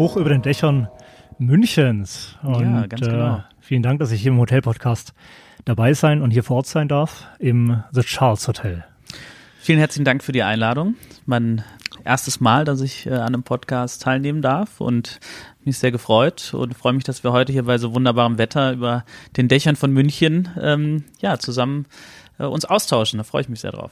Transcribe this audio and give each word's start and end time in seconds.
hoch 0.00 0.16
über 0.16 0.30
den 0.30 0.40
Dächern 0.40 0.88
Münchens. 1.38 2.38
Und, 2.42 2.62
Ja, 2.62 2.86
ganz 2.86 3.02
genau. 3.02 3.36
Äh, 3.36 3.40
vielen 3.60 3.82
Dank, 3.82 4.00
dass 4.00 4.10
ich 4.12 4.22
hier 4.22 4.32
im 4.32 4.38
Hotel-Podcast 4.38 5.12
dabei 5.66 5.92
sein 5.92 6.22
und 6.22 6.30
hier 6.30 6.42
vor 6.42 6.56
Ort 6.56 6.68
sein 6.68 6.88
darf 6.88 7.26
im 7.38 7.82
The 7.92 8.00
Charles 8.00 8.48
Hotel. 8.48 8.82
Vielen 9.60 9.78
herzlichen 9.78 10.06
Dank 10.06 10.24
für 10.24 10.32
die 10.32 10.42
Einladung. 10.42 10.94
Mein 11.26 11.62
erstes 12.02 12.40
Mal, 12.40 12.64
dass 12.64 12.80
ich 12.80 13.04
äh, 13.04 13.10
an 13.10 13.34
einem 13.34 13.42
Podcast 13.42 14.00
teilnehmen 14.00 14.40
darf 14.40 14.80
und 14.80 15.20
mich 15.66 15.76
sehr 15.76 15.92
gefreut 15.92 16.54
und 16.54 16.74
freue 16.74 16.94
mich, 16.94 17.04
dass 17.04 17.22
wir 17.22 17.32
heute 17.32 17.52
hier 17.52 17.64
bei 17.64 17.76
so 17.76 17.94
wunderbarem 17.94 18.38
Wetter 18.38 18.72
über 18.72 19.04
den 19.36 19.48
Dächern 19.48 19.76
von 19.76 19.92
München 19.92 20.48
ähm, 20.58 21.04
ja 21.20 21.38
zusammen 21.38 21.84
äh, 22.38 22.44
uns 22.44 22.64
austauschen. 22.64 23.18
Da 23.18 23.24
freue 23.24 23.42
ich 23.42 23.50
mich 23.50 23.60
sehr 23.60 23.72
drauf. 23.72 23.90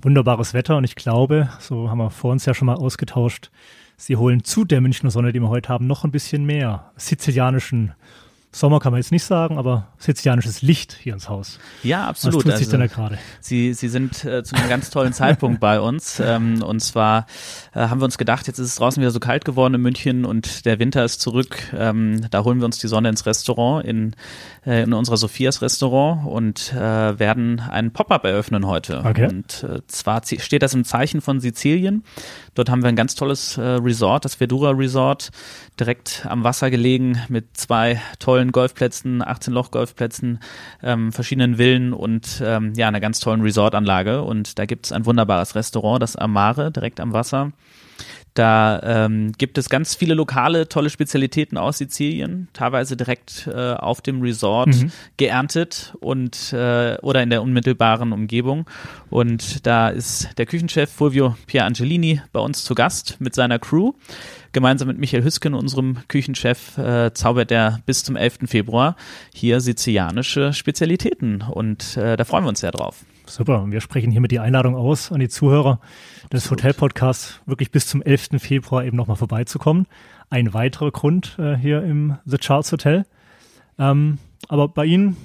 Wunderbares 0.00 0.54
Wetter 0.54 0.78
und 0.78 0.84
ich 0.84 0.96
glaube, 0.96 1.50
so 1.58 1.90
haben 1.90 1.98
wir 1.98 2.08
vor 2.08 2.32
uns 2.32 2.46
ja 2.46 2.54
schon 2.54 2.66
mal 2.66 2.76
ausgetauscht, 2.76 3.50
Sie 4.04 4.16
holen 4.16 4.42
zu 4.42 4.64
der 4.64 4.80
Münchner 4.80 5.12
Sonne, 5.12 5.32
die 5.32 5.38
wir 5.38 5.48
heute 5.48 5.68
haben, 5.68 5.86
noch 5.86 6.02
ein 6.02 6.10
bisschen 6.10 6.44
mehr 6.44 6.90
sizilianischen 6.96 7.94
Sommer 8.54 8.80
kann 8.80 8.92
man 8.92 9.00
jetzt 9.00 9.12
nicht 9.12 9.24
sagen, 9.24 9.56
aber 9.56 9.88
sizilianisches 9.98 10.60
Licht 10.60 10.96
hier 11.00 11.14
ins 11.14 11.30
Haus. 11.30 11.58
Ja, 11.82 12.06
absolut. 12.06 12.36
Was 12.36 12.42
tut 12.42 12.52
sich 12.52 12.66
Also, 12.66 12.70
denn 12.72 12.80
da 12.80 12.86
gerade? 12.86 13.18
Sie, 13.40 13.72
Sie 13.72 13.88
sind 13.88 14.24
äh, 14.26 14.44
zu 14.44 14.54
einem 14.56 14.68
ganz 14.68 14.90
tollen 14.90 15.14
Zeitpunkt 15.14 15.58
bei 15.58 15.80
uns. 15.80 16.20
Ähm, 16.20 16.62
und 16.62 16.80
zwar 16.80 17.26
äh, 17.74 17.80
haben 17.80 18.00
wir 18.00 18.04
uns 18.04 18.18
gedacht, 18.18 18.46
jetzt 18.46 18.58
ist 18.58 18.68
es 18.68 18.74
draußen 18.74 19.00
wieder 19.00 19.10
so 19.10 19.20
kalt 19.20 19.46
geworden 19.46 19.74
in 19.74 19.80
München 19.80 20.26
und 20.26 20.66
der 20.66 20.78
Winter 20.78 21.02
ist 21.02 21.22
zurück. 21.22 21.62
Ähm, 21.74 22.26
da 22.30 22.44
holen 22.44 22.58
wir 22.58 22.66
uns 22.66 22.78
die 22.78 22.88
Sonne 22.88 23.08
ins 23.08 23.24
Restaurant, 23.24 23.86
in, 23.86 24.14
äh, 24.66 24.82
in 24.82 24.92
unser 24.92 25.16
Sophias 25.16 25.62
Restaurant 25.62 26.26
und 26.26 26.74
äh, 26.74 27.18
werden 27.18 27.58
einen 27.60 27.92
Pop-up 27.92 28.24
eröffnen 28.24 28.66
heute. 28.66 29.02
Okay. 29.02 29.28
Und 29.28 29.64
äh, 29.64 29.80
zwar 29.86 30.20
steht 30.26 30.62
das 30.62 30.74
im 30.74 30.84
Zeichen 30.84 31.22
von 31.22 31.40
Sizilien. 31.40 32.04
Dort 32.54 32.68
haben 32.68 32.82
wir 32.82 32.88
ein 32.88 32.96
ganz 32.96 33.14
tolles 33.14 33.56
äh, 33.56 33.62
Resort, 33.62 34.26
das 34.26 34.34
Verdura 34.34 34.72
Resort, 34.72 35.30
direkt 35.80 36.26
am 36.28 36.44
Wasser 36.44 36.70
gelegen 36.70 37.18
mit 37.28 37.56
zwei 37.56 38.00
tollen 38.18 38.41
Golfplätzen, 38.50 39.22
18 39.22 39.52
Loch 39.54 39.70
Golfplätzen, 39.70 40.40
ähm, 40.82 41.12
verschiedenen 41.12 41.56
Villen 41.58 41.92
und 41.92 42.42
ähm, 42.44 42.72
ja, 42.76 42.88
einer 42.88 43.00
ganz 43.00 43.20
tollen 43.20 43.42
Resortanlage. 43.42 44.22
Und 44.22 44.58
da 44.58 44.66
gibt 44.66 44.86
es 44.86 44.92
ein 44.92 45.06
wunderbares 45.06 45.54
Restaurant, 45.54 46.02
das 46.02 46.16
Amare, 46.16 46.72
direkt 46.72 46.98
am 46.98 47.12
Wasser. 47.12 47.52
Da 48.34 48.80
ähm, 48.82 49.32
gibt 49.36 49.58
es 49.58 49.68
ganz 49.68 49.94
viele 49.94 50.14
lokale, 50.14 50.66
tolle 50.66 50.88
Spezialitäten 50.88 51.58
aus 51.58 51.76
Sizilien, 51.78 52.48
teilweise 52.54 52.96
direkt 52.96 53.46
äh, 53.46 53.74
auf 53.74 54.00
dem 54.00 54.22
Resort 54.22 54.68
Mhm. 54.68 54.90
geerntet 55.18 55.94
und 56.00 56.52
äh, 56.54 56.96
oder 57.02 57.22
in 57.22 57.28
der 57.28 57.42
unmittelbaren 57.42 58.12
Umgebung. 58.12 58.64
Und 59.10 59.66
da 59.66 59.90
ist 59.90 60.30
der 60.38 60.46
Küchenchef 60.46 60.90
Fulvio 60.90 61.36
Pierangelini 61.46 62.22
bei 62.32 62.40
uns 62.40 62.64
zu 62.64 62.74
Gast 62.74 63.20
mit 63.20 63.34
seiner 63.34 63.58
Crew. 63.58 63.92
Gemeinsam 64.52 64.88
mit 64.88 64.98
Michael 64.98 65.24
Hüsken, 65.24 65.54
unserem 65.54 65.96
Küchenchef, 66.08 66.76
äh, 66.76 67.12
zaubert 67.14 67.50
er 67.50 67.80
bis 67.86 68.04
zum 68.04 68.16
11. 68.16 68.40
Februar 68.46 68.96
hier 69.34 69.60
sizilianische 69.60 70.52
Spezialitäten. 70.52 71.42
Und 71.42 71.96
äh, 71.96 72.16
da 72.16 72.24
freuen 72.24 72.44
wir 72.44 72.50
uns 72.50 72.60
sehr 72.60 72.70
drauf. 72.70 73.04
Super. 73.26 73.64
Wir 73.68 73.80
sprechen 73.80 74.10
hiermit 74.10 74.30
die 74.30 74.40
Einladung 74.40 74.76
aus 74.76 75.10
an 75.10 75.20
die 75.20 75.28
Zuhörer 75.28 75.80
des 76.32 76.50
Hotel-Podcasts, 76.50 77.40
wirklich 77.46 77.70
bis 77.70 77.86
zum 77.86 78.02
11. 78.02 78.30
Februar 78.38 78.84
eben 78.84 78.96
nochmal 78.96 79.16
vorbeizukommen. 79.16 79.86
Ein 80.28 80.52
weiterer 80.52 80.90
Grund 80.90 81.36
äh, 81.38 81.56
hier 81.56 81.82
im 81.82 82.18
The 82.26 82.36
Charles 82.36 82.72
Hotel. 82.72 83.06
Ähm, 83.78 84.18
aber 84.48 84.68
bei 84.68 84.84
Ihnen 84.84 85.16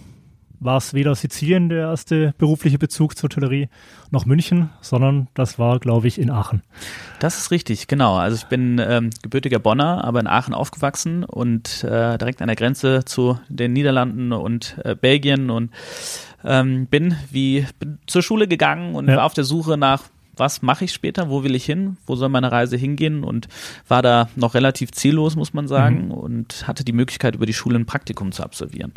war 0.60 0.78
es 0.78 0.94
weder 0.94 1.14
Sizilien 1.16 1.70
der 1.70 1.88
erste 1.90 2.34
berufliche 2.38 2.78
Bezug 2.78 3.18
zur 3.18 3.30
Hotellerie 3.30 3.70
noch 4.12 4.26
München, 4.26 4.70
sondern 4.82 5.28
das 5.34 5.60
war, 5.60 5.80
glaube 5.80 6.08
ich, 6.08 6.20
in 6.20 6.30
Aachen. 6.32 6.64
Das 7.20 7.38
ist 7.38 7.52
richtig, 7.52 7.88
genau. 7.88 8.16
Also 8.16 8.38
ich 8.38 8.46
bin 8.46 8.80
ähm, 8.84 9.10
gebürtiger 9.22 9.60
Bonner, 9.60 10.04
aber 10.04 10.20
in 10.20 10.28
Aachen 10.28 10.54
aufgewachsen 10.54 11.24
und 11.24 11.84
äh, 11.84 12.18
direkt 12.18 12.42
an 12.42 12.48
der 12.48 12.56
Grenze 12.56 13.06
zu 13.06 13.40
den 13.50 13.74
Niederlanden 13.74 14.32
und 14.32 14.78
äh, 14.84 14.96
Belgien 14.96 15.50
und 15.50 15.72
ähm, 16.44 16.86
bin 16.88 17.16
wie 17.32 17.66
bin 17.80 18.00
zur 18.08 18.22
Schule 18.22 18.48
gegangen 18.48 18.96
und 18.96 19.08
Ja. 19.10 19.18
war 19.18 19.26
auf 19.26 19.34
der 19.34 19.44
Suche 19.44 19.78
nach 19.78 20.04
was 20.40 20.62
mache 20.62 20.86
ich 20.86 20.94
später, 20.94 21.30
wo 21.30 21.44
will 21.44 21.56
ich 21.56 21.66
hin, 21.66 21.98
wo 22.06 22.16
soll 22.16 22.30
meine 22.30 22.52
Reise 22.52 22.78
hingehen 22.78 23.24
und 23.24 23.48
war 23.88 24.02
da 24.02 24.30
noch 24.36 24.54
relativ 24.54 24.92
ziellos, 24.92 25.36
muss 25.36 25.54
man 25.54 25.68
sagen, 25.68 26.06
Mhm. 26.06 26.12
und 26.12 26.68
hatte 26.68 26.84
die 26.84 26.94
Möglichkeit, 26.94 27.36
über 27.36 27.46
die 27.46 27.54
Schule 27.54 27.78
ein 27.80 27.86
Praktikum 27.86 28.32
zu 28.32 28.44
absolvieren. 28.44 28.92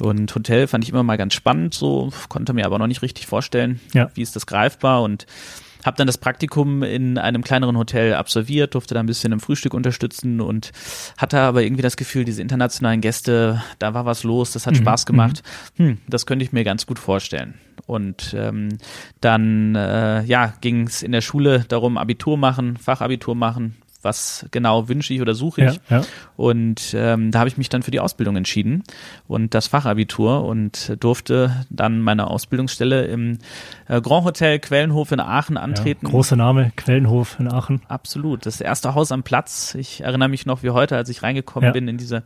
Und 0.00 0.34
Hotel 0.34 0.66
fand 0.66 0.84
ich 0.84 0.90
immer 0.90 1.02
mal 1.02 1.16
ganz 1.16 1.34
spannend, 1.34 1.74
so 1.74 2.10
konnte 2.28 2.52
mir 2.52 2.66
aber 2.66 2.78
noch 2.78 2.86
nicht 2.86 3.02
richtig 3.02 3.26
vorstellen, 3.26 3.80
Ja. 3.94 4.10
wie 4.14 4.22
ist 4.22 4.36
das 4.36 4.46
greifbar 4.46 5.02
und 5.02 5.26
habe 5.84 5.96
dann 5.96 6.08
das 6.08 6.18
Praktikum 6.18 6.82
in 6.82 7.18
einem 7.18 7.42
kleineren 7.44 7.76
Hotel 7.78 8.14
absolviert, 8.14 8.74
durfte 8.74 8.94
da 8.94 9.00
ein 9.00 9.06
bisschen 9.06 9.32
im 9.32 9.38
Frühstück 9.38 9.74
unterstützen 9.74 10.40
und 10.40 10.72
hatte 11.16 11.38
aber 11.38 11.62
irgendwie 11.62 11.82
das 11.82 11.96
Gefühl, 11.96 12.24
diese 12.24 12.42
internationalen 12.42 13.00
Gäste, 13.00 13.62
da 13.78 13.94
war 13.94 14.04
was 14.04 14.24
los, 14.24 14.50
das 14.52 14.66
hat 14.66 14.74
Mhm, 14.74 14.78
Spaß 14.78 15.06
gemacht. 15.06 15.42
Hm, 15.76 15.98
das 16.08 16.26
könnte 16.26 16.44
ich 16.44 16.52
mir 16.52 16.64
ganz 16.64 16.84
gut 16.84 16.98
vorstellen. 16.98 17.54
Und 17.88 18.34
ähm, 18.38 18.68
dann 19.22 19.74
äh, 19.74 20.22
ja, 20.24 20.52
ging 20.60 20.86
es 20.86 21.02
in 21.02 21.12
der 21.12 21.22
Schule 21.22 21.64
darum, 21.68 21.96
Abitur 21.96 22.36
machen, 22.36 22.76
Fachabitur 22.76 23.34
machen. 23.34 23.76
Was 24.08 24.46
genau 24.50 24.88
wünsche 24.88 25.12
ich 25.12 25.20
oder 25.20 25.34
suche 25.34 25.66
ich? 25.66 25.80
Ja, 25.90 25.98
ja. 25.98 26.02
Und 26.36 26.94
ähm, 26.94 27.30
da 27.30 27.40
habe 27.40 27.48
ich 27.48 27.58
mich 27.58 27.68
dann 27.68 27.82
für 27.82 27.90
die 27.90 28.00
Ausbildung 28.00 28.36
entschieden 28.36 28.82
und 29.26 29.52
das 29.52 29.66
Fachabitur 29.66 30.44
und 30.44 30.96
durfte 31.00 31.66
dann 31.68 32.00
meine 32.00 32.28
Ausbildungsstelle 32.28 33.04
im 33.04 33.38
äh, 33.86 34.00
Grand 34.00 34.24
Hotel 34.24 34.58
Quellenhof 34.58 35.12
in 35.12 35.20
Aachen 35.20 35.56
antreten. 35.58 36.06
Ja, 36.06 36.10
großer 36.12 36.36
Name, 36.36 36.72
Quellenhof 36.76 37.36
in 37.38 37.52
Aachen. 37.52 37.82
Absolut. 37.88 38.46
Das 38.46 38.60
erste 38.62 38.94
Haus 38.94 39.12
am 39.12 39.22
Platz. 39.22 39.74
Ich 39.74 40.00
erinnere 40.00 40.28
mich 40.30 40.46
noch 40.46 40.62
wie 40.62 40.70
heute, 40.70 40.96
als 40.96 41.08
ich 41.10 41.22
reingekommen 41.22 41.68
bin 41.72 41.86
in 41.88 41.98
diese 41.98 42.22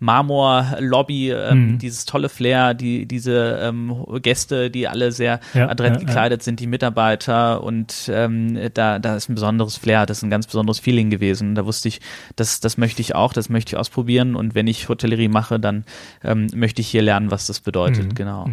Marmor-Lobby, 0.00 1.30
ähm, 1.30 1.60
Mhm. 1.72 1.78
dieses 1.78 2.04
tolle 2.06 2.28
Flair, 2.28 2.74
die, 2.74 3.06
diese 3.06 3.58
ähm, 3.62 4.04
Gäste, 4.22 4.70
die 4.70 4.88
alle 4.88 5.12
sehr 5.12 5.40
adrett 5.68 5.94
gekleidet 6.00 6.42
sind, 6.42 6.60
die 6.60 6.66
Mitarbeiter 6.66 7.62
und 7.62 8.10
ähm, 8.12 8.58
da, 8.74 8.98
da 8.98 9.16
ist 9.16 9.28
ein 9.28 9.34
besonderes 9.34 9.76
Flair, 9.76 10.06
das 10.06 10.18
ist 10.18 10.22
ein 10.24 10.30
ganz 10.30 10.46
besonderes 10.46 10.78
Feeling 10.80 11.10
gewesen. 11.10 11.19
Da 11.54 11.64
wusste 11.66 11.88
ich, 11.88 12.00
das, 12.36 12.60
das 12.60 12.78
möchte 12.78 13.00
ich 13.02 13.14
auch, 13.14 13.32
das 13.32 13.48
möchte 13.48 13.74
ich 13.74 13.78
ausprobieren 13.78 14.34
und 14.34 14.54
wenn 14.54 14.66
ich 14.66 14.88
Hotellerie 14.88 15.28
mache, 15.28 15.60
dann 15.60 15.84
ähm, 16.24 16.48
möchte 16.54 16.80
ich 16.80 16.88
hier 16.88 17.02
lernen, 17.02 17.30
was 17.30 17.46
das 17.46 17.60
bedeutet. 17.60 18.06
Mhm. 18.06 18.14
Genau. 18.14 18.50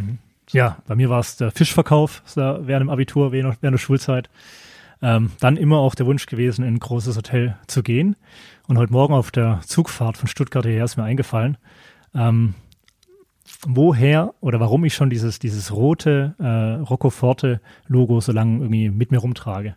Ja, 0.52 0.78
bei 0.88 0.96
mir 0.96 1.10
war 1.10 1.20
es 1.20 1.38
der 1.38 1.52
Fischverkauf 1.52 2.22
während 2.36 2.70
dem 2.70 2.90
Abitur, 2.90 3.32
während 3.32 3.62
während 3.62 3.74
der 3.74 3.80
Schulzeit. 3.80 4.30
Ähm, 5.02 5.32
dann 5.40 5.58
immer 5.58 5.78
auch 5.78 5.96
der 5.96 6.06
Wunsch 6.06 6.26
gewesen, 6.26 6.64
in 6.64 6.76
ein 6.76 6.80
großes 6.80 7.16
Hotel 7.18 7.56
zu 7.68 7.84
gehen. 7.84 8.16
Und 8.68 8.78
heute 8.78 8.92
Morgen 8.92 9.14
auf 9.14 9.32
der 9.32 9.62
Zugfahrt 9.66 10.18
von 10.18 10.28
Stuttgart 10.28 10.66
hierher 10.66 10.86
ist 10.86 10.98
mir 10.98 11.04
eingefallen, 11.04 11.58
ähm, 12.16 12.56
woher 13.66 14.34
oder 14.42 14.60
warum 14.60 14.84
ich 14.86 14.94
schon 14.94 15.10
dieses, 15.10 15.40
dieses 15.40 15.72
rote 15.72 16.36
äh, 16.40 16.82
Roccoforte-Logo 16.82 18.20
so 18.22 18.32
lange 18.32 18.58
irgendwie 18.58 18.90
mit 18.90 19.12
mir 19.12 19.20
rumtrage. 19.20 19.76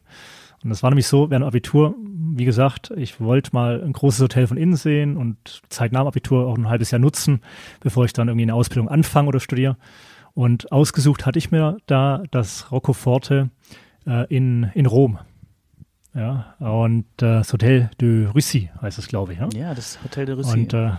Und 0.63 0.71
das 0.71 0.83
war 0.83 0.91
nämlich 0.91 1.07
so, 1.07 1.31
während 1.31 1.47
Abitur, 1.47 1.95
wie 2.35 2.45
gesagt, 2.45 2.93
ich 2.97 3.21
wollte 3.21 3.51
mal 3.53 3.83
ein 3.83 3.93
großes 3.93 4.21
Hotel 4.21 4.47
von 4.47 4.59
innen 4.59 4.77
sehen 4.77 5.17
und 5.17 5.63
Zeit 5.71 5.93
nach 5.93 6.03
dem 6.03 6.09
Abitur 6.09 6.47
auch 6.47 6.59
ein 6.59 6.69
halbes 6.69 6.91
Jahr 6.91 6.99
nutzen, 6.99 7.41
bevor 7.81 8.05
ich 8.05 8.13
dann 8.13 8.29
irgendwie 8.29 8.45
eine 8.45 8.55
Ausbildung 8.55 8.89
anfange 8.89 9.29
oder 9.29 9.41
studiere. 9.41 9.77
Und 10.35 10.71
ausgesucht 10.71 11.25
hatte 11.25 11.39
ich 11.39 11.51
mir 11.51 11.79
da 11.87 12.23
das 12.31 12.71
Roccoforte 12.71 13.51
äh, 14.07 14.27
in, 14.35 14.71
in 14.75 14.87
Rom. 14.87 15.19
Ja, 16.15 16.57
und 16.59 17.05
äh, 17.23 17.39
das 17.39 17.53
Hotel 17.53 17.91
de 18.01 18.27
Russie 18.27 18.71
heißt 18.83 18.99
es, 18.99 19.09
glaube 19.09 19.33
ich. 19.33 19.39
Ja? 19.39 19.49
Ja, 19.55 19.75
das 19.75 20.03
Hotel 20.03 20.27
de 20.27 20.35
Russie. 20.35 20.61
Und 20.61 20.75
äh, 20.75 20.91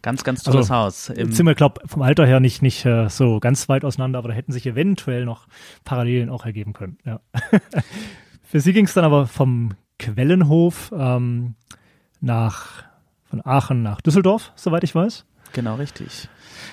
ganz, 0.00 0.24
ganz 0.24 0.44
tolles 0.44 0.70
also, 0.70 0.74
Haus. 0.74 1.08
Im, 1.10 1.32
sind 1.32 1.44
wir, 1.46 1.54
glaube 1.54 1.82
vom 1.86 2.02
Alter 2.02 2.24
her 2.24 2.40
nicht, 2.40 2.62
nicht 2.62 2.86
äh, 2.86 3.08
so 3.08 3.40
ganz 3.40 3.68
weit 3.68 3.84
auseinander, 3.84 4.18
aber 4.18 4.28
da 4.28 4.34
hätten 4.34 4.52
sich 4.52 4.66
eventuell 4.66 5.24
noch 5.24 5.46
Parallelen 5.84 6.30
auch 6.30 6.46
ergeben 6.46 6.72
können. 6.72 6.98
Ja. 7.04 7.20
Für 8.50 8.58
sie 8.58 8.72
ging 8.72 8.86
es 8.86 8.94
dann 8.94 9.04
aber 9.04 9.28
vom 9.28 9.74
Quellenhof 10.00 10.92
ähm, 10.92 11.54
nach 12.20 12.82
von 13.22 13.46
Aachen 13.46 13.84
nach 13.84 14.00
Düsseldorf, 14.00 14.50
soweit 14.56 14.82
ich 14.82 14.92
weiß. 14.92 15.24
Genau, 15.52 15.74
richtig. 15.76 16.28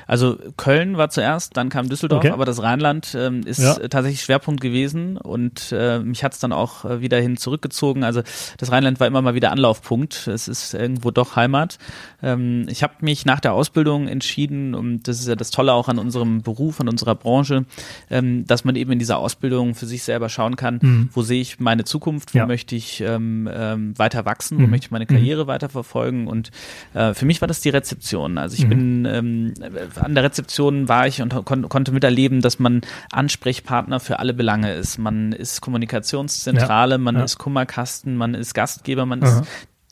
Also 0.05 0.37
Köln 0.57 0.97
war 0.97 1.09
zuerst, 1.09 1.55
dann 1.57 1.69
kam 1.69 1.89
Düsseldorf, 1.89 2.19
Okay. 2.19 2.31
aber 2.31 2.45
das 2.45 2.61
Rheinland 2.61 3.15
ähm, 3.17 3.41
ist 3.45 3.59
Ja. 3.59 3.75
tatsächlich 3.87 4.21
Schwerpunkt 4.21 4.61
gewesen 4.61 5.17
und 5.17 5.71
äh, 5.71 5.99
mich 5.99 6.23
hat 6.23 6.33
es 6.33 6.39
dann 6.39 6.51
auch 6.53 6.85
äh, 6.85 7.01
wieder 7.01 7.19
hin 7.19 7.37
zurückgezogen. 7.37 8.03
Also 8.03 8.21
das 8.57 8.71
Rheinland 8.71 8.99
war 8.99 9.07
immer 9.07 9.21
mal 9.21 9.33
wieder 9.33 9.51
Anlaufpunkt. 9.51 10.27
Es 10.27 10.47
ist 10.47 10.73
irgendwo 10.73 11.11
doch 11.11 11.35
Heimat. 11.35 11.77
Ähm, 12.21 12.65
ich 12.69 12.83
habe 12.83 12.93
mich 13.01 13.25
nach 13.25 13.39
der 13.39 13.53
Ausbildung 13.53 14.07
entschieden, 14.07 14.75
und 14.75 15.07
das 15.07 15.19
ist 15.19 15.27
ja 15.27 15.35
das 15.35 15.51
Tolle 15.51 15.73
auch 15.73 15.87
an 15.89 15.99
unserem 15.99 16.41
Beruf, 16.41 16.79
an 16.81 16.89
unserer 16.89 17.15
Branche, 17.15 17.65
ähm, 18.09 18.45
dass 18.45 18.63
man 18.65 18.75
eben 18.75 18.91
in 18.91 18.99
dieser 18.99 19.17
Ausbildung 19.17 19.73
für 19.75 19.85
sich 19.85 20.03
selber 20.03 20.29
schauen 20.29 20.55
kann, 20.55 20.79
Mhm. 20.81 21.09
wo 21.13 21.21
sehe 21.21 21.41
ich 21.41 21.59
meine 21.59 21.83
Zukunft, 21.85 22.33
wo 22.33 22.39
Ja. 22.39 22.45
möchte 22.45 22.75
ich 22.75 23.01
ähm, 23.01 23.49
ähm, 23.51 23.97
weiter 23.97 24.25
wachsen, 24.25 24.57
wo 24.57 24.63
Mhm. 24.63 24.69
möchte 24.69 24.85
ich 24.87 24.91
meine 24.91 25.05
Karriere 25.05 25.47
weiter 25.47 25.69
verfolgen 25.69 26.27
und 26.27 26.51
äh, 26.93 27.13
für 27.13 27.25
mich 27.25 27.41
war 27.41 27.47
das 27.47 27.61
die 27.61 27.69
Rezeption. 27.69 28.37
Also 28.37 28.55
ich 28.55 28.66
Mhm. 28.67 29.03
bin 29.03 29.05
ähm, 29.05 29.53
an 29.95 30.15
der 30.15 30.23
Rezeption 30.23 30.87
war 30.87 31.07
ich 31.07 31.21
und 31.21 31.33
kon 31.45 31.67
konnte 31.69 31.91
miterleben, 31.91 32.41
dass 32.41 32.59
man 32.59 32.81
Ansprechpartner 33.11 33.99
für 33.99 34.19
alle 34.19 34.33
Belange 34.33 34.73
ist. 34.73 34.97
Man 34.97 35.31
ist 35.31 35.61
Kommunikationszentrale, 35.61 36.97
man 36.97 37.15
Ja. 37.15 37.23
ist 37.23 37.37
Kummerkasten, 37.37 38.15
man 38.15 38.33
ist 38.33 38.53
Gastgeber, 38.53 39.05
man 39.05 39.23
Aha. 39.23 39.41
ist 39.41 39.47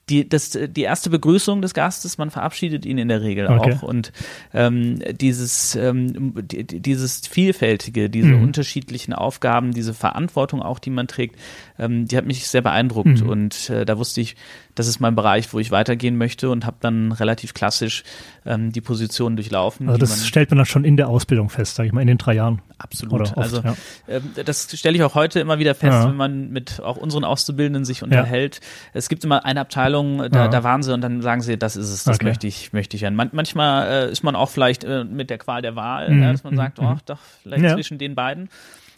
die, 0.10 0.30
das, 0.30 0.52
die 0.52 0.82
erste 0.82 1.10
Begrüßung 1.10 1.62
des 1.62 1.74
Gastes, 1.74 2.18
man 2.18 2.30
verabschiedet 2.30 2.86
ihn 2.86 2.98
in 2.98 3.08
der 3.08 3.22
Regel 3.22 3.48
okay. 3.48 3.74
auch. 3.74 3.82
Und 3.82 4.12
ähm, 4.54 5.00
dieses, 5.20 5.76
ähm, 5.76 6.34
die, 6.36 6.64
dieses 6.64 7.26
Vielfältige, 7.28 8.10
diese 8.10 8.30
mhm. 8.30 8.44
unterschiedlichen 8.44 9.14
Aufgaben, 9.14 9.72
diese 9.72 9.96
Verantwortung 9.96 10.62
auch, 10.62 10.78
die 10.78 10.92
man 10.92 11.08
trägt, 11.08 11.40
ähm, 11.80 12.08
die 12.08 12.18
hat 12.18 12.26
mich 12.26 12.48
sehr 12.48 12.62
beeindruckt. 12.62 13.24
Mhm. 13.24 13.30
Und 13.30 13.70
äh, 13.72 13.86
da 13.86 13.98
wusste 13.98 14.22
ich, 14.22 14.36
das 14.76 14.88
ist 14.88 15.00
mein 15.00 15.16
Bereich, 15.16 15.52
wo 15.54 15.60
ich 15.60 15.72
weitergehen 15.72 16.18
möchte 16.18 16.50
und 16.50 16.66
habe 16.66 16.78
dann 16.82 17.12
relativ 17.14 17.54
klassisch 17.54 18.04
ähm, 18.46 18.72
die 18.72 18.82
Position 18.82 19.36
durchlaufen. 19.36 19.88
Also 19.88 20.00
das 20.00 20.10
man, 20.10 20.20
stellt 20.20 20.52
man 20.52 20.58
dann 20.58 20.66
schon 20.66 20.84
in 20.84 20.98
der 20.98 21.08
Ausbildung 21.08 21.50
fest, 21.50 21.76
sage 21.76 21.88
ich 21.88 21.94
mal, 21.94 22.02
in 22.02 22.08
den 22.08 22.18
drei 22.18 22.34
Jahren. 22.34 22.62
Absolut. 22.78 23.22
Oft, 23.22 23.38
also 23.38 23.62
ja. 23.62 23.76
äh, 24.08 24.22
das 24.44 24.78
stelle 24.78 24.98
ich 24.98 25.04
auch 25.04 25.16
heute 25.16 25.40
immer 25.40 25.60
wieder 25.60 25.76
fest, 25.76 25.94
ja. 25.94 26.10
wenn 26.10 26.18
man 26.18 26.50
mit 26.50 26.82
auch 26.82 26.98
unseren 26.98 27.24
Auszubildenden 27.24 27.86
sich 27.86 28.04
unterhält. 28.04 28.56
Ja. 28.56 28.62
Es 28.94 29.08
gibt 29.08 29.24
immer 29.24 29.46
eine 29.46 29.62
Abteilung, 29.62 30.30
da, 30.30 30.50
da 30.50 30.64
waren 30.64 30.84
sie 30.84 30.94
und 30.94 31.02
dann 31.02 31.22
sagen 31.22 31.42
sie, 31.42 31.58
das 31.58 31.78
ist 31.78 31.90
es, 31.90 32.04
das 32.04 32.18
okay. 32.18 32.26
möchte 32.26 32.48
ich, 32.48 32.74
möchte 32.74 32.98
ich 32.98 33.02
werden. 33.02 33.16
Man, 33.16 33.30
manchmal 33.32 33.88
äh, 33.88 34.12
ist 34.12 34.24
man 34.24 34.36
auch 34.36 34.50
vielleicht 34.50 34.84
äh, 34.84 35.06
mit 35.06 35.30
der 35.30 35.38
Qual 35.38 35.62
der 35.62 35.76
Wahl, 35.76 36.10
mhm. 36.10 36.22
dass 36.22 36.44
man 36.44 36.54
mhm. 36.54 36.58
sagt, 36.58 36.80
oh, 36.80 36.96
doch, 37.06 37.20
vielleicht 37.44 37.70
zwischen 37.70 37.98
den 37.98 38.14
beiden. 38.14 38.50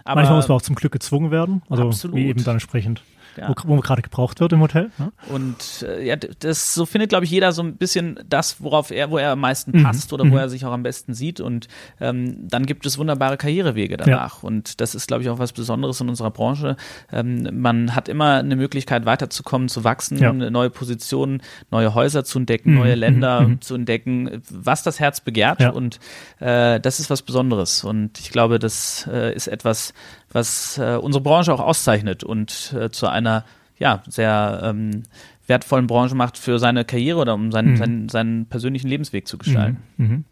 Aber 0.03 0.21
manchmal 0.21 0.37
muss 0.37 0.47
man 0.47 0.57
auch 0.57 0.61
zum 0.61 0.75
Glück 0.75 0.93
gezwungen 0.93 1.31
werden, 1.31 1.61
also 1.69 1.87
absolut. 1.87 2.15
wie 2.15 2.27
eben 2.27 2.43
dann 2.43 2.55
entsprechend 2.55 3.03
ja. 3.37 3.49
wo, 3.49 3.55
wo 3.65 3.79
gerade 3.79 4.01
gebraucht 4.01 4.39
wird 4.39 4.53
im 4.53 4.61
Hotel. 4.61 4.91
Ne? 4.97 5.11
Und 5.29 5.85
äh, 5.87 6.05
ja, 6.05 6.15
das 6.15 6.73
so 6.73 6.85
findet, 6.85 7.09
glaube 7.09 7.25
ich, 7.25 7.31
jeder 7.31 7.51
so 7.51 7.61
ein 7.61 7.75
bisschen 7.75 8.19
das, 8.27 8.61
worauf 8.61 8.91
er, 8.91 9.11
wo 9.11 9.17
er 9.17 9.31
am 9.31 9.39
meisten 9.39 9.77
mhm. 9.77 9.83
passt 9.83 10.13
oder 10.13 10.25
mhm. 10.25 10.31
wo 10.31 10.37
er 10.37 10.49
sich 10.49 10.65
auch 10.65 10.71
am 10.71 10.83
besten 10.83 11.13
sieht. 11.13 11.39
Und 11.39 11.67
ähm, 11.99 12.47
dann 12.47 12.65
gibt 12.65 12.85
es 12.85 12.97
wunderbare 12.97 13.37
Karrierewege 13.37 13.97
danach. 13.97 14.43
Ja. 14.43 14.47
Und 14.47 14.81
das 14.81 14.95
ist, 14.95 15.07
glaube 15.07 15.23
ich, 15.23 15.29
auch 15.29 15.39
was 15.39 15.53
Besonderes 15.53 16.01
in 16.01 16.09
unserer 16.09 16.31
Branche. 16.31 16.75
Ähm, 17.11 17.47
man 17.53 17.95
hat 17.95 18.09
immer 18.09 18.35
eine 18.37 18.55
Möglichkeit, 18.55 19.05
weiterzukommen, 19.05 19.69
zu 19.69 19.83
wachsen, 19.83 20.17
ja. 20.17 20.33
neue 20.33 20.69
Positionen, 20.69 21.41
neue 21.71 21.93
Häuser 21.93 22.23
zu 22.23 22.39
entdecken, 22.39 22.71
mhm. 22.71 22.77
neue 22.77 22.95
Länder 22.95 23.41
mhm. 23.41 23.61
zu 23.61 23.75
entdecken, 23.75 24.41
was 24.49 24.83
das 24.83 24.99
Herz 24.99 25.21
begehrt. 25.21 25.61
Und 25.73 25.99
äh, 26.39 26.79
das 26.79 26.99
ist 26.99 27.09
was 27.09 27.21
Besonderes. 27.21 27.83
Und 27.83 28.19
ich 28.19 28.31
glaube, 28.31 28.59
das 28.59 29.07
äh, 29.11 29.33
ist 29.33 29.47
etwas, 29.47 29.93
was 30.31 30.77
äh, 30.77 30.97
unsere 31.01 31.21
Branche 31.21 31.53
auch 31.53 31.59
auszeichnet 31.59 32.23
und 32.23 32.75
äh, 32.77 32.89
zu 32.89 33.07
einer 33.07 33.45
ja 33.79 34.03
sehr 34.07 34.61
ähm, 34.63 35.03
wertvollen 35.47 35.87
Branche 35.87 36.15
macht 36.15 36.37
für 36.37 36.59
seine 36.59 36.85
Karriere 36.85 37.19
oder 37.19 37.33
um 37.33 37.51
seinen, 37.51 37.71
mhm. 37.71 37.77
seinen, 37.77 38.09
seinen 38.09 38.45
persönlichen 38.47 38.87
Lebensweg 38.87 39.27
zu 39.27 39.37
gestalten. 39.37 39.77
Mhm. 39.97 40.07
Mhm. 40.07 40.25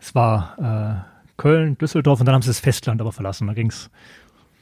Es 0.00 0.14
war 0.14 1.04
äh, 1.06 1.14
Köln, 1.36 1.76
Düsseldorf 1.78 2.20
und 2.20 2.26
dann 2.26 2.34
haben 2.34 2.42
sie 2.42 2.48
das 2.48 2.60
Festland 2.60 3.00
aber 3.00 3.12
verlassen. 3.12 3.46
Da 3.46 3.54
ging 3.54 3.68
es 3.68 3.90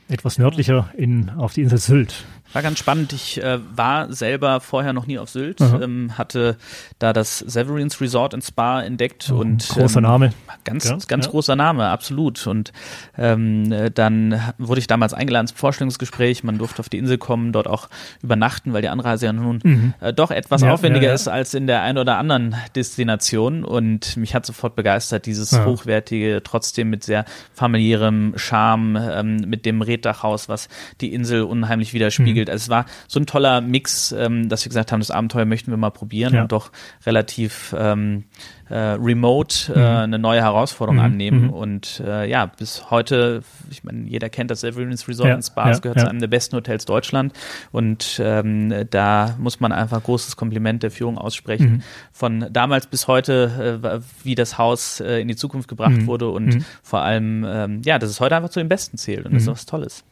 etwas 0.09 0.39
nördlicher 0.39 0.91
in, 0.97 1.31
auf 1.31 1.55
die 1.55 1.63
Insel 1.63 1.79
Sylt. 1.79 2.25
War 2.53 2.63
ganz 2.63 2.79
spannend. 2.79 3.13
Ich 3.15 3.43
äh, 3.43 3.59
war 3.75 4.13
selber 4.13 4.61
vorher 4.61 4.93
noch 4.93 5.07
nie 5.07 5.19
auf 5.19 5.31
Sylt, 5.31 5.61
ähm, 5.61 6.19
hatte 6.19 6.57
da 6.99 7.15
das 7.15 7.39
Severins 7.39 8.01
Resort 8.01 8.35
and 8.35 8.45
Spa 8.45 8.83
entdeckt 8.83 9.31
oh, 9.33 9.39
und 9.39 9.67
großer 9.67 9.99
ähm, 9.99 10.03
Name. 10.03 10.33
Ganz, 10.65 10.89
ja, 10.89 10.99
ganz 11.09 11.25
ja. 11.27 11.31
großer 11.31 11.57
Name, 11.57 11.89
absolut. 11.89 12.47
Und 12.47 12.73
ähm, 13.17 13.91
dann 13.95 14.41
wurde 14.59 14.81
ich 14.81 14.87
damals 14.87 15.15
eingeladen 15.15 15.47
zum 15.47 15.57
Vorstellungsgespräch. 15.57 16.45
Man 16.45 16.59
durfte 16.59 16.81
auf 16.81 16.91
die 16.91 16.99
Insel 16.99 17.17
kommen, 17.17 17.53
dort 17.53 17.69
auch 17.69 17.89
übernachten, 18.23 18.75
weil 18.75 18.83
die 18.83 18.89
Anreise 18.89 19.27
ja 19.27 19.33
nun 19.33 19.61
mhm. 19.63 19.95
äh, 20.01 20.13
doch 20.13 20.31
etwas 20.31 20.61
ja, 20.61 20.73
aufwendiger 20.73 21.13
ist 21.13 21.29
als 21.29 21.55
in 21.55 21.67
der 21.67 21.81
einen 21.83 21.99
oder 21.99 22.19
anderen 22.19 22.55
Destination. 22.77 23.65
Und 23.65 24.19
mich 24.19 24.35
hat 24.35 24.45
sofort 24.45 24.77
begeistert, 24.77 25.25
dieses 25.25 25.59
hochwertige, 25.65 26.43
trotzdem 26.45 26.91
mit 26.91 27.03
sehr 27.03 27.25
familiärem 27.55 28.35
Charme, 28.37 28.97
ähm, 28.97 29.37
mit 29.47 29.65
dem 29.65 29.81
Reddachhaus, 29.81 30.51
was 30.51 30.69
die 31.01 31.15
Insel 31.15 31.45
unheimlich 31.45 31.95
widerspiegelt. 31.95 32.41
Mhm 32.41 32.42
gespielt. 32.43 32.51
Also 32.51 32.65
es 32.65 32.69
war 32.69 32.87
so 33.09 33.21
ein 33.21 33.27
toller 33.27 33.61
Mix, 33.61 34.13
ähm, 34.13 34.49
dass 34.49 34.65
wir 34.65 34.71
gesagt 34.71 34.93
haben, 34.93 35.01
das 35.01 35.11
Abenteuer 35.11 35.45
möchten 35.45 35.71
wir 35.71 35.77
mal 35.77 35.91
probieren 35.91 36.35
ja. 36.35 36.43
und 36.43 36.53
doch 36.53 36.71
relativ 37.07 37.75
ähm, 37.79 38.25
äh, 38.69 38.75
remote 38.75 39.73
äh, 39.75 39.79
mhm. 39.79 39.85
eine 39.85 40.19
neue 40.19 40.41
Herausforderung 40.41 40.97
mhm. 40.97 41.05
annehmen. 41.05 41.43
Mhm. 41.45 41.51
Und 41.51 42.03
äh, 42.07 42.29
ja, 42.29 42.47
bis 42.47 42.91
heute, 42.91 43.43
ich 43.71 43.85
meine, 43.85 44.09
jeder 44.09 44.29
kennt 44.29 44.51
das 44.51 44.65
Evergreen's 44.65 45.07
Resort 45.09 45.29
ja. 45.29 45.35
in 45.35 45.43
Spas, 45.43 45.77
ja. 45.77 45.81
gehört 45.81 46.01
zu 46.01 46.09
einem 46.09 46.21
der 46.21 46.29
besten 46.29 46.57
Hotels 46.57 46.85
Deutschland. 46.85 47.33
Und 47.71 48.21
ähm, 48.23 48.87
da 48.91 49.37
muss 49.39 49.61
man 49.61 49.73
einfach 49.73 50.03
großes 50.03 50.37
Kompliment 50.37 50.83
der 50.83 50.91
Führung 50.91 51.19
aussprechen. 51.19 51.73
Mhm. 51.73 51.83
Von 52.13 52.47
damals 52.51 52.87
bis 52.87 53.09
heute, 53.09 53.81
äh, 53.83 54.01
wie 54.25 54.35
das 54.35 54.59
Haus 54.59 55.01
äh, 55.01 55.21
in 55.21 55.29
die 55.29 55.37
Zukunft 55.37 55.69
gebracht 55.69 55.93
mhm. 55.93 56.07
wurde 56.07 56.29
und 56.29 56.47
mhm. 56.47 56.65
vor 56.83 57.03
allem, 57.03 57.45
ähm, 57.47 57.83
ja, 57.85 57.99
dass 57.99 58.11
es 58.11 58.21
heute 58.21 58.37
einfach 58.37 58.51
zu 58.51 58.61
den 58.61 58.69
Besten 58.69 58.97
zählt. 58.97 59.27
Und 59.27 59.35
das 59.35 59.43
ist 59.43 59.49
was 59.49 59.67
Tolles. 59.67 60.05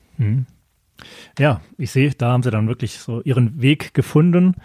Ja, 1.38 1.60
ich 1.78 1.90
sehe, 1.90 2.10
da 2.10 2.32
haben 2.32 2.42
sie 2.42 2.50
dann 2.50 2.68
wirklich 2.68 2.98
so 2.98 3.20
ihren 3.22 3.60
Weg 3.60 3.94
gefunden 3.94 4.56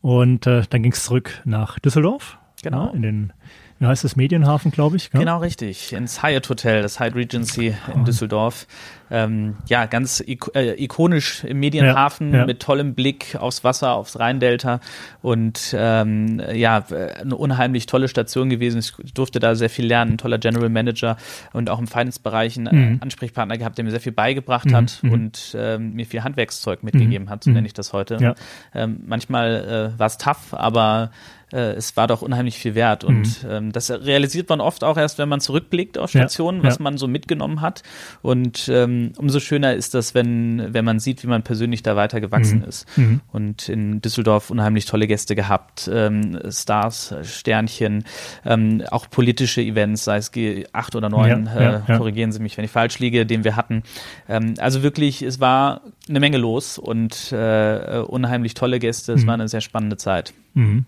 und 0.00 0.46
äh, 0.46 0.62
dann 0.68 0.82
ging 0.82 0.92
es 0.92 1.04
zurück 1.04 1.42
nach 1.44 1.78
Düsseldorf. 1.78 2.38
Genau. 2.62 2.86
Ja, 2.86 2.92
in 2.92 3.02
den 3.02 3.32
wie 3.78 3.86
heißt 3.86 4.04
das, 4.04 4.14
Medienhafen, 4.16 4.70
glaube 4.70 4.96
ich. 4.96 5.10
Gell? 5.10 5.20
Genau, 5.20 5.38
richtig. 5.38 5.92
Ins 5.92 6.22
Hyatt 6.22 6.48
Hotel, 6.48 6.82
das 6.82 7.00
Hyatt 7.00 7.14
Regency 7.14 7.74
in. 7.92 8.04
Düsseldorf. 8.04 8.66
Ähm, 9.10 9.56
ja, 9.68 9.86
ganz 9.86 10.20
ik 10.20 10.50
äh, 10.54 10.82
ikonisch 10.82 11.44
im 11.44 11.60
Medienhafen 11.60 12.32
ja, 12.32 12.40
ja. 12.40 12.46
mit 12.46 12.60
tollem 12.60 12.94
Blick 12.94 13.36
aufs 13.38 13.64
Wasser, 13.64 13.94
aufs 13.94 14.18
Rheindelta 14.18 14.80
und 15.22 15.74
ähm, 15.76 16.40
ja, 16.52 16.84
eine 17.20 17.36
unheimlich 17.36 17.86
tolle 17.86 18.08
Station 18.08 18.50
gewesen. 18.50 18.78
Ich 18.78 19.14
durfte 19.14 19.40
da 19.40 19.54
sehr 19.54 19.70
viel 19.70 19.86
lernen, 19.86 20.12
ein 20.12 20.18
toller 20.18 20.38
General 20.38 20.68
Manager 20.68 21.16
und 21.52 21.70
auch 21.70 21.78
im 21.78 21.86
Finance-Bereich 21.86 22.56
einen 22.58 22.92
mhm. 22.92 22.98
Ansprechpartner 23.00 23.58
gehabt, 23.58 23.78
der 23.78 23.84
mir 23.84 23.90
sehr 23.90 24.00
viel 24.00 24.12
beigebracht 24.12 24.66
mhm. 24.66 24.76
hat 24.76 24.98
mhm. 25.02 25.12
und 25.12 25.56
ähm, 25.58 25.92
mir 25.94 26.06
viel 26.06 26.22
Handwerkszeug 26.22 26.82
mitgegeben 26.82 27.30
hat, 27.30 27.44
so 27.44 27.50
mhm. 27.50 27.56
nenne 27.56 27.66
ich 27.66 27.74
das 27.74 27.92
heute. 27.92 28.18
Ja. 28.20 28.34
Ähm, 28.74 29.00
manchmal 29.06 29.92
äh, 29.96 29.98
war 29.98 30.06
es 30.06 30.18
tough, 30.18 30.54
aber 30.54 31.10
äh, 31.52 31.74
es 31.74 31.96
war 31.96 32.06
doch 32.06 32.22
unheimlich 32.22 32.58
viel 32.58 32.74
wert. 32.74 33.04
Und 33.04 33.42
mhm. 33.44 33.50
ähm, 33.50 33.72
das 33.72 33.90
realisiert 33.90 34.48
man 34.48 34.60
oft 34.60 34.82
auch 34.84 34.96
erst, 34.96 35.18
wenn 35.18 35.28
man 35.28 35.40
zurückblickt 35.40 35.98
auf 35.98 36.10
Stationen, 36.10 36.58
ja, 36.58 36.64
was 36.64 36.78
ja. 36.78 36.82
man 36.82 36.98
so 36.98 37.06
mitgenommen 37.06 37.60
hat. 37.60 37.82
Und 38.22 38.68
ähm, 38.68 38.93
umso 39.16 39.40
schöner 39.40 39.74
ist 39.74 39.94
das, 39.94 40.14
wenn, 40.14 40.72
wenn 40.72 40.84
man 40.84 40.98
sieht, 40.98 41.22
wie 41.22 41.26
man 41.26 41.42
persönlich 41.42 41.82
da 41.82 41.96
weiter 41.96 42.20
gewachsen 42.20 42.60
mhm. 42.60 42.64
ist. 42.64 42.98
Mhm. 42.98 43.20
Und 43.32 43.68
in 43.68 44.00
Düsseldorf 44.00 44.50
unheimlich 44.50 44.86
tolle 44.86 45.06
Gäste 45.06 45.34
gehabt, 45.34 45.90
ähm, 45.92 46.38
Stars, 46.50 47.14
Sternchen, 47.22 48.04
ähm, 48.44 48.82
auch 48.90 49.08
politische 49.10 49.60
Events, 49.60 50.04
sei 50.04 50.16
es 50.16 50.32
G8 50.32 50.96
oder 50.96 51.08
9, 51.08 51.48
ja, 51.54 51.76
äh, 51.86 51.96
korrigieren 51.96 52.32
Sie 52.32 52.40
mich, 52.40 52.56
wenn 52.56 52.64
ich 52.64 52.70
falsch 52.70 52.98
liege, 52.98 53.26
den 53.26 53.44
wir 53.44 53.56
hatten. 53.56 53.82
Ähm, 54.28 54.54
also 54.58 54.82
wirklich, 54.82 55.22
es 55.22 55.40
war 55.40 55.82
eine 56.08 56.20
Menge 56.20 56.38
los 56.38 56.78
und 56.78 57.32
äh, 57.32 58.02
unheimlich 58.06 58.54
tolle 58.54 58.78
Gäste. 58.78 59.12
Es 59.12 59.22
mhm. 59.22 59.26
war 59.26 59.34
eine 59.34 59.48
sehr 59.48 59.60
spannende 59.60 59.96
Zeit. 59.96 60.34
Mhm. 60.54 60.86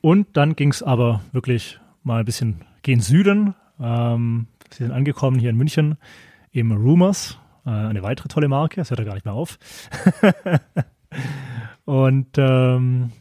Und 0.00 0.26
dann 0.36 0.56
ging 0.56 0.70
es 0.70 0.82
aber 0.82 1.22
wirklich 1.32 1.78
mal 2.02 2.20
ein 2.20 2.24
bisschen 2.24 2.62
gen 2.82 3.00
Süden. 3.00 3.54
Ähm, 3.80 4.46
sie 4.70 4.84
sind 4.84 4.92
angekommen 4.92 5.38
hier 5.38 5.50
in 5.50 5.56
München 5.56 5.96
im 6.52 6.72
Rumors, 6.72 7.38
äh, 7.66 7.70
eine 7.70 8.02
weitere 8.02 8.28
tolle 8.28 8.48
Marke, 8.48 8.76
das 8.76 8.90
hört 8.90 9.00
er 9.00 9.06
gar 9.06 9.14
nicht 9.14 9.24
mehr 9.24 9.34
auf. 9.34 9.58
und 11.84 12.28
ähm, 12.38 13.12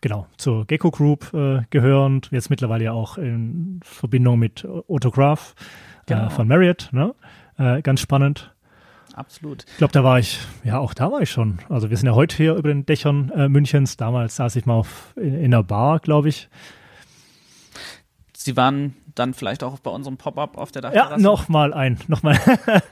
genau, 0.00 0.26
zur 0.36 0.66
Gecko 0.66 0.90
Group 0.90 1.32
äh, 1.32 1.62
gehörend, 1.70 2.28
jetzt 2.30 2.50
mittlerweile 2.50 2.84
ja 2.84 2.92
auch 2.92 3.16
in 3.18 3.80
Verbindung 3.82 4.38
mit 4.38 4.66
Autograph 4.88 5.54
äh, 5.56 6.14
genau. 6.14 6.26
äh, 6.26 6.30
von 6.30 6.48
Marriott, 6.48 6.90
ne? 6.92 7.14
Äh, 7.56 7.82
ganz 7.82 8.00
spannend 8.00 8.54
absolut. 9.16 9.64
Ich 9.68 9.78
glaube, 9.78 9.92
da 9.92 10.04
war 10.04 10.18
ich, 10.18 10.40
ja, 10.64 10.78
auch 10.78 10.94
da 10.94 11.10
war 11.10 11.20
ich 11.20 11.30
schon. 11.30 11.58
Also 11.68 11.90
wir 11.90 11.96
sind 11.96 12.06
ja 12.06 12.14
heute 12.14 12.36
hier 12.36 12.54
über 12.54 12.68
den 12.68 12.86
Dächern 12.86 13.30
äh, 13.30 13.48
Münchens. 13.48 13.96
Damals 13.96 14.36
saß 14.36 14.56
ich 14.56 14.66
mal 14.66 14.74
auf, 14.74 15.14
in, 15.16 15.34
in 15.34 15.54
einer 15.54 15.62
Bar, 15.62 16.00
glaube 16.00 16.28
ich. 16.28 16.48
Sie 18.36 18.56
waren 18.56 18.94
dann 19.14 19.34
vielleicht 19.34 19.62
auch 19.62 19.78
bei 19.78 19.90
unserem 19.90 20.16
Pop-up 20.16 20.56
auf 20.58 20.72
der 20.72 20.82
Dachterrasse? 20.82 21.12
Ja, 21.12 21.18
nochmal 21.18 21.72
ein, 21.72 21.98
nochmal. 22.08 22.38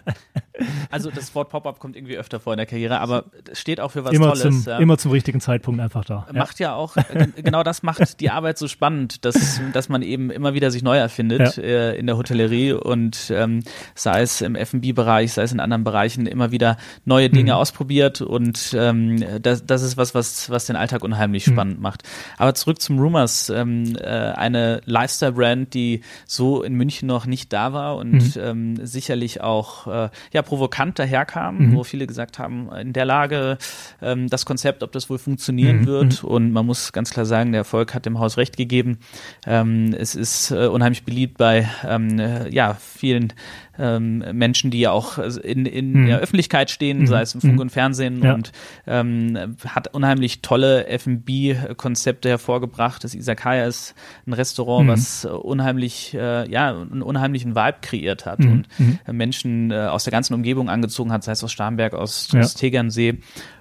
also 0.90 1.10
das 1.10 1.34
Wort 1.34 1.50
Pop-up 1.50 1.78
kommt 1.78 1.96
irgendwie 1.96 2.16
öfter 2.16 2.40
vor 2.40 2.52
in 2.52 2.58
der 2.58 2.66
Karriere, 2.66 3.00
aber 3.00 3.24
es 3.50 3.60
steht 3.60 3.80
auch 3.80 3.90
für 3.90 4.04
was 4.04 4.12
immer 4.12 4.32
Tolles. 4.32 4.64
Zum, 4.64 4.72
ja. 4.72 4.78
Immer 4.78 4.98
zum 4.98 5.10
richtigen 5.10 5.40
Zeitpunkt 5.40 5.80
einfach 5.80 6.04
da. 6.04 6.26
Macht 6.32 6.58
ja, 6.60 6.70
ja 6.70 6.74
auch, 6.74 6.96
äh, 6.96 7.28
genau 7.36 7.62
das 7.62 7.82
macht 7.82 8.20
die 8.20 8.30
Arbeit 8.30 8.58
so 8.58 8.68
spannend, 8.68 9.24
dass, 9.24 9.60
dass 9.72 9.88
man 9.88 10.02
eben 10.02 10.30
immer 10.30 10.54
wieder 10.54 10.70
sich 10.70 10.82
neu 10.82 10.96
erfindet 10.96 11.56
ja. 11.56 11.62
äh, 11.62 11.98
in 11.98 12.06
der 12.06 12.16
Hotellerie 12.16 12.72
und 12.72 13.32
ähm, 13.34 13.62
sei 13.94 14.22
es 14.22 14.40
im 14.40 14.54
F&B-Bereich, 14.54 15.32
sei 15.32 15.42
es 15.42 15.52
in 15.52 15.60
anderen 15.60 15.84
Bereichen, 15.84 16.26
immer 16.26 16.50
wieder 16.50 16.76
neue 17.04 17.30
Dinge 17.30 17.52
mhm. 17.52 17.58
ausprobiert 17.58 18.20
und 18.20 18.74
ähm, 18.78 19.24
das, 19.40 19.66
das 19.66 19.82
ist 19.82 19.96
was, 19.96 20.14
was, 20.14 20.50
was 20.50 20.66
den 20.66 20.76
Alltag 20.76 21.04
unheimlich 21.04 21.46
mhm. 21.46 21.52
spannend 21.52 21.80
macht. 21.80 22.02
Aber 22.38 22.54
zurück 22.54 22.80
zum 22.80 22.98
Rumors, 22.98 23.50
ähm, 23.50 23.96
äh, 24.00 24.06
eine 24.06 24.80
Lifestyle-Brand, 24.84 25.74
die 25.74 26.02
so 26.26 26.62
in 26.62 26.74
München 26.74 27.08
noch 27.08 27.26
nicht 27.26 27.52
da 27.52 27.72
war 27.72 27.96
und 27.96 28.36
mhm. 28.36 28.42
ähm, 28.42 28.86
sicherlich 28.86 29.40
auch 29.40 29.86
äh, 29.86 30.10
ja 30.32 30.42
provokant 30.52 30.98
daherkam, 30.98 31.56
mhm. 31.56 31.76
wo 31.76 31.82
viele 31.82 32.06
gesagt 32.06 32.38
haben, 32.38 32.70
in 32.74 32.92
der 32.92 33.06
Lage, 33.06 33.56
ähm, 34.02 34.28
das 34.28 34.44
Konzept, 34.44 34.82
ob 34.82 34.92
das 34.92 35.08
wohl 35.08 35.16
funktionieren 35.16 35.80
mhm. 35.80 35.86
wird. 35.86 36.22
Mhm. 36.22 36.28
Und 36.28 36.52
man 36.52 36.66
muss 36.66 36.92
ganz 36.92 37.08
klar 37.08 37.24
sagen, 37.24 37.52
der 37.52 37.60
Erfolg 37.60 37.94
hat 37.94 38.04
dem 38.04 38.18
Haus 38.18 38.36
recht 38.36 38.58
gegeben. 38.58 38.98
Ähm, 39.46 39.96
es 39.98 40.14
ist 40.14 40.50
äh, 40.50 40.66
unheimlich 40.66 41.04
beliebt 41.04 41.38
bei 41.38 41.66
ähm, 41.88 42.18
äh, 42.18 42.50
ja, 42.50 42.74
vielen 42.74 43.32
ähm, 43.78 44.24
Menschen, 44.32 44.70
die 44.70 44.80
ja 44.80 44.90
auch 44.90 45.18
in, 45.18 45.66
in 45.66 45.92
mhm. 45.92 46.06
der 46.06 46.18
Öffentlichkeit 46.18 46.70
stehen, 46.70 47.00
mhm. 47.00 47.06
sei 47.06 47.22
es 47.22 47.34
im 47.34 47.40
Funk 47.40 47.54
mhm. 47.54 47.60
und 47.60 47.70
Fernsehen 47.70 48.22
ja. 48.22 48.34
und 48.34 48.52
ähm, 48.86 49.56
hat 49.66 49.94
unheimlich 49.94 50.42
tolle 50.42 50.86
F&B-Konzepte 50.86 52.28
hervorgebracht. 52.28 53.04
Das 53.04 53.14
Isakaya 53.14 53.66
ist 53.66 53.94
ein 54.26 54.32
Restaurant, 54.32 54.86
mhm. 54.86 54.92
was 54.92 55.24
unheimlich, 55.24 56.14
äh, 56.14 56.50
ja, 56.50 56.70
einen 56.70 57.02
unheimlichen 57.02 57.54
Vibe 57.54 57.78
kreiert 57.80 58.26
hat 58.26 58.40
mhm. 58.40 58.52
und 58.52 58.68
mhm. 58.78 59.16
Menschen 59.16 59.70
äh, 59.70 59.76
aus 59.76 60.04
der 60.04 60.10
ganzen 60.10 60.34
Umgebung 60.34 60.68
angezogen 60.68 61.12
hat, 61.12 61.24
sei 61.24 61.32
es 61.32 61.42
aus 61.42 61.52
Starnberg, 61.52 61.94
aus, 61.94 62.28
ja. 62.32 62.40
aus 62.40 62.54
Tegernsee 62.54 63.08
äh, 63.08 63.18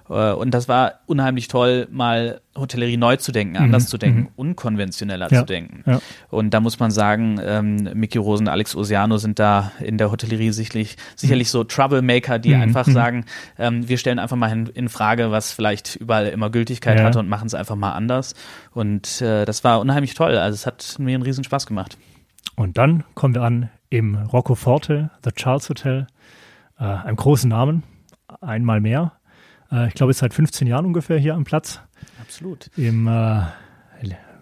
und 0.08 0.52
das 0.52 0.68
war 0.68 1.00
unheimlich 1.06 1.48
toll, 1.48 1.88
mal 1.90 2.40
Hotellerie 2.56 2.96
neu 2.96 3.16
zu 3.16 3.32
denken, 3.32 3.56
mhm. 3.56 3.64
anders 3.64 3.86
zu 3.86 3.96
denken, 3.96 4.20
mhm. 4.20 4.28
unkonventioneller 4.36 5.28
ja. 5.30 5.40
zu 5.40 5.46
denken. 5.46 5.84
Ja. 5.86 6.00
Und 6.28 6.50
da 6.50 6.60
muss 6.60 6.78
man 6.78 6.90
sagen, 6.90 7.40
ähm, 7.42 7.88
Mickey 7.94 8.18
Rosen, 8.18 8.48
Alex 8.48 8.76
Osiano 8.76 9.16
sind 9.16 9.38
da 9.38 9.72
in 9.80 9.96
der 9.96 10.10
Hotellerie 10.10 10.50
sicherlich, 10.50 10.96
sicherlich 11.16 11.50
so 11.50 11.64
Troublemaker, 11.64 12.38
die 12.38 12.54
mhm. 12.54 12.62
einfach 12.62 12.86
mhm. 12.86 12.92
sagen, 12.92 13.24
ähm, 13.58 13.88
wir 13.88 13.96
stellen 13.96 14.18
einfach 14.18 14.36
mal 14.36 14.50
in, 14.52 14.66
in, 14.66 14.88
Frage, 14.88 15.30
was 15.30 15.52
vielleicht 15.52 15.96
überall 15.96 16.26
immer 16.28 16.50
Gültigkeit 16.50 16.98
ja. 16.98 17.04
hatte 17.06 17.18
und 17.18 17.28
machen 17.28 17.46
es 17.46 17.54
einfach 17.54 17.76
mal 17.76 17.92
anders. 17.92 18.34
Und 18.72 19.22
äh, 19.22 19.44
das 19.44 19.64
war 19.64 19.80
unheimlich 19.80 20.14
toll. 20.14 20.36
Also 20.36 20.54
es 20.54 20.66
hat 20.66 20.96
mir 20.98 21.14
einen 21.14 21.22
riesen 21.22 21.44
Spaß 21.44 21.66
gemacht. 21.66 21.96
Und 22.56 22.76
dann 22.76 23.04
kommen 23.14 23.34
wir 23.34 23.42
an 23.42 23.70
im 23.88 24.16
Rocco 24.16 24.54
Forte, 24.54 25.10
The 25.24 25.30
Charles 25.32 25.68
Hotel, 25.68 26.06
äh, 26.78 26.84
einem 26.84 27.16
großen 27.16 27.48
Namen, 27.48 27.82
einmal 28.40 28.80
mehr. 28.80 29.12
Äh, 29.72 29.88
ich 29.88 29.94
glaube, 29.94 30.10
ist 30.10 30.18
seit 30.18 30.34
15 30.34 30.66
Jahren 30.66 30.86
ungefähr 30.86 31.18
hier 31.18 31.34
am 31.34 31.44
Platz. 31.44 31.80
Absolut. 32.20 32.70
Im, 32.76 33.06
äh, 33.08 33.42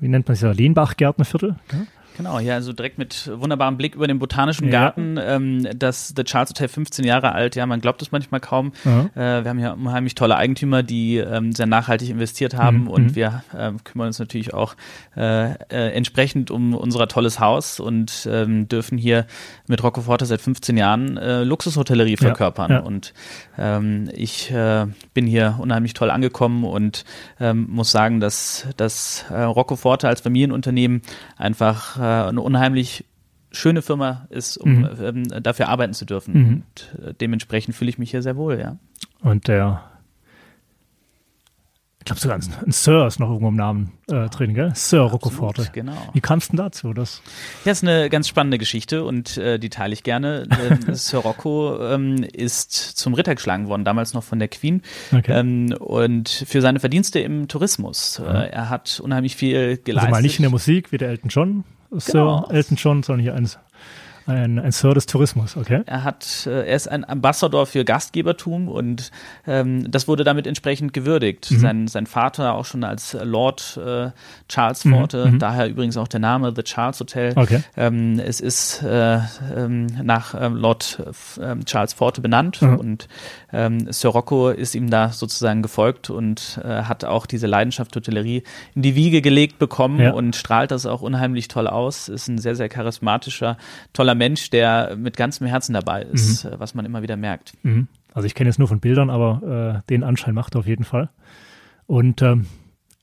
wie 0.00 0.08
nennt 0.08 0.26
man 0.26 0.32
es 0.32 0.40
ja, 0.40 0.50
Lehnbach-Gärtnerviertel. 0.50 1.56
Ja? 1.72 1.78
Genau, 2.16 2.38
ja, 2.38 2.54
also 2.54 2.72
direkt 2.72 2.98
mit 2.98 3.30
wunderbarem 3.32 3.76
Blick 3.76 3.94
über 3.94 4.06
den 4.06 4.18
Botanischen 4.18 4.66
ja. 4.66 4.70
Garten. 4.70 5.18
Ähm, 5.20 5.66
das 5.76 6.12
The 6.16 6.24
Charles 6.24 6.50
Hotel 6.50 6.68
15 6.68 7.04
Jahre 7.04 7.32
alt, 7.32 7.56
ja, 7.56 7.66
man 7.66 7.80
glaubt 7.80 8.02
es 8.02 8.12
manchmal 8.12 8.40
kaum. 8.40 8.72
Mhm. 8.84 9.10
Äh, 9.14 9.44
wir 9.44 9.48
haben 9.48 9.58
hier 9.58 9.74
unheimlich 9.74 10.14
tolle 10.14 10.36
Eigentümer, 10.36 10.82
die 10.82 11.16
ähm, 11.16 11.52
sehr 11.52 11.66
nachhaltig 11.66 12.10
investiert 12.10 12.54
haben 12.54 12.82
mhm. 12.82 12.88
und 12.88 13.04
mhm. 13.04 13.14
wir 13.14 13.44
äh, 13.56 13.72
kümmern 13.84 14.08
uns 14.08 14.18
natürlich 14.18 14.54
auch 14.54 14.74
äh, 15.16 15.52
äh, 15.52 15.92
entsprechend 15.92 16.50
um 16.50 16.74
unser 16.74 17.08
tolles 17.08 17.40
Haus 17.40 17.80
und 17.80 18.28
ähm, 18.30 18.68
dürfen 18.68 18.98
hier 18.98 19.26
mit 19.66 19.82
Rocco 19.82 20.02
Forte 20.02 20.26
seit 20.26 20.40
15 20.40 20.76
Jahren 20.76 21.16
äh, 21.16 21.44
Luxushotellerie 21.44 22.16
verkörpern. 22.16 22.70
Ja. 22.70 22.76
Ja. 22.78 22.82
Und 22.82 23.12
ähm, 23.58 24.10
ich 24.14 24.50
äh, 24.50 24.86
bin 25.14 25.26
hier 25.26 25.56
unheimlich 25.58 25.94
toll 25.94 26.10
angekommen 26.10 26.64
und 26.64 27.04
ähm, 27.38 27.66
muss 27.70 27.90
sagen, 27.90 28.20
dass 28.20 28.66
das 28.76 29.24
äh, 29.30 29.42
Rocco 29.42 29.76
Forte 29.76 30.08
als 30.08 30.20
Familienunternehmen 30.20 31.02
einfach 31.36 31.98
eine 32.10 32.40
unheimlich 32.40 33.04
schöne 33.52 33.82
Firma 33.82 34.26
ist, 34.30 34.56
um 34.56 34.80
mhm. 34.80 34.88
ähm, 35.02 35.42
dafür 35.42 35.68
arbeiten 35.68 35.94
zu 35.94 36.04
dürfen. 36.04 36.34
Mhm. 36.34 36.52
Und 36.52 37.04
äh, 37.04 37.14
dementsprechend 37.14 37.74
fühle 37.74 37.90
ich 37.90 37.98
mich 37.98 38.10
hier 38.10 38.22
sehr 38.22 38.36
wohl, 38.36 38.58
ja. 38.58 38.76
Und 39.22 39.48
der 39.48 39.90
ich 42.00 42.06
glaube 42.06 42.20
sogar 42.20 42.38
ein, 42.38 42.72
Sir 42.72 43.06
ist 43.06 43.20
noch 43.20 43.28
irgendwo 43.28 43.48
im 43.48 43.56
Namen 43.56 43.92
äh, 44.08 44.30
drin, 44.30 44.54
gell? 44.54 44.72
Sir 44.74 45.02
Roccoforte. 45.02 45.68
Genau. 45.74 46.08
Wie 46.14 46.22
kam 46.22 46.38
es 46.38 46.48
denn 46.48 46.56
dazu? 46.56 46.94
Das? 46.94 47.20
Ja, 47.66 47.72
ist 47.72 47.84
eine 47.84 48.08
ganz 48.08 48.26
spannende 48.26 48.56
Geschichte 48.56 49.04
und 49.04 49.36
äh, 49.36 49.58
die 49.58 49.68
teile 49.68 49.92
ich 49.92 50.02
gerne. 50.02 50.48
Ähm, 50.50 50.78
Sir 50.94 51.18
Rocco 51.18 51.78
ähm, 51.78 52.24
ist 52.32 52.72
zum 52.72 53.12
Ritter 53.12 53.34
geschlagen 53.34 53.68
worden, 53.68 53.84
damals 53.84 54.14
noch 54.14 54.24
von 54.24 54.38
der 54.38 54.48
Queen. 54.48 54.80
Okay. 55.12 55.40
Ähm, 55.40 55.74
und 55.78 56.30
für 56.30 56.62
seine 56.62 56.80
Verdienste 56.80 57.20
im 57.20 57.48
Tourismus. 57.48 58.18
Mhm. 58.18 58.34
Äh, 58.34 58.46
er 58.46 58.70
hat 58.70 58.98
unheimlich 59.04 59.36
viel 59.36 59.76
geleistet. 59.76 59.98
Also 59.98 60.10
mal 60.10 60.22
nicht 60.22 60.38
in 60.38 60.44
der 60.44 60.50
Musik 60.50 60.92
wie 60.92 60.96
der 60.96 61.10
Elton 61.10 61.28
John, 61.28 61.64
Sir 61.92 62.12
genau. 62.12 62.48
Elton 62.50 62.76
John, 62.76 63.02
sondern 63.02 63.22
hier 63.22 63.34
eins 63.34 63.58
ein, 64.30 64.58
ein 64.58 64.72
Sir 64.72 64.94
des 64.94 65.06
Tourismus, 65.06 65.56
okay. 65.56 65.82
Er 65.86 66.04
hat, 66.04 66.46
äh, 66.46 66.66
er 66.66 66.76
ist 66.76 66.88
ein 66.88 67.08
Ambassador 67.08 67.66
für 67.66 67.84
Gastgebertum 67.84 68.68
und 68.68 69.10
ähm, 69.46 69.90
das 69.90 70.08
wurde 70.08 70.24
damit 70.24 70.46
entsprechend 70.46 70.92
gewürdigt. 70.92 71.50
Mhm. 71.50 71.58
Sein, 71.58 71.88
sein 71.88 72.06
Vater 72.06 72.54
auch 72.54 72.64
schon 72.64 72.84
als 72.84 73.16
Lord 73.22 73.78
äh, 73.84 74.10
Charles 74.48 74.82
Forte, 74.82 75.26
mhm. 75.26 75.32
mhm. 75.34 75.38
daher 75.38 75.68
übrigens 75.68 75.96
auch 75.96 76.08
der 76.08 76.20
Name 76.20 76.52
The 76.54 76.62
Charles 76.62 77.00
Hotel. 77.00 77.32
Okay. 77.36 77.62
Ähm, 77.76 78.18
es 78.18 78.40
ist 78.40 78.82
äh, 78.82 79.18
ähm, 79.56 79.86
nach 80.02 80.34
ähm, 80.38 80.56
Lord 80.56 81.02
äh, 81.40 81.64
Charles 81.64 81.92
Forte 81.92 82.20
benannt 82.20 82.62
mhm. 82.62 82.76
und 82.76 83.08
ähm, 83.52 83.92
Sir 83.92 84.10
Rocco 84.10 84.50
ist 84.50 84.74
ihm 84.74 84.90
da 84.90 85.10
sozusagen 85.10 85.62
gefolgt 85.62 86.10
und 86.10 86.60
äh, 86.64 86.82
hat 86.82 87.04
auch 87.04 87.26
diese 87.26 87.46
Leidenschaft 87.46 87.94
Hotellerie 87.96 88.42
in 88.74 88.82
die 88.82 88.94
Wiege 88.94 89.22
gelegt 89.22 89.58
bekommen 89.58 90.00
ja. 90.00 90.12
und 90.12 90.36
strahlt 90.36 90.70
das 90.70 90.86
auch 90.86 91.02
unheimlich 91.02 91.48
toll 91.48 91.66
aus. 91.66 92.08
Ist 92.08 92.28
ein 92.28 92.38
sehr, 92.38 92.56
sehr 92.56 92.68
charismatischer, 92.68 93.56
toller 93.92 94.14
Mensch, 94.20 94.50
der 94.50 94.96
mit 94.96 95.16
ganzem 95.16 95.46
Herzen 95.46 95.72
dabei 95.72 96.02
ist, 96.02 96.44
mhm. 96.44 96.52
Äh, 96.52 96.60
was 96.60 96.74
man 96.74 96.84
immer 96.84 97.02
wieder 97.02 97.16
merkt. 97.16 97.54
Mhm. 97.62 97.88
Also 98.12 98.26
ich 98.26 98.34
kenne 98.34 98.50
es 98.50 98.58
nur 98.58 98.68
von 98.68 98.80
Bildern, 98.80 99.08
aber 99.08 99.82
äh, 99.82 99.88
den 99.88 100.04
Anschein 100.04 100.34
macht 100.34 100.54
er 100.54 100.60
auf 100.60 100.66
jeden 100.66 100.84
Fall. 100.84 101.08
Und 101.86 102.22
ähm, 102.22 102.46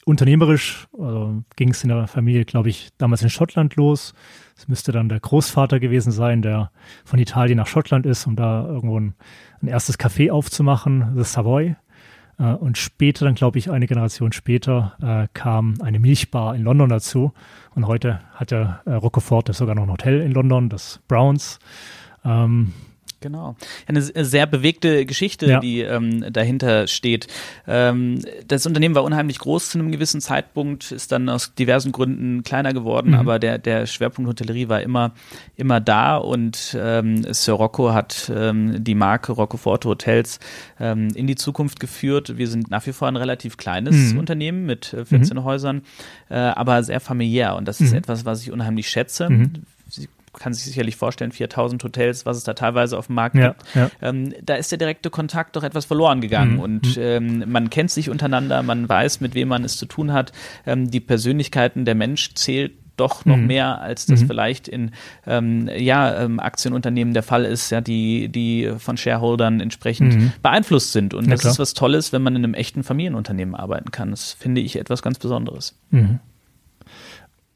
unternehmerisch 0.06 0.88
also 0.98 1.44
ging 1.56 1.72
es 1.72 1.84
in 1.84 1.90
der 1.90 2.08
Familie, 2.08 2.46
glaube 2.46 2.70
ich, 2.70 2.90
damals 2.98 3.22
in 3.24 3.30
Schottland 3.30 3.76
los. 3.76 4.14
Es 4.56 4.68
müsste 4.68 4.92
dann 4.92 5.10
der 5.10 5.20
Großvater 5.20 5.80
gewesen 5.80 6.12
sein, 6.12 6.42
der 6.42 6.72
von 7.04 7.20
Italien 7.20 7.58
nach 7.58 7.68
Schottland 7.68 8.06
ist, 8.06 8.28
um 8.28 8.36
da 8.36 8.66
irgendwo 8.66 9.00
ein, 9.00 9.16
ein 9.62 9.68
erstes 9.68 10.00
Café 10.00 10.32
aufzumachen, 10.32 11.14
The 11.16 11.24
Savoy. 11.24 11.76
Äh, 12.40 12.54
und 12.54 12.78
später, 12.78 13.26
dann 13.26 13.36
glaube 13.36 13.58
ich, 13.60 13.70
eine 13.70 13.88
Generation 13.88 14.32
später, 14.32 14.94
äh, 15.02 15.28
kam 15.34 15.76
eine 15.82 16.00
Milchbar 16.00 16.56
in 16.56 16.64
London 16.64 16.90
dazu. 16.90 17.34
Und 17.76 17.88
heute 17.88 18.22
hat 18.34 18.52
der 18.52 18.82
äh, 18.86 18.94
Rockefort 18.94 19.54
sogar 19.54 19.76
noch 19.76 19.84
ein 19.84 19.92
Hotel 19.92 20.22
in 20.22 20.32
London, 20.32 20.70
das 20.70 21.00
Browns. 21.08 21.60
Ähm, 22.24 22.74
Genau. 23.20 23.56
Eine 23.88 24.02
sehr 24.02 24.46
bewegte 24.46 25.06
Geschichte, 25.08 25.48
ja. 25.48 25.60
die 25.60 25.82
ähm, 25.82 26.32
dahinter 26.32 26.86
steht. 26.86 27.28
Ähm, 27.68 28.22
das 28.48 28.68
Unternehmen 28.68 28.94
war 28.94 29.04
unheimlich 29.04 29.40
groß 29.40 29.72
zu 29.72 29.80
einem 29.80 29.92
gewissen 29.92 30.22
Zeitpunkt, 30.22 30.92
ist 30.92 31.12
dann 31.12 31.28
aus 31.28 31.56
diversen 31.56 31.92
Gründen 31.92 32.44
kleiner 32.44 32.74
geworden, 32.74 33.10
mhm. 33.10 33.16
aber 33.16 33.40
der, 33.40 33.58
der 33.58 33.88
Schwerpunkt 33.88 34.30
Hotellerie 34.30 34.70
war 34.70 34.82
immer, 34.84 35.14
immer 35.56 35.80
da 35.80 36.18
und 36.18 36.78
ähm, 36.80 37.26
Sir 37.34 37.54
Rocco 37.54 37.92
hat 37.92 38.32
ähm, 38.34 38.84
die 38.84 38.96
Marke 38.96 39.32
Roccoforte 39.32 39.90
Hotels 39.90 40.40
ähm, 40.80 41.10
in 41.16 41.26
die 41.26 41.36
Zukunft 41.36 41.80
geführt. 41.80 42.38
Wir 42.38 42.48
sind 42.48 42.70
nach 42.70 42.86
wie 42.86 42.94
vor 42.94 43.08
ein 43.08 43.16
relativ 43.16 43.58
kleines 43.58 44.14
mhm. 44.14 44.20
Unternehmen 44.20 44.68
mit 44.68 44.86
14 44.86 45.20
äh, 45.20 45.34
mhm. 45.34 45.44
Häusern, 45.44 45.82
äh, 46.30 46.36
aber 46.36 46.84
sehr 46.84 47.00
familiär 47.00 47.56
und 47.56 47.68
das 47.68 47.82
ist 47.82 47.92
mhm. 47.92 47.98
etwas, 47.98 48.26
was 48.26 48.44
ich 48.44 48.52
unheimlich 48.52 48.90
schätze. 48.90 49.28
Mhm. 50.38 50.44
Kann 50.44 50.54
sich 50.54 50.64
sicherlich 50.64 50.96
vorstellen, 50.96 51.32
4000 51.32 51.84
Hotels, 51.84 52.26
was 52.26 52.38
es 52.38 52.44
da 52.44 52.54
teilweise 52.54 52.98
auf 52.98 53.08
dem 53.08 53.16
Markt 53.16 53.36
ja, 53.36 53.50
gibt. 53.50 53.64
Ja. 53.76 53.92
Ähm, 54.02 54.34
da 54.44 54.56
ist 54.56 54.72
der 54.72 54.78
direkte 54.78 55.10
Kontakt 55.10 55.56
doch 55.56 55.64
etwas 55.64 55.86
verloren 55.86 56.22
gegangen 56.22 56.56
mhm. 56.56 56.60
und 56.60 56.98
mhm. 56.98 57.04
ähm, 57.04 57.44
man 57.48 57.70
kennt 57.70 57.92
sich 57.92 58.10
untereinander, 58.10 58.64
man 58.64 58.88
weiß, 58.88 59.22
mit 59.22 59.36
wem 59.36 59.50
man 59.50 59.64
es 59.64 59.78
zu 59.78 59.86
tun 59.86 60.14
hat. 60.14 60.32
Ähm, 60.66 60.90
die 60.92 61.00
Persönlichkeiten, 61.00 61.86
der 61.86 61.96
Mensch 61.96 62.34
zählt 62.36 62.74
doch 62.98 63.26
noch 63.26 63.38
mhm. 63.38 63.48
mehr, 63.48 63.80
als 63.80 64.08
das 64.08 64.22
mhm. 64.22 64.28
vielleicht 64.28 64.68
in 64.68 64.92
ähm, 65.26 65.70
ja, 65.78 66.24
ähm, 66.24 66.40
Aktienunternehmen 66.40 67.14
der 67.14 67.24
Fall 67.24 67.46
ist, 67.46 67.70
ja, 67.70 67.80
die, 67.80 68.28
die 68.28 68.74
von 68.80 68.98
Shareholdern 68.98 69.62
entsprechend 69.62 70.16
mhm. 70.16 70.34
beeinflusst 70.42 70.92
sind. 70.92 71.14
Und 71.14 71.26
ja, 71.26 71.32
das 71.32 71.42
klar. 71.42 71.52
ist 71.54 71.60
was 71.60 71.74
Tolles, 71.76 72.12
wenn 72.12 72.24
man 72.24 72.36
in 72.36 72.44
einem 72.44 72.54
echten 72.56 72.84
Familienunternehmen 72.84 73.56
arbeiten 73.56 73.92
kann. 73.92 74.12
Das 74.12 74.34
finde 74.34 74.62
ich 74.62 74.78
etwas 74.78 75.02
ganz 75.02 75.20
Besonderes. 75.20 75.80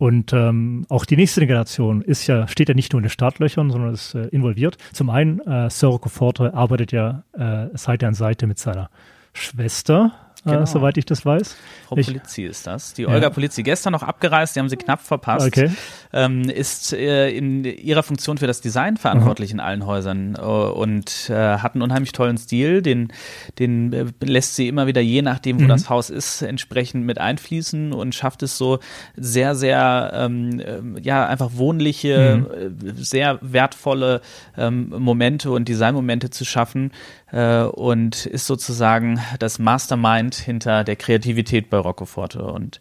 Und 0.02 0.34
ähm, 0.34 0.88
auch 0.90 1.06
die 1.06 1.16
nächste 1.16 1.46
Generation 1.46 2.02
ist 2.02 2.26
ja, 2.26 2.48
steht 2.48 2.70
ja 2.70 2.74
nicht 2.74 2.92
nur 2.92 3.00
in 3.02 3.04
den 3.04 3.12
Startlöchern, 3.12 3.70
sondern 3.70 3.94
ist 3.94 4.16
äh, 4.16 4.30
involviert. 4.30 4.80
Zum 4.94 5.12
einen, 5.12 5.40
äh, 5.42 5.70
Sir 5.70 6.00
Forte 6.04 6.56
arbeitet 6.56 6.92
ja 6.92 7.24
äh, 7.34 7.68
Seite 7.78 8.08
an 8.08 8.16
Seite 8.16 8.48
mit 8.48 8.58
seiner 8.58 8.90
Schwester, 9.32 10.12
genau. 10.44 10.62
äh, 10.62 10.66
soweit 10.66 10.98
ich 10.98 11.06
das 11.06 11.26
weiß. 11.26 11.56
Frau 11.88 11.98
ich, 11.98 12.08
Polizzi 12.08 12.44
ist 12.44 12.68
das. 12.68 12.94
Die 12.94 13.08
Olga 13.08 13.24
ja. 13.24 13.30
Polizzi, 13.30 13.64
gestern 13.64 13.94
noch 13.94 14.04
abgereist, 14.04 14.56
die 14.56 14.60
haben 14.60 14.70
sie 14.70 14.78
knapp 14.78 15.02
verpasst. 15.02 15.48
Okay. 15.48 15.72
Ähm, 16.14 16.44
ist 16.44 16.94
äh, 16.94 17.30
in 17.30 17.64
ihrer 17.64 18.04
Funktion 18.04 18.38
für 18.38 18.48
das 18.48 18.62
Design 18.62 18.98
verantwortlich 18.98 19.52
mhm. 19.54 19.60
in 19.60 19.66
allen 19.66 19.86
Häusern 19.86 20.36
äh, 20.36 20.42
und 20.42 21.30
äh, 21.30 21.34
hat 21.34 21.76
einen 21.76 21.82
unheimlich 21.82 22.12
tollen 22.12 22.38
Stil. 22.38 22.82
Den, 22.82 23.12
den 23.60 23.94
äh, 23.94 24.06
lässt 24.22 24.56
sie 24.56 24.68
immer 24.68 24.88
wieder, 24.88 25.02
je 25.02 25.22
nachdem, 25.22 25.60
wo 25.60 25.64
mhm. 25.64 25.70
das 25.70 25.90
Haus 25.90 26.10
ist, 26.10 26.42
entsprechend 26.42 27.06
mit 27.06 27.20
einfließen 27.20 27.94
und 27.94 28.16
schafft 28.16 28.44
es 28.44 28.58
so 28.58 28.80
sehr, 29.16 29.56
sehr, 29.56 30.12
ähm, 30.14 30.60
äh, 30.60 31.02
ja, 31.02 31.26
einfach 31.28 31.52
wohnliche, 31.54 32.46
mhm. 32.60 32.96
sehr 32.96 33.40
wertvolle 33.42 34.22
ähm, 34.58 34.94
Momente 34.98 35.52
und 35.52 35.68
Designmomente 35.68 36.30
zu 36.30 36.46
schaffen 36.46 36.92
und 37.32 38.26
ist 38.26 38.46
sozusagen 38.46 39.20
das 39.40 39.58
Mastermind 39.58 40.02
Mastermind 40.02 40.36
hinter 40.36 40.84
der 40.84 40.96
Kreativität 40.96 41.70
bei 41.70 41.78
Roccoforte. 41.78 42.44
Und 42.44 42.80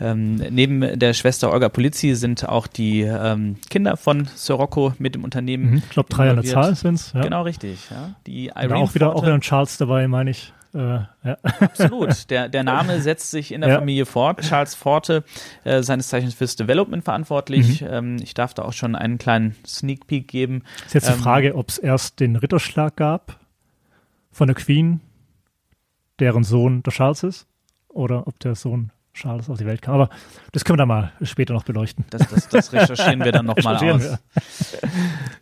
ähm, 0.00 0.36
neben 0.36 0.98
der 0.98 1.14
Schwester 1.14 1.52
Olga 1.52 1.68
Polizzi 1.68 2.14
sind 2.14 2.48
auch 2.48 2.66
die 2.66 3.02
ähm, 3.02 3.56
Kinder 3.68 3.96
von 3.96 4.26
Sir 4.34 4.56
Rocco 4.56 4.92
mit 4.98 5.14
dem 5.14 5.24
Unternehmen. 5.24 5.70
Mhm, 5.70 5.76
ich 5.78 5.88
glaube, 5.90 6.08
drei 6.08 6.30
an 6.30 6.36
der 6.36 6.44
Zahl 6.44 6.74
sind 6.74 6.94
es. 6.94 7.12
Ja. 7.12 7.22
Genau, 7.22 7.42
richtig. 7.42 7.90
Ja. 7.90 8.14
Die 8.26 8.46
Irene 8.46 8.76
auch 8.76 8.94
wieder, 8.94 9.14
auch 9.14 9.22
wieder 9.22 9.34
ein 9.34 9.40
Charles 9.40 9.78
dabei, 9.78 10.06
meine 10.08 10.30
ich. 10.30 10.52
Äh, 10.72 10.78
ja. 10.78 11.36
Absolut. 11.42 12.30
Der, 12.30 12.48
der 12.48 12.62
Name 12.62 13.00
setzt 13.02 13.30
sich 13.30 13.52
in 13.52 13.60
der 13.60 13.70
ja. 13.70 13.78
Familie 13.78 14.06
fort. 14.06 14.40
Charles 14.42 14.74
Forte, 14.74 15.24
äh, 15.64 15.82
seines 15.82 16.08
Zeichens 16.08 16.34
fürs 16.34 16.56
Development 16.56 17.02
verantwortlich. 17.02 17.80
Mhm. 17.80 17.88
Ähm, 17.90 18.16
ich 18.22 18.34
darf 18.34 18.54
da 18.54 18.62
auch 18.62 18.72
schon 18.72 18.94
einen 18.94 19.18
kleinen 19.18 19.56
Sneak 19.66 20.06
Peek 20.06 20.28
geben. 20.28 20.62
Ist 20.86 20.94
jetzt 20.94 21.08
ähm, 21.08 21.16
die 21.16 21.22
Frage, 21.22 21.54
ob 21.56 21.70
es 21.70 21.78
erst 21.78 22.20
den 22.20 22.36
Ritterschlag 22.36 22.96
gab 22.96 23.39
von 24.30 24.48
der 24.48 24.56
Queen, 24.56 25.00
deren 26.18 26.44
Sohn 26.44 26.82
der 26.82 26.92
Charles 26.92 27.22
ist, 27.22 27.46
oder 27.88 28.26
ob 28.26 28.38
der 28.40 28.54
Sohn 28.54 28.92
Charles 29.12 29.50
auf 29.50 29.58
die 29.58 29.66
Welt 29.66 29.82
kam. 29.82 29.94
Aber 29.94 30.10
das 30.52 30.64
können 30.64 30.78
wir 30.78 30.82
dann 30.82 30.88
mal 30.88 31.12
später 31.22 31.52
noch 31.52 31.64
beleuchten. 31.64 32.04
Das, 32.10 32.28
das, 32.28 32.48
das 32.48 32.72
recherchieren 32.72 33.24
wir 33.24 33.32
dann 33.32 33.46
nochmal 33.46 33.76
aus. 33.76 34.02
Wir. 34.02 34.18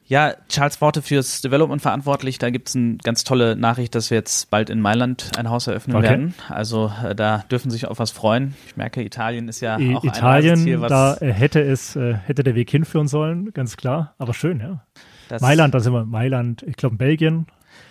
Ja, 0.07 0.35
Charles 0.49 0.81
Worte 0.81 1.03
fürs 1.03 1.43
Development 1.43 1.81
verantwortlich. 1.81 2.39
Da 2.39 2.51
gibt 2.51 2.69
es 2.69 2.77
eine 2.77 2.97
ganz 2.97 3.25
tolle 3.25 3.57
Nachricht, 3.57 3.95
dass 3.95 4.11
wir 4.11 4.17
jetzt 4.17 4.51
bald 4.51 4.71
in 4.71 4.81
Mailand 4.81 5.33
ein 5.37 5.51
Haus 5.51 5.67
eröffnen 5.67 5.97
okay. 5.97 6.09
werden. 6.09 6.35
Also 6.49 6.91
äh, 7.05 7.15
da 7.15 7.45
dürfen 7.51 7.71
sich 7.71 7.87
auf 7.87 7.99
was 7.99 8.11
freuen. 8.11 8.55
Ich 8.67 8.77
merke, 8.77 9.03
Italien 9.03 9.49
ist 9.49 9.61
ja 9.61 9.79
I 9.79 9.95
auch 9.95 10.05
Italien, 10.05 10.55
ein 10.55 10.65
Ziel, 10.65 10.79
da 10.81 11.17
äh, 11.19 11.33
hätte 11.33 11.61
es, 11.61 11.95
äh, 11.95 12.15
hätte 12.15 12.43
der 12.43 12.55
Weg 12.55 12.71
hinführen 12.71 13.07
sollen, 13.07 13.53
ganz 13.53 13.77
klar. 13.77 14.15
Aber 14.19 14.33
schön, 14.33 14.61
ja. 14.61 14.83
Das 15.29 15.43
Mailand, 15.43 15.75
da 15.75 15.81
sind 15.81 15.93
wir 15.93 16.07
Mailand, 16.07 16.63
ich 16.63 16.77
glaube 16.77 16.95
in 16.95 16.99
Belgien, 16.99 17.47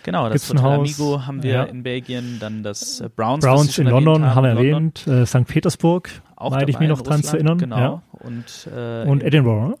Genau, 0.08 0.28
das 0.28 0.48
Hotel 0.48 0.64
Amigo 0.64 1.26
haben 1.26 1.42
wir 1.42 1.52
ja. 1.52 1.62
in 1.64 1.82
Belgien, 1.82 2.38
dann 2.40 2.62
das 2.62 3.00
äh, 3.00 3.08
Browns. 3.14 3.44
Browns 3.44 3.78
in 3.78 3.86
London 3.86 4.34
haben, 4.34 4.44
wir 4.44 4.50
erwähnt, 4.50 5.06
äh, 5.06 5.26
St. 5.26 5.46
Petersburg, 5.46 6.08
auch 6.36 6.50
meine 6.50 6.70
ich 6.70 6.78
mich 6.78 6.88
noch 6.88 7.02
dran 7.02 7.22
zu 7.22 7.36
erinnern. 7.36 7.58
Genau. 7.58 7.76
Ja. 7.76 8.02
Und, 8.12 8.68
äh, 8.74 9.04
Und 9.04 9.22
Edinburgh. 9.22 9.76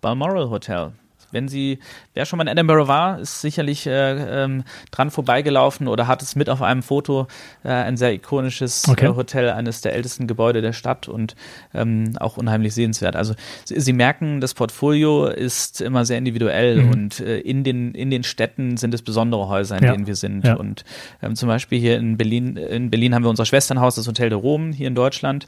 Balmoral 0.00 0.48
Hotel 0.48 0.92
wenn 1.32 1.48
sie, 1.48 1.78
wer 2.14 2.24
schon 2.24 2.36
mal 2.36 2.44
in 2.44 2.48
Edinburgh 2.48 2.88
war, 2.88 3.20
ist 3.20 3.40
sicherlich 3.40 3.86
äh, 3.86 4.44
ähm, 4.44 4.64
dran 4.90 5.10
vorbeigelaufen 5.10 5.88
oder 5.88 6.06
hat 6.06 6.22
es 6.22 6.36
mit 6.36 6.48
auf 6.48 6.62
einem 6.62 6.82
Foto, 6.82 7.26
äh, 7.64 7.68
ein 7.68 7.96
sehr 7.96 8.12
ikonisches 8.12 8.88
okay. 8.88 9.06
äh, 9.06 9.14
Hotel, 9.14 9.50
eines 9.50 9.80
der 9.80 9.94
ältesten 9.94 10.26
Gebäude 10.26 10.62
der 10.62 10.72
Stadt 10.72 11.08
und 11.08 11.34
ähm, 11.74 12.12
auch 12.18 12.36
unheimlich 12.36 12.74
sehenswert. 12.74 13.16
Also 13.16 13.34
sie, 13.64 13.80
sie, 13.80 13.92
merken, 13.92 14.40
das 14.40 14.54
Portfolio 14.54 15.26
ist 15.26 15.80
immer 15.80 16.04
sehr 16.04 16.18
individuell 16.18 16.82
mhm. 16.82 16.90
und 16.90 17.20
äh, 17.20 17.38
in, 17.38 17.64
den, 17.64 17.94
in 17.94 18.10
den 18.10 18.22
Städten 18.22 18.76
sind 18.76 18.94
es 18.94 19.02
besondere 19.02 19.48
Häuser, 19.48 19.78
in 19.78 19.84
ja. 19.84 19.92
denen 19.92 20.06
wir 20.06 20.16
sind. 20.16 20.44
Ja. 20.44 20.54
Und 20.54 20.84
ähm, 21.22 21.36
zum 21.36 21.48
Beispiel 21.48 21.78
hier 21.78 21.96
in 21.98 22.16
Berlin, 22.16 22.56
in 22.56 22.90
Berlin 22.90 23.14
haben 23.14 23.24
wir 23.24 23.30
unser 23.30 23.46
Schwesternhaus, 23.46 23.94
das 23.94 24.06
Hotel 24.06 24.30
de 24.30 24.38
Rom 24.38 24.72
hier 24.72 24.88
in 24.88 24.94
Deutschland. 24.94 25.46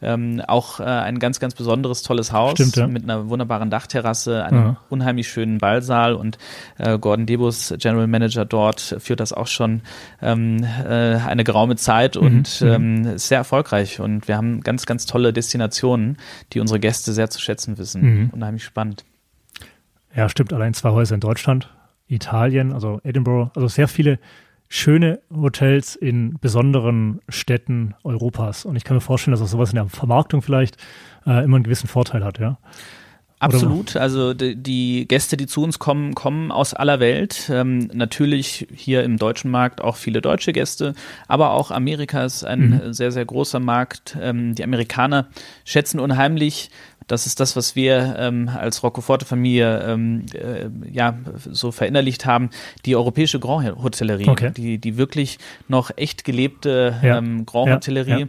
Ähm, 0.00 0.42
auch 0.46 0.80
äh, 0.80 0.84
ein 0.84 1.18
ganz, 1.18 1.40
ganz 1.40 1.54
besonderes, 1.54 2.02
tolles 2.02 2.32
Haus 2.32 2.52
Stimmt, 2.52 2.76
ja. 2.76 2.86
mit 2.86 3.04
einer 3.04 3.28
wunderbaren 3.28 3.70
Dachterrasse, 3.70 4.44
einem 4.44 4.76
unheimlich 4.88 5.21
unheimlich 5.22 5.28
schönen 5.28 5.58
Ballsaal 5.58 6.14
und 6.14 6.38
äh, 6.78 6.98
Gordon 6.98 7.26
Debus, 7.26 7.74
General 7.78 8.06
Manager 8.06 8.44
dort, 8.44 8.96
führt 8.98 9.20
das 9.20 9.32
auch 9.32 9.46
schon 9.46 9.82
ähm, 10.20 10.64
äh, 10.64 11.16
eine 11.16 11.44
geraume 11.44 11.76
Zeit 11.76 12.16
mhm, 12.16 12.22
und 12.22 12.60
mhm. 12.60 12.68
ähm, 12.68 13.04
ist 13.16 13.28
sehr 13.28 13.38
erfolgreich. 13.38 14.00
Und 14.00 14.28
wir 14.28 14.36
haben 14.36 14.60
ganz, 14.60 14.86
ganz 14.86 15.06
tolle 15.06 15.32
Destinationen, 15.32 16.16
die 16.52 16.60
unsere 16.60 16.80
Gäste 16.80 17.12
sehr 17.12 17.30
zu 17.30 17.40
schätzen 17.40 17.78
wissen. 17.78 18.02
Mhm. 18.02 18.30
Unheimlich 18.32 18.64
spannend. 18.64 19.04
Ja, 20.14 20.28
stimmt. 20.28 20.52
Allein 20.52 20.74
zwei 20.74 20.90
Häuser 20.90 21.14
in 21.14 21.20
Deutschland, 21.20 21.68
Italien, 22.06 22.72
also 22.72 23.00
Edinburgh, 23.02 23.50
also 23.54 23.68
sehr 23.68 23.88
viele 23.88 24.18
schöne 24.68 25.20
Hotels 25.30 25.96
in 25.96 26.38
besonderen 26.40 27.20
Städten 27.28 27.94
Europas. 28.04 28.64
Und 28.64 28.76
ich 28.76 28.84
kann 28.84 28.96
mir 28.96 29.02
vorstellen, 29.02 29.32
dass 29.32 29.42
auch 29.42 29.46
sowas 29.46 29.70
in 29.70 29.76
der 29.76 29.88
Vermarktung 29.88 30.42
vielleicht 30.42 30.76
äh, 31.26 31.44
immer 31.44 31.56
einen 31.56 31.64
gewissen 31.64 31.88
Vorteil 31.88 32.24
hat, 32.24 32.38
ja. 32.38 32.58
Absolut. 33.42 33.96
Also 33.96 34.34
die, 34.34 34.56
die, 34.56 35.06
Gäste, 35.08 35.36
die 35.36 35.46
zu 35.46 35.62
uns 35.62 35.78
kommen, 35.78 36.14
kommen 36.14 36.52
aus 36.52 36.74
aller 36.74 37.00
Welt. 37.00 37.50
Ähm, 37.52 37.90
natürlich 37.92 38.68
hier 38.74 39.02
im 39.02 39.18
deutschen 39.18 39.50
Markt 39.50 39.80
auch 39.80 39.96
viele 39.96 40.22
deutsche 40.22 40.52
Gäste, 40.52 40.94
aber 41.26 41.50
auch 41.50 41.70
Amerika 41.70 42.24
ist 42.24 42.44
ein 42.44 42.82
mhm. 42.84 42.92
sehr, 42.92 43.10
sehr 43.10 43.24
großer 43.24 43.58
Markt. 43.58 44.16
Ähm, 44.20 44.54
die 44.54 44.64
Amerikaner 44.64 45.28
schätzen 45.64 45.98
unheimlich 45.98 46.70
das 47.06 47.26
ist 47.26 47.40
das, 47.40 47.56
was 47.56 47.76
wir 47.76 48.16
ähm, 48.18 48.48
als 48.48 48.82
Roccoforte-Familie 48.82 49.84
ähm, 49.86 50.26
äh, 50.34 50.68
ja 50.90 51.18
so 51.50 51.72
verinnerlicht 51.72 52.26
haben, 52.26 52.50
die 52.84 52.96
europäische 52.96 53.40
Grand 53.40 53.82
Hotellerie, 53.82 54.28
okay. 54.28 54.52
die, 54.56 54.78
die 54.78 54.96
wirklich 54.96 55.38
noch 55.68 55.90
echt 55.96 56.24
gelebte 56.24 56.96
ja. 57.02 57.18
ähm, 57.18 57.44
Grand 57.46 57.72
Hotellerie. 57.72 58.20
Ja, 58.20 58.28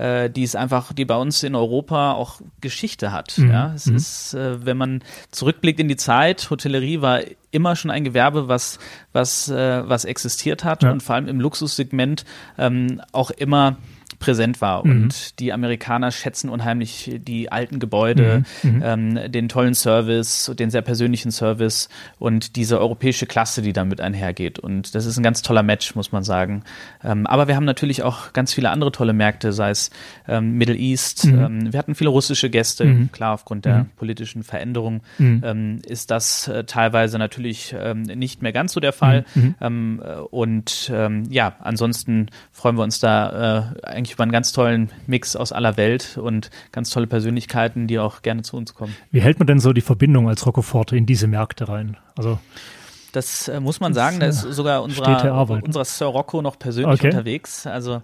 äh, 0.00 0.30
die 0.30 0.42
ist 0.42 0.56
einfach, 0.56 0.92
die 0.92 1.04
bei 1.04 1.16
uns 1.16 1.42
in 1.42 1.54
Europa 1.54 2.12
auch 2.12 2.40
Geschichte 2.60 3.12
hat. 3.12 3.36
Mhm. 3.36 3.50
Ja, 3.50 3.72
es 3.74 3.86
mhm. 3.86 3.96
ist, 3.96 4.34
äh, 4.34 4.64
wenn 4.64 4.76
man 4.76 5.04
zurückblickt 5.30 5.78
in 5.78 5.88
die 5.88 5.96
Zeit, 5.96 6.48
Hotellerie 6.48 7.02
war 7.02 7.20
immer 7.50 7.76
schon 7.76 7.90
ein 7.90 8.04
Gewerbe, 8.04 8.48
was 8.48 8.78
was 9.12 9.48
äh, 9.48 9.88
was 9.88 10.04
existiert 10.04 10.64
hat 10.64 10.82
ja. 10.82 10.90
und 10.90 11.02
vor 11.02 11.16
allem 11.16 11.28
im 11.28 11.40
Luxussegment 11.40 12.24
ähm, 12.56 13.02
auch 13.12 13.30
immer 13.30 13.76
präsent 14.20 14.60
war. 14.60 14.86
Mhm. 14.86 14.92
Und 14.92 15.40
die 15.40 15.52
Amerikaner 15.52 16.12
schätzen 16.12 16.48
unheimlich 16.48 17.10
die 17.26 17.50
alten 17.50 17.80
Gebäude, 17.80 18.44
mhm. 18.62 18.70
mhm. 18.70 18.82
ähm, 18.84 19.32
den 19.32 19.48
tollen 19.48 19.74
Service, 19.74 20.52
den 20.56 20.70
sehr 20.70 20.82
persönlichen 20.82 21.32
Service 21.32 21.88
und 22.18 22.54
diese 22.54 22.78
europäische 22.78 23.26
Klasse, 23.26 23.62
die 23.62 23.72
damit 23.72 24.00
einhergeht. 24.00 24.58
Und 24.60 24.94
das 24.94 25.06
ist 25.06 25.16
ein 25.16 25.24
ganz 25.24 25.42
toller 25.42 25.64
Match, 25.64 25.96
muss 25.96 26.12
man 26.12 26.22
sagen. 26.22 26.62
Ähm, 27.02 27.26
aber 27.26 27.48
wir 27.48 27.56
haben 27.56 27.64
natürlich 27.64 28.02
auch 28.02 28.32
ganz 28.32 28.54
viele 28.54 28.70
andere 28.70 28.92
tolle 28.92 29.12
Märkte, 29.12 29.52
sei 29.52 29.70
es 29.70 29.90
ähm, 30.28 30.52
Middle 30.52 30.76
East. 30.76 31.24
Mhm. 31.24 31.38
Ähm, 31.40 31.72
wir 31.72 31.78
hatten 31.78 31.94
viele 31.94 32.10
russische 32.10 32.50
Gäste, 32.50 32.84
mhm. 32.84 33.12
klar, 33.12 33.32
aufgrund 33.32 33.64
der 33.64 33.78
mhm. 33.78 33.90
politischen 33.96 34.44
Veränderung 34.44 35.00
ähm, 35.18 35.80
ist 35.86 36.10
das 36.10 36.46
äh, 36.46 36.64
teilweise 36.64 37.18
natürlich 37.18 37.74
ähm, 37.78 38.02
nicht 38.02 38.42
mehr 38.42 38.52
ganz 38.52 38.74
so 38.74 38.80
der 38.80 38.92
Fall. 38.92 39.24
Äh, 39.60 39.66
und 40.30 40.92
ja, 41.30 41.56
ansonsten 41.60 42.26
freuen 42.52 42.76
wir 42.76 42.82
uns 42.82 43.00
da 43.00 43.72
äh, 43.80 43.86
eigentlich 43.86 44.09
über 44.14 44.22
einen 44.22 44.32
ganz 44.32 44.52
tollen 44.52 44.90
Mix 45.06 45.36
aus 45.36 45.52
aller 45.52 45.76
Welt 45.76 46.18
und 46.18 46.50
ganz 46.72 46.90
tolle 46.90 47.06
Persönlichkeiten, 47.06 47.86
die 47.86 47.98
auch 47.98 48.22
gerne 48.22 48.42
zu 48.42 48.56
uns 48.56 48.74
kommen. 48.74 48.94
Wie 49.10 49.20
hält 49.20 49.38
man 49.38 49.46
denn 49.46 49.60
so 49.60 49.72
die 49.72 49.80
Verbindung 49.80 50.28
als 50.28 50.46
Roccoforte 50.46 50.96
in 50.96 51.06
diese 51.06 51.26
Märkte 51.26 51.68
rein? 51.68 51.96
Also 52.16 52.38
das 53.12 53.48
äh, 53.48 53.60
muss 53.60 53.80
man 53.80 53.92
sagen, 53.94 54.20
da 54.20 54.26
ist 54.26 54.42
sogar 54.42 54.82
unserer, 54.82 55.50
unserer 55.62 55.84
Sir 55.84 56.06
Rocco 56.06 56.42
noch 56.42 56.58
persönlich 56.58 57.00
okay. 57.00 57.08
unterwegs. 57.08 57.66
Also 57.66 58.02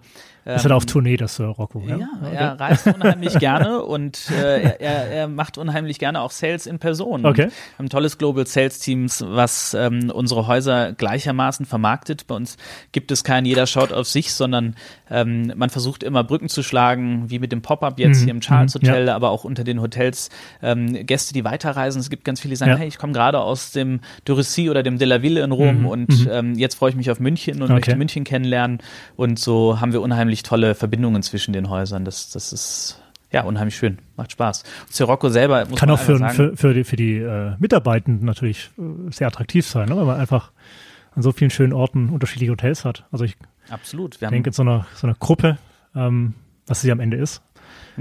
ist 0.54 0.62
halt 0.62 0.72
auf 0.72 0.86
Tournee, 0.86 1.16
das 1.16 1.36
Sir 1.36 1.46
Rocco. 1.46 1.82
Ja, 1.86 1.96
ja 1.96 2.08
er 2.30 2.60
reist 2.60 2.86
unheimlich 2.86 3.38
gerne 3.38 3.82
und 3.82 4.30
äh, 4.30 4.76
er, 4.78 5.08
er 5.08 5.28
macht 5.28 5.58
unheimlich 5.58 5.98
gerne 5.98 6.20
auch 6.20 6.30
Sales 6.30 6.66
in 6.66 6.78
Person. 6.78 7.26
Okay. 7.26 7.46
Wir 7.46 7.78
haben 7.78 7.86
ein 7.86 7.90
tolles 7.90 8.16
Global 8.16 8.46
Sales 8.46 8.78
Teams, 8.78 9.24
was 9.26 9.74
ähm, 9.74 10.10
unsere 10.10 10.46
Häuser 10.46 10.92
gleichermaßen 10.92 11.66
vermarktet. 11.66 12.26
Bei 12.28 12.36
uns 12.36 12.56
gibt 12.92 13.10
es 13.10 13.24
kein 13.24 13.44
jeder 13.44 13.66
schaut 13.66 13.92
auf 13.92 14.06
sich, 14.06 14.32
sondern 14.32 14.76
ähm, 15.10 15.52
man 15.56 15.70
versucht 15.70 16.02
immer 16.02 16.24
Brücken 16.24 16.48
zu 16.48 16.62
schlagen, 16.62 17.28
wie 17.28 17.38
mit 17.38 17.52
dem 17.52 17.62
Pop-up 17.62 17.98
jetzt 17.98 18.20
mhm. 18.20 18.24
hier 18.24 18.34
im 18.34 18.40
Charles 18.40 18.74
mhm. 18.74 18.80
Hotel, 18.80 19.06
ja. 19.08 19.16
aber 19.16 19.30
auch 19.30 19.44
unter 19.44 19.64
den 19.64 19.80
Hotels 19.80 20.30
ähm, 20.62 21.06
Gäste, 21.06 21.32
die 21.32 21.44
weiterreisen. 21.44 22.00
Es 22.00 22.10
gibt 22.10 22.24
ganz 22.24 22.40
viele, 22.40 22.52
die 22.52 22.56
sagen, 22.56 22.72
ja. 22.72 22.76
hey, 22.76 22.88
ich 22.88 22.98
komme 22.98 23.12
gerade 23.12 23.40
aus 23.40 23.72
dem 23.72 24.00
Durissi 24.24 24.70
oder 24.70 24.82
dem 24.82 24.98
De 24.98 25.06
La 25.06 25.22
Ville 25.22 25.42
in 25.42 25.52
Rom 25.52 25.80
mhm. 25.80 25.86
und 25.86 26.08
mhm. 26.08 26.28
ähm, 26.30 26.54
jetzt 26.54 26.76
freue 26.76 26.90
ich 26.90 26.96
mich 26.96 27.10
auf 27.10 27.20
München 27.20 27.56
und 27.56 27.64
okay. 27.64 27.74
möchte 27.74 27.96
München 27.96 28.24
kennenlernen. 28.24 28.78
Und 29.16 29.38
so 29.38 29.80
haben 29.80 29.92
wir 29.92 30.02
unheimlich 30.02 30.35
unheimlich 30.36 30.42
tolle 30.42 30.74
Verbindungen 30.74 31.22
zwischen 31.22 31.52
den 31.52 31.68
Häusern. 31.68 32.04
Das, 32.04 32.30
das 32.30 32.52
ist 32.52 33.00
ja 33.32 33.42
unheimlich 33.42 33.76
schön, 33.76 33.98
macht 34.16 34.32
Spaß. 34.32 34.64
Sirocco 34.90 35.28
selber 35.28 35.66
muss 35.66 35.78
kann 35.78 35.90
auch 35.90 35.98
für, 35.98 36.18
sagen, 36.18 36.34
für, 36.34 36.56
für 36.56 36.74
die, 36.74 36.84
für 36.84 36.96
die 36.96 37.16
äh, 37.18 37.54
Mitarbeitenden 37.58 38.24
natürlich 38.26 38.70
äh, 38.78 39.10
sehr 39.10 39.26
attraktiv 39.26 39.66
sein, 39.66 39.88
ne? 39.88 39.96
weil 39.96 40.04
man 40.04 40.20
einfach 40.20 40.52
an 41.14 41.22
so 41.22 41.32
vielen 41.32 41.50
schönen 41.50 41.72
Orten 41.72 42.10
unterschiedliche 42.10 42.52
Hotels 42.52 42.84
hat. 42.84 43.04
Also 43.10 43.24
ich 43.24 43.36
Absolut. 43.70 44.20
Wir 44.20 44.28
denke, 44.28 44.50
in 44.50 44.52
so 44.52 44.62
einer, 44.62 44.86
so 44.94 45.06
einer 45.06 45.16
Gruppe, 45.18 45.58
ähm, 45.94 46.34
was 46.66 46.82
sie 46.82 46.92
am 46.92 47.00
Ende 47.00 47.16
ist, 47.16 47.42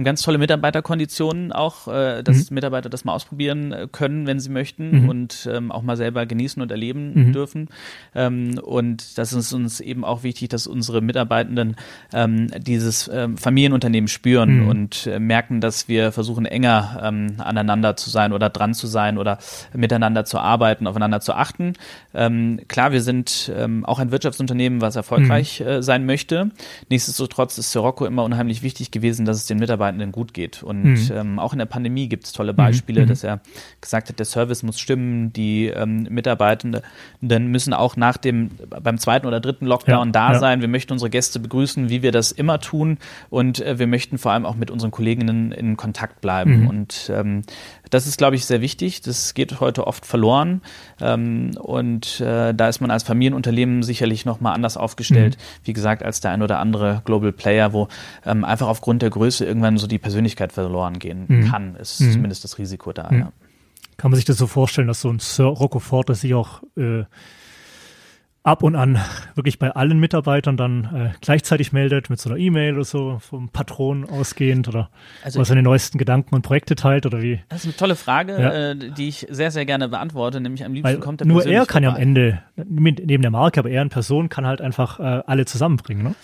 ganz 0.04 0.22
tolle 0.22 0.38
Mitarbeiterkonditionen 0.38 1.52
auch, 1.52 1.88
äh, 1.88 2.22
dass 2.24 2.50
mhm. 2.50 2.56
Mitarbeiter 2.56 2.90
das 2.90 3.06
mal 3.06 3.14
ausprobieren 3.14 3.72
äh, 3.72 3.88
können, 3.92 4.28
wenn 4.28 4.40
sie 4.40 4.50
möchten 4.50 5.04
mhm. 5.04 5.10
und 5.10 5.50
ähm, 5.52 5.72
auch 5.72 5.82
mal 5.82 5.96
selber 5.96 6.26
genießen 6.26 6.62
und 6.62 6.72
erleben 6.72 7.14
mhm. 7.14 7.34
dürfen. 7.34 7.70
Ähm, 8.14 8.60
und 8.62 9.18
das 9.18 9.34
ist 9.34 9.54
uns 9.54 9.80
eben 9.80 10.04
auch 10.04 10.24
wichtig, 10.24 10.50
dass 10.50 10.68
unsere 10.68 11.02
Mitarbeitenden 11.02 11.76
ähm, 12.14 12.48
dieses 12.58 13.10
ähm, 13.14 13.38
Familienunternehmen 13.38 14.08
spüren 14.08 14.64
mhm. 14.64 14.68
und 14.68 15.08
äh, 15.08 15.20
merken, 15.20 15.62
dass 15.62 15.88
wir 15.88 16.12
versuchen, 16.12 16.46
enger 16.46 17.02
ähm, 17.04 17.36
aneinander 17.38 17.96
zu 17.96 18.10
sein 18.10 18.34
oder 18.34 18.50
dran 18.50 18.74
zu 18.74 18.88
sein 18.88 19.18
oder 19.18 19.38
miteinander 19.74 20.26
zu 20.26 20.40
arbeiten, 20.40 20.88
aufeinander 20.88 21.22
zu 21.22 21.34
achten. 21.34 21.74
Ähm, 22.14 22.60
klar, 22.68 22.92
wir 22.92 23.02
sind 23.02 23.52
auch 23.84 24.00
ein 24.00 24.12
Wirtschaftsunternehmen, 24.12 24.82
was 24.82 24.96
erfolgreich 24.96 25.60
mhm. 25.60 25.68
äh, 25.68 25.84
sein 25.84 26.06
möchte. 26.06 26.52
Nichtsdestotrotz 26.90 27.58
ist 27.58 27.72
Sirocco 27.72 28.06
immer 28.06 28.24
unheimlich 28.24 28.62
wichtig 28.62 28.92
gewesen, 28.92 29.26
dass 29.26 29.38
es 29.38 29.46
den 29.46 29.60
Mitarbeitern 29.60 29.85
Mitarbeitenden 29.86 30.12
gut 30.12 30.34
geht. 30.34 30.64
Und 30.64 30.84
mhm. 30.84 31.12
ähm, 31.12 31.40
auch 31.40 31.54
in 31.54 31.60
der 31.60 31.66
Pandemie 31.66 32.08
gibt 32.08 32.26
es 32.26 32.34
tolle 32.34 32.54
Beispiele, 32.54 33.04
mhm. 33.04 33.08
dass 33.08 33.24
er 33.24 33.42
gesagt 33.82 34.10
hat, 34.10 34.20
der 34.20 34.26
Service 34.26 34.64
muss 34.64 34.80
stimmen, 34.80 35.32
die 35.34 35.68
ähm, 35.68 36.08
Mitarbeitenden 36.10 36.82
müssen 37.22 37.74
auch 37.74 37.96
nach 37.96 38.18
dem, 38.18 38.52
beim 38.70 38.98
zweiten 38.98 39.28
oder 39.28 39.40
dritten 39.40 39.66
Lockdown 39.66 40.08
ja, 40.08 40.12
da 40.12 40.34
ja. 40.34 40.40
sein. 40.40 40.62
Wir 40.62 40.68
möchten 40.68 40.94
unsere 40.94 41.10
Gäste 41.10 41.40
begrüßen, 41.40 41.90
wie 41.90 42.02
wir 42.02 42.12
das 42.12 42.32
immer 42.32 42.60
tun. 42.60 42.98
Und 43.30 43.62
äh, 43.62 43.80
wir 43.80 43.88
möchten 43.88 44.18
vor 44.18 44.32
allem 44.32 44.46
auch 44.46 44.56
mit 44.56 44.72
unseren 44.72 44.92
Kolleginnen 44.92 45.52
in 45.52 45.78
Kontakt 45.78 46.22
bleiben. 46.22 46.62
Mhm. 46.62 46.68
Und 46.68 47.12
ähm, 47.14 47.42
das 47.90 48.08
ist, 48.08 48.18
glaube 48.18 48.36
ich, 48.36 48.46
sehr 48.46 48.62
wichtig. 48.62 49.02
Das 49.02 49.34
geht 49.34 49.60
heute 49.60 49.88
oft 49.88 50.06
verloren. 50.06 50.62
Ähm, 51.00 51.52
und 51.60 52.20
äh, 52.22 52.54
da 52.54 52.68
ist 52.68 52.82
man 52.82 52.92
als 52.92 53.04
Familienunternehmen 53.04 53.84
sicherlich 53.84 54.26
nochmal 54.26 54.54
anders 54.54 54.78
aufgestellt, 54.78 55.38
mhm. 55.38 55.68
wie 55.68 55.74
gesagt, 55.74 56.04
als 56.04 56.20
der 56.20 56.32
ein 56.32 56.42
oder 56.42 56.60
andere 56.60 57.02
Global 57.06 57.32
Player, 57.32 57.74
wo 57.74 57.88
ähm, 58.26 58.44
einfach 58.44 58.68
aufgrund 58.68 59.02
der 59.02 59.10
Größe 59.10 59.46
irgendwann 59.46 59.75
so 59.78 59.88
die 59.88 60.00
Persönlichkeit 60.00 60.52
verloren 60.52 61.00
gehen 61.00 61.26
mhm. 61.28 61.50
kann, 61.50 61.76
ist 61.76 62.02
mhm. 62.02 62.12
zumindest 62.12 62.44
das 62.44 62.58
Risiko 62.58 62.94
da. 62.94 63.12
Mhm. 63.12 63.20
Ja. 63.20 63.32
Kann 63.98 64.12
man 64.12 64.16
sich 64.16 64.26
das 64.26 64.38
so 64.38 64.48
vorstellen, 64.48 64.88
dass 64.88 65.02
so 65.02 65.10
ein 65.10 65.20
Sir 65.20 65.46
Rocco 65.46 65.80
Forte 65.80 66.16
sich 66.16 66.34
auch 66.34 66.64
äh, 66.76 67.06
ab 68.46 68.62
und 68.62 68.76
an 68.76 69.00
wirklich 69.34 69.58
bei 69.58 69.72
allen 69.72 70.00
Mitarbeitern 70.00 70.56
dann 70.56 70.84
äh, 70.94 71.18
gleichzeitig 71.20 71.74
meldet 71.74 72.10
mit 72.12 72.20
so 72.20 72.30
einer 72.30 72.38
E-Mail 72.38 72.76
oder 72.76 72.84
so 72.84 73.18
vom 73.20 73.50
Patron 73.50 74.08
ausgehend 74.08 74.68
oder 74.68 74.90
also 75.24 75.40
was 75.40 75.48
seine 75.48 75.64
neuesten 75.64 75.98
Gedanken 75.98 76.36
und 76.36 76.44
Projekte 76.44 76.76
teilt 76.76 77.08
oder 77.08 77.22
wie? 77.22 77.42
Das 77.50 77.62
ist 77.62 77.66
eine 77.66 77.76
tolle 77.76 77.96
Frage, 77.96 78.40
ja. 78.40 78.72
äh, 78.72 78.76
die 78.76 79.08
ich 79.08 79.26
sehr, 79.30 79.50
sehr 79.50 79.66
gerne 79.66 79.90
beantworte, 79.90 80.40
nämlich 80.40 80.64
am 80.64 80.74
liebsten 80.74 80.94
Weil 80.94 81.00
kommt 81.00 81.22
er 81.22 81.28
Nur 81.28 81.44
er 81.46 81.66
kann 81.66 81.84
vorbei. 81.84 81.86
ja 81.86 81.90
am 81.96 82.02
Ende, 82.02 82.42
neben 82.56 83.24
der 83.24 83.32
Marke, 83.32 83.60
aber 83.60 83.72
er 83.72 83.82
in 83.82 83.90
Person 83.90 84.30
kann 84.30 84.46
halt 84.46 84.62
einfach 84.62 85.00
äh, 85.00 85.24
alle 85.26 85.46
zusammenbringen, 85.46 86.04
ne? 86.04 86.16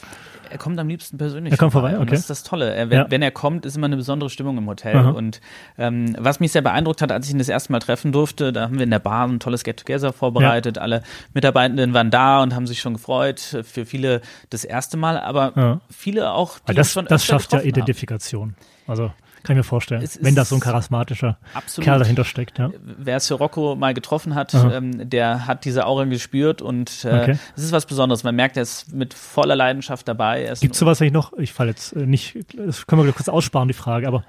Er 0.51 0.57
kommt 0.57 0.79
am 0.79 0.87
liebsten 0.87 1.17
persönlich. 1.17 1.51
Er 1.51 1.57
kommt 1.57 1.71
vorbei, 1.71 1.91
okay. 1.91 2.01
Und 2.01 2.11
das 2.11 2.19
ist 2.19 2.29
das 2.29 2.43
Tolle. 2.43 2.73
Er, 2.73 2.89
wenn, 2.89 2.97
ja. 2.97 3.05
wenn, 3.09 3.21
er 3.21 3.31
kommt, 3.31 3.65
ist 3.65 3.77
immer 3.77 3.85
eine 3.85 3.95
besondere 3.95 4.29
Stimmung 4.29 4.57
im 4.57 4.67
Hotel. 4.67 4.95
Aha. 4.95 5.09
Und 5.11 5.39
ähm, 5.77 6.15
was 6.19 6.39
mich 6.39 6.51
sehr 6.51 6.61
beeindruckt 6.61 7.01
hat, 7.01 7.11
als 7.11 7.27
ich 7.27 7.33
ihn 7.33 7.37
das 7.37 7.49
erste 7.49 7.71
Mal 7.71 7.79
treffen 7.79 8.11
durfte, 8.11 8.51
da 8.51 8.63
haben 8.63 8.75
wir 8.75 8.83
in 8.83 8.91
der 8.91 8.99
Bar 8.99 9.27
ein 9.27 9.39
tolles 9.39 9.63
Get-Together 9.63 10.13
vorbereitet. 10.13 10.77
Ja. 10.77 10.83
Alle 10.83 11.03
Mitarbeitenden 11.33 11.93
waren 11.93 12.11
da 12.11 12.43
und 12.43 12.53
haben 12.53 12.67
sich 12.67 12.81
schon 12.81 12.93
gefreut. 12.93 13.39
Für 13.63 13.85
viele 13.85 14.21
das 14.49 14.63
erste 14.63 14.97
Mal, 14.97 15.17
aber 15.17 15.53
ja. 15.55 15.81
viele 15.89 16.33
auch, 16.33 16.59
die 16.59 16.73
das, 16.73 16.91
schon 16.91 17.05
Das 17.05 17.25
schafft 17.25 17.53
ja 17.53 17.61
Identifikation. 17.61 18.55
Also 18.87 19.11
kann 19.43 19.55
ich 19.55 19.59
mir 19.59 19.63
vorstellen, 19.63 20.01
es 20.01 20.23
wenn 20.23 20.35
da 20.35 20.45
so 20.45 20.55
ein 20.55 20.61
charismatischer 20.61 21.37
absolut. 21.53 21.85
Kerl 21.85 21.99
dahinter 21.99 22.23
steckt. 22.23 22.59
Ja. 22.59 22.69
Wer 22.81 23.19
Sirocco 23.19 23.75
mal 23.75 23.93
getroffen 23.93 24.35
hat, 24.35 24.53
ähm, 24.53 25.09
der 25.09 25.47
hat 25.47 25.65
diese 25.65 25.85
Aura 25.85 26.05
gespürt 26.05 26.61
und 26.61 27.05
äh, 27.05 27.21
okay. 27.21 27.37
es 27.55 27.63
ist 27.63 27.71
was 27.71 27.85
Besonderes. 27.85 28.23
Man 28.23 28.35
merkt, 28.35 28.57
er 28.57 28.63
ist 28.63 28.93
mit 28.93 29.13
voller 29.13 29.55
Leidenschaft 29.55 30.07
dabei. 30.07 30.53
Gibt 30.59 30.73
es 30.73 30.79
sowas 30.79 31.01
eigentlich 31.01 31.13
noch? 31.13 31.33
Ich 31.37 31.53
falle 31.53 31.71
jetzt 31.71 31.93
äh, 31.93 32.05
nicht, 32.05 32.37
das 32.55 32.87
können 32.87 33.03
wir 33.03 33.11
kurz 33.13 33.29
aussparen, 33.29 33.67
die 33.67 33.73
Frage, 33.73 34.07
aber 34.07 34.23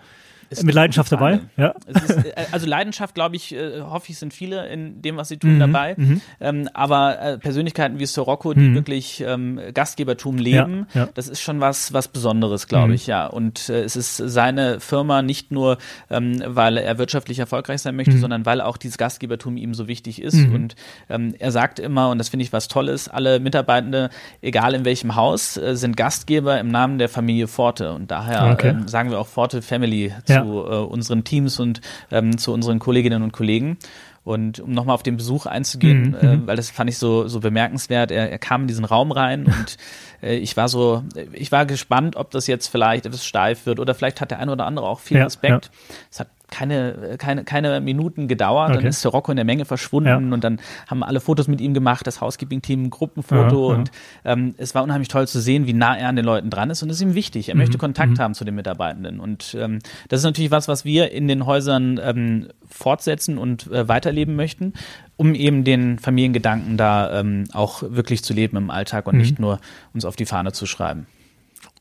mit 0.63 0.75
Leidenschaft 0.75 1.13
dabei? 1.13 1.41
Ja. 1.57 1.75
Ist, 1.87 2.11
äh, 2.11 2.33
also 2.53 2.67
Leidenschaft, 2.67 3.15
glaube 3.15 3.37
ich, 3.37 3.55
äh, 3.55 3.81
hoffe 3.81 4.11
ich, 4.11 4.19
sind 4.19 4.35
viele 4.35 4.69
in 4.69 5.03
dem, 5.03 5.17
was 5.17 5.29
sie 5.29 5.37
tun, 5.37 5.55
mhm, 5.55 5.61
dabei. 5.61 5.95
Mhm. 5.97 6.21
Ähm, 6.41 6.69
aber 6.75 7.21
äh, 7.21 7.39
Persönlichkeiten 7.39 7.99
wie 7.99 8.07
Sirocco, 8.07 8.55
die 8.55 8.61
mhm. 8.61 8.75
wirklich 8.75 9.23
ähm, 9.27 9.61
Gastgebertum 9.73 10.39
leben, 10.39 10.87
ja, 10.95 11.03
ja. 11.03 11.09
das 11.15 11.29
ist 11.29 11.41
schon 11.41 11.61
was, 11.61 11.93
was 11.93 12.09
Besonderes, 12.09 12.69
glaube 12.69 12.89
mhm. 12.89 12.95
ich, 12.95 13.07
ja. 13.07 13.27
Und 13.27 13.69
äh, 13.69 13.83
es 13.83 13.97
ist 13.97 14.17
seine 14.17 14.81
Firma 14.81 15.23
nicht 15.23 15.51
nur, 15.53 15.79
ähm, 16.11 16.43
weil 16.47 16.77
er 16.77 16.99
wirtschaftlich 16.99 17.39
erfolgreich 17.39 17.83
sein 17.83 17.97
möchte, 17.97 18.15
mhm. 18.15 18.21
sondern 18.21 18.47
weil 18.47 18.61
auch 18.61 18.77
dieses 18.77 18.99
Gastgebertum 18.99 19.57
ihm 19.57 19.75
so 19.75 19.89
wichtig 19.89 20.21
ist. 20.21 20.35
Mhm. 20.35 20.55
Und 20.55 20.77
ähm, 21.09 21.35
er 21.39 21.53
sagt 21.53 21.79
immer, 21.79 22.11
und 22.11 22.19
das 22.19 22.29
finde 22.29 22.45
ich 22.45 22.53
was 22.53 22.69
Tolles, 22.69 23.09
alle 23.09 23.41
Mitarbeitende, 23.41 24.11
egal 24.41 24.75
in 24.75 24.85
welchem 24.85 25.17
Haus, 25.17 25.57
äh, 25.57 25.77
sind 25.77 25.97
Gastgeber 25.97 26.59
im 26.59 26.69
Namen 26.69 26.99
der 26.99 27.09
Familie 27.09 27.49
Forte. 27.49 27.93
Und 27.93 28.11
daher 28.11 28.53
okay. 28.53 28.69
ähm, 28.69 28.89
sagen 28.89 29.11
wir 29.11 29.19
auch 29.19 29.27
Forte 29.27 29.63
Family 29.63 30.13
zu 30.25 30.42
zu 30.43 30.65
äh, 30.65 30.77
unseren 30.79 31.25
Teams 31.25 31.61
und 31.61 31.81
ähm, 32.11 32.39
zu 32.39 32.53
unseren 32.53 32.79
Kolleginnen 32.79 33.23
und 33.23 33.33
Kollegen. 33.33 33.79
Und 34.25 34.61
um 34.61 34.71
nochmal 34.71 34.95
auf 34.95 35.03
den 35.03 35.17
Besuch 35.17 35.47
einzugehen, 35.47 36.11
mhm. 36.11 36.15
äh, 36.15 36.37
mhm. 36.37 36.47
weil 36.47 36.57
das 36.57 36.71
fand 36.71 36.89
ich 36.89 36.97
so, 36.97 37.27
so 37.27 37.41
bemerkenswert, 37.41 38.13
er, 38.13 38.31
er 38.31 38.39
kam 38.39 38.63
in 38.63 38.69
diesen 38.69 38.85
Raum 38.85 39.11
rein 39.11 39.47
und 39.47 39.77
äh, 40.23 40.37
ich 40.37 40.57
war 40.57 40.69
so, 40.69 41.03
ich 41.33 41.51
war 41.51 41.67
gespannt, 41.67 42.15
ob 42.15 42.31
das 42.31 42.47
jetzt 42.47 42.69
vielleicht 42.69 43.05
etwas 43.05 43.27
steif 43.27 43.67
wird 43.67 43.81
oder 43.81 43.95
vielleicht 43.95 44.21
hat 44.21 44.31
der 44.31 44.39
eine 44.39 44.53
oder 44.53 44.67
andere 44.67 44.87
auch 44.87 45.01
viel 45.01 45.17
ja, 45.17 45.25
Respekt. 45.25 45.67
Ja. 45.67 45.95
Es 46.11 46.21
hat 46.21 46.29
keine, 46.53 47.17
keine, 47.19 47.45
keine 47.45 47.81
Minuten 47.81 48.29
gedauert. 48.29 48.71
Okay. 48.71 48.79
Dann 48.79 48.87
ist 48.87 49.03
der 49.03 49.11
Rocco 49.11 49.33
in 49.33 49.37
der 49.37 49.45
Menge 49.45 49.65
verschwunden 49.65 50.09
ja. 50.09 50.35
und 50.35 50.45
dann 50.45 50.61
haben 50.87 51.03
alle 51.03 51.21
Fotos 51.21 51.49
mit 51.49 51.61
ihm 51.61 51.73
gemacht, 51.73 52.07
das 52.07 52.21
Housekeeping-Team, 52.21 52.85
ein 52.85 52.91
Gruppenfoto 52.91 53.71
ja, 53.71 53.79
und 53.79 53.91
ähm, 54.25 54.55
es 54.59 54.75
war 54.75 54.83
unheimlich 54.83 55.09
toll 55.09 55.27
zu 55.27 55.41
sehen, 55.41 55.67
wie 55.67 55.73
nah 55.73 55.97
er 55.97 56.09
an 56.09 56.17
den 56.17 56.27
Leuten 56.27 56.51
dran 56.51 56.71
ist 56.71 56.83
und 56.83 56.89
das 56.91 56.99
ist 56.99 57.03
ihm 57.03 57.15
wichtig. 57.15 57.49
Er 57.49 57.55
mhm. 57.55 57.63
möchte 57.63 57.79
Kontakt 57.79 58.13
mhm. 58.13 58.19
haben 58.19 58.35
zu 58.35 58.45
den 58.45 58.55
Mitarbeitenden 58.55 59.19
und 59.19 59.57
ähm, 59.59 59.79
das 60.09 60.21
ist 60.21 60.25
natürlich 60.25 60.51
was, 60.51 60.69
was 60.69 60.85
wir 60.85 61.11
in 61.13 61.27
den 61.27 61.47
Häusern 61.47 61.99
ähm, 62.03 62.49
fortsetzen 62.69 63.39
und 63.39 63.73
äh, 63.73 63.89
weiterleben 63.89 64.37
möchten, 64.37 64.75
um 65.17 65.35
eben 65.35 65.65
den 65.65 65.99
Familiengedanken 65.99 66.77
da 66.77 67.19
ähm, 67.19 67.45
auch 67.55 67.83
wirklich 67.83 68.23
zu 68.23 68.35
leben 68.35 68.59
im 68.59 68.71
Alltag 68.71 69.07
und 69.07 69.15
mhm. 69.15 69.21
nicht 69.23 69.39
nur 69.39 69.59
uns 69.95 70.05
auf 70.05 70.17
die 70.17 70.27
Fahne 70.27 70.53
zu 70.53 70.67
schreiben 70.67 71.07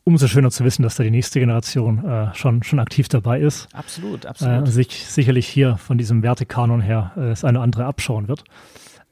umso 0.03 0.27
schöner 0.27 0.51
zu 0.51 0.63
wissen, 0.63 0.83
dass 0.83 0.95
da 0.95 1.03
die 1.03 1.11
nächste 1.11 1.39
Generation 1.39 2.03
äh, 2.05 2.33
schon, 2.33 2.63
schon 2.63 2.79
aktiv 2.79 3.07
dabei 3.07 3.39
ist. 3.39 3.67
Absolut, 3.73 4.25
absolut. 4.25 4.67
Äh, 4.67 4.71
sich 4.71 5.05
sicherlich 5.05 5.47
hier 5.47 5.77
von 5.77 5.97
diesem 5.97 6.23
Wertekanon 6.23 6.81
her 6.81 7.11
äh, 7.15 7.29
das 7.29 7.43
eine 7.43 7.59
oder 7.59 7.63
andere 7.63 7.85
abschauen 7.85 8.27
wird. 8.27 8.43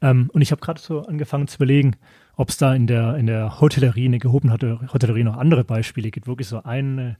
Ähm, 0.02 0.30
und 0.32 0.42
ich 0.42 0.50
habe 0.50 0.60
gerade 0.60 0.80
so 0.80 1.02
angefangen 1.02 1.46
zu 1.46 1.56
überlegen, 1.56 1.96
ob 2.36 2.48
es 2.48 2.56
da 2.56 2.74
in 2.74 2.86
der, 2.86 3.16
in 3.16 3.26
der 3.26 3.60
Hotellerie, 3.60 4.06
in 4.06 4.12
der 4.12 4.20
gehobenen 4.20 4.58
Hotellerie 4.92 5.24
noch 5.24 5.36
andere 5.36 5.64
Beispiele 5.64 6.10
gibt. 6.10 6.26
Wirklich 6.26 6.48
so 6.48 6.62
eine, 6.62 7.16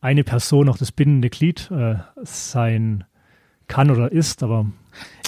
eine 0.00 0.24
Person, 0.24 0.66
noch 0.66 0.78
das 0.78 0.92
bindende 0.92 1.28
Glied 1.28 1.70
äh, 1.70 1.96
sein 2.22 3.04
kann 3.66 3.90
oder 3.90 4.12
ist, 4.12 4.42
aber 4.42 4.66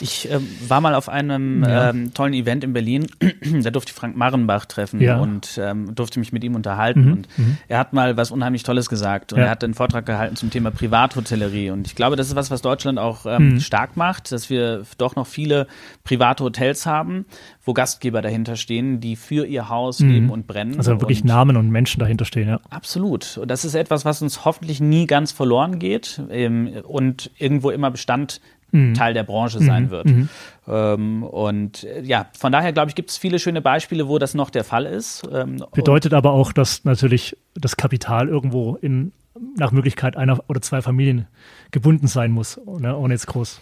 ich 0.01 0.31
äh, 0.31 0.39
war 0.69 0.81
mal 0.81 0.95
auf 0.95 1.09
einem 1.09 1.65
ja. 1.65 1.91
ähm, 1.91 2.13
tollen 2.13 2.35
Event 2.35 2.65
in 2.65 2.73
Berlin, 2.73 3.07
da 3.63 3.71
durfte 3.71 3.91
ich 3.91 3.95
Frank 3.95 4.17
Marrenbach 4.17 4.67
treffen 4.67 5.01
ja. 5.01 5.19
und 5.19 5.59
ähm, 5.63 5.95
durfte 5.95 6.19
mich 6.19 6.33
mit 6.33 6.45
ihm 6.45 6.55
unterhalten. 6.55 7.05
Mhm. 7.05 7.13
Und 7.13 7.39
mhm. 7.39 7.57
er 7.69 7.79
hat 7.79 7.93
mal 7.93 8.17
was 8.17 8.31
unheimlich 8.31 8.63
Tolles 8.63 8.89
gesagt 8.89 9.33
und 9.33 9.39
ja. 9.39 9.47
er 9.47 9.51
hat 9.51 9.65
einen 9.65 9.75
Vortrag 9.75 10.05
gehalten 10.05 10.37
zum 10.37 10.51
Thema 10.51 10.71
Privathotellerie. 10.71 11.71
Und 11.71 11.87
ich 11.87 11.95
glaube, 11.95 12.17
das 12.17 12.29
ist 12.29 12.37
was, 12.37 12.51
was 12.51 12.63
Deutschland 12.63 12.99
auch 12.99 13.25
ähm, 13.27 13.55
mhm. 13.55 13.61
stark 13.61 13.97
macht, 13.97 14.33
dass 14.33 14.51
wir 14.51 14.83
doch 14.99 15.17
noch 15.17 15.27
viele 15.27 15.67
private 16.05 16.45
Hotels 16.45 16.85
haben, 16.85 17.25
wo 17.65 17.73
Gastgeber 17.73 18.21
dahinter 18.21 18.57
stehen, 18.57 19.01
die 19.01 19.17
für 19.17 19.47
ihr 19.47 19.69
Haus 19.69 20.01
mhm. 20.01 20.11
leben 20.11 20.31
und 20.31 20.47
brennen. 20.47 20.77
Also 20.77 21.01
wirklich 21.01 21.23
und 21.23 21.29
Namen 21.29 21.57
und 21.57 21.71
Menschen 21.71 22.01
dahinter 22.01 22.25
stehen, 22.25 22.49
ja. 22.49 22.61
Absolut. 22.69 23.39
Und 23.39 23.51
das 23.51 23.65
ist 23.65 23.75
etwas, 23.75 24.05
was 24.05 24.21
uns 24.21 24.45
hoffentlich 24.45 24.81
nie 24.81 25.07
ganz 25.07 25.33
verloren 25.33 25.79
geht 25.79 26.21
ähm, 26.31 26.71
und 26.87 27.31
irgendwo 27.39 27.71
immer 27.71 27.91
Bestand 27.91 28.41
mhm. 28.77 28.95
Teil 28.95 29.15
der 29.15 29.25
Branche 29.25 29.59
sein 29.61 29.85
mhm. 29.85 29.91
wird. 29.91 30.07
Mhm. 30.07 30.29
Ähm, 30.69 31.23
und 31.23 31.85
äh, 31.85 32.03
ja, 32.03 32.27
von 32.39 32.53
daher 32.53 32.73
glaube 32.73 32.91
ich, 32.91 32.95
gibt 32.95 33.11
es 33.11 33.17
viele 33.17 33.39
schöne 33.39 33.61
Beispiele, 33.61 34.09
wo 34.09 34.19
das 34.19 34.35
noch 34.35 34.51
der 34.51 34.65
Fall 34.65 34.87
ist. 34.87 35.23
Ähm, 35.33 35.65
Bedeutet 35.73 36.15
aber 36.15 36.33
auch, 36.33 36.53
dass 36.53 36.85
natürlich 36.85 37.37
das 37.55 37.77
Kapital 37.77 38.29
irgendwo 38.29 38.77
in 38.77 39.13
nach 39.57 39.73
Möglichkeit 39.73 40.17
einer 40.17 40.43
oder 40.49 40.61
zwei 40.61 40.83
Familien 40.83 41.27
gebunden 41.71 42.07
sein 42.07 42.31
muss, 42.31 42.61
ne, 42.79 42.97
ohne 42.97 43.15
jetzt 43.15 43.27
groß. 43.27 43.61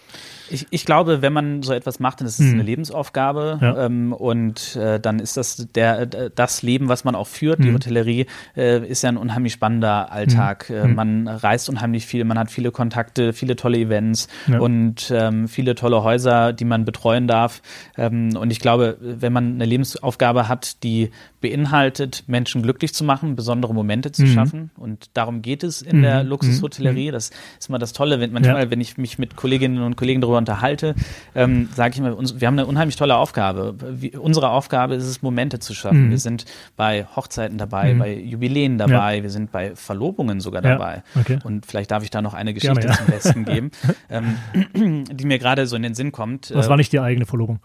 Ich, 0.50 0.66
ich 0.70 0.84
glaube, 0.84 1.22
wenn 1.22 1.32
man 1.32 1.62
so 1.62 1.72
etwas 1.72 2.00
macht, 2.00 2.20
dann 2.20 2.26
ist 2.26 2.38
es 2.38 2.46
hm. 2.46 2.54
eine 2.54 2.62
Lebensaufgabe 2.62 3.58
ja. 3.62 3.86
ähm, 3.86 4.12
und 4.12 4.76
äh, 4.76 5.00
dann 5.00 5.18
ist 5.18 5.38
das 5.38 5.68
der 5.74 6.06
das 6.06 6.62
Leben, 6.62 6.88
was 6.88 7.04
man 7.04 7.14
auch 7.14 7.26
führt. 7.26 7.58
Hm. 7.58 7.64
Die 7.64 7.72
Hotellerie 7.72 8.26
äh, 8.56 8.86
ist 8.86 9.02
ja 9.02 9.08
ein 9.08 9.16
unheimlich 9.16 9.54
spannender 9.54 10.12
Alltag. 10.12 10.68
Hm. 10.68 10.76
Äh, 10.76 10.82
hm. 10.82 10.94
man 10.94 11.28
reist 11.28 11.68
unheimlich 11.70 12.06
viel, 12.06 12.24
man 12.24 12.38
hat 12.38 12.50
viele 12.50 12.72
Kontakte, 12.72 13.32
viele 13.32 13.56
tolle 13.56 13.78
Events 13.78 14.28
ja. 14.46 14.58
und 14.58 15.10
ähm, 15.14 15.48
viele 15.48 15.74
tolle 15.74 16.04
Häuser, 16.04 16.52
die 16.52 16.66
man 16.66 16.84
betreuen 16.84 17.26
darf. 17.26 17.62
Ähm, 17.96 18.36
und 18.36 18.50
ich 18.50 18.60
glaube, 18.60 18.98
wenn 19.00 19.32
man 19.32 19.54
eine 19.54 19.64
Lebensaufgabe 19.64 20.46
hat, 20.46 20.82
die 20.84 21.10
beinhaltet, 21.40 22.24
Menschen 22.26 22.62
glücklich 22.62 22.94
zu 22.94 23.02
machen, 23.04 23.34
besondere 23.34 23.74
Momente 23.74 24.12
zu 24.12 24.22
hm. 24.22 24.28
schaffen 24.32 24.70
und 24.76 25.10
darum 25.14 25.42
geht 25.42 25.63
es 25.64 25.82
in 25.82 26.02
der 26.02 26.20
hm. 26.20 26.28
Luxushotellerie. 26.28 27.10
Das 27.10 27.30
ist 27.58 27.68
mal 27.70 27.78
das 27.78 27.92
Tolle, 27.92 28.20
wenn 28.20 28.32
manchmal, 28.32 28.64
ja. 28.64 28.70
wenn 28.70 28.80
ich 28.80 28.98
mich 28.98 29.18
mit 29.18 29.36
Kolleginnen 29.36 29.82
und 29.82 29.96
Kollegen 29.96 30.20
darüber 30.20 30.38
unterhalte, 30.38 30.94
ähm, 31.34 31.68
sage 31.74 31.94
ich 31.94 31.98
immer, 31.98 32.16
uns, 32.16 32.40
wir 32.40 32.46
haben 32.46 32.58
eine 32.58 32.66
unheimlich 32.66 32.96
tolle 32.96 33.16
Aufgabe. 33.16 33.74
Wie, 33.90 34.16
unsere 34.16 34.50
Aufgabe 34.50 34.94
ist 34.94 35.04
es, 35.04 35.22
Momente 35.22 35.58
zu 35.58 35.74
schaffen. 35.74 36.06
Mhm. 36.06 36.10
Wir 36.10 36.18
sind 36.18 36.44
bei 36.76 37.06
Hochzeiten 37.16 37.58
dabei, 37.58 37.94
mhm. 37.94 37.98
bei 37.98 38.14
Jubiläen 38.14 38.78
dabei, 38.78 39.16
ja. 39.16 39.22
wir 39.22 39.30
sind 39.30 39.52
bei 39.52 39.74
Verlobungen 39.74 40.40
sogar 40.40 40.62
dabei. 40.62 41.02
Ja. 41.14 41.20
Okay. 41.20 41.38
Und 41.44 41.66
vielleicht 41.66 41.90
darf 41.90 42.02
ich 42.02 42.10
da 42.10 42.22
noch 42.22 42.34
eine 42.34 42.54
Geschichte 42.54 42.80
Gerne, 42.80 42.96
zum 42.96 43.06
Besten 43.06 43.44
geben, 43.44 43.70
ähm, 44.10 45.04
die 45.10 45.24
mir 45.24 45.38
gerade 45.38 45.66
so 45.66 45.76
in 45.76 45.82
den 45.82 45.94
Sinn 45.94 46.12
kommt. 46.12 46.50
Das 46.50 46.68
war 46.68 46.76
nicht 46.76 46.92
die 46.92 47.00
eigene 47.00 47.26
Verlobung. 47.26 47.60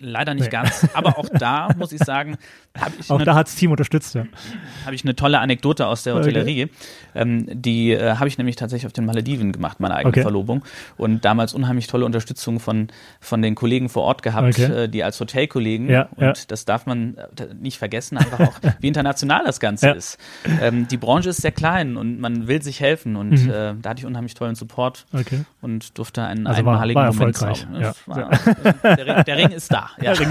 Leider 0.00 0.34
nicht 0.34 0.44
nee. 0.44 0.50
ganz, 0.50 0.86
aber 0.94 1.18
auch 1.18 1.28
da 1.28 1.70
muss 1.76 1.90
ich 1.90 1.98
sagen, 1.98 2.36
habe 2.78 2.92
ich. 3.00 3.10
Auch 3.10 3.16
eine, 3.16 3.24
da 3.24 3.34
hat's 3.34 3.56
Team 3.56 3.72
unterstützt, 3.72 4.14
ja. 4.14 4.26
Habe 4.84 4.94
ich 4.94 5.02
eine 5.02 5.16
tolle 5.16 5.40
Anekdote 5.40 5.86
aus 5.88 6.04
der 6.04 6.14
Hotellerie. 6.14 6.64
Okay. 6.64 6.72
Ähm, 7.16 7.46
die 7.50 7.92
äh, 7.92 8.14
habe 8.14 8.28
ich 8.28 8.38
nämlich 8.38 8.54
tatsächlich 8.54 8.86
auf 8.86 8.92
den 8.92 9.06
Malediven 9.06 9.50
gemacht, 9.50 9.80
meine 9.80 9.94
eigene 9.94 10.10
okay. 10.10 10.22
Verlobung. 10.22 10.64
Und 10.96 11.24
damals 11.24 11.52
unheimlich 11.52 11.88
tolle 11.88 12.04
Unterstützung 12.04 12.60
von, 12.60 12.88
von 13.20 13.42
den 13.42 13.56
Kollegen 13.56 13.88
vor 13.88 14.04
Ort 14.04 14.22
gehabt, 14.22 14.48
okay. 14.48 14.84
äh, 14.84 14.88
die 14.88 15.02
als 15.02 15.18
Hotelkollegen. 15.18 15.88
Ja, 15.90 16.08
und 16.14 16.22
ja. 16.22 16.32
das 16.46 16.64
darf 16.64 16.86
man 16.86 17.16
äh, 17.16 17.54
nicht 17.60 17.78
vergessen, 17.78 18.18
einfach 18.18 18.40
auch, 18.40 18.54
wie 18.80 18.86
international 18.86 19.42
das 19.44 19.58
Ganze 19.58 19.90
ist. 19.90 20.18
Ähm, 20.60 20.86
die 20.86 20.96
Branche 20.96 21.30
ist 21.30 21.42
sehr 21.42 21.50
klein 21.52 21.96
und 21.96 22.20
man 22.20 22.46
will 22.46 22.62
sich 22.62 22.80
helfen. 22.80 23.16
Und 23.16 23.30
mhm. 23.30 23.50
äh, 23.50 23.74
da 23.82 23.90
hatte 23.90 24.00
ich 24.00 24.06
unheimlich 24.06 24.34
tollen 24.34 24.54
Support 24.54 25.06
und 25.60 25.98
durfte 25.98 26.22
einen 26.22 26.46
also 26.46 26.60
einmaligen 26.60 27.00
war, 27.00 27.08
war 27.08 27.14
Moment 27.14 27.36
zaubern. 27.36 27.80
Ja. 27.80 27.92
War, 28.06 28.30
der, 28.82 29.06
Ring, 29.06 29.24
der 29.24 29.36
Ring 29.36 29.50
ist 29.50 29.72
da. 29.72 29.87
Ja. 30.00 30.14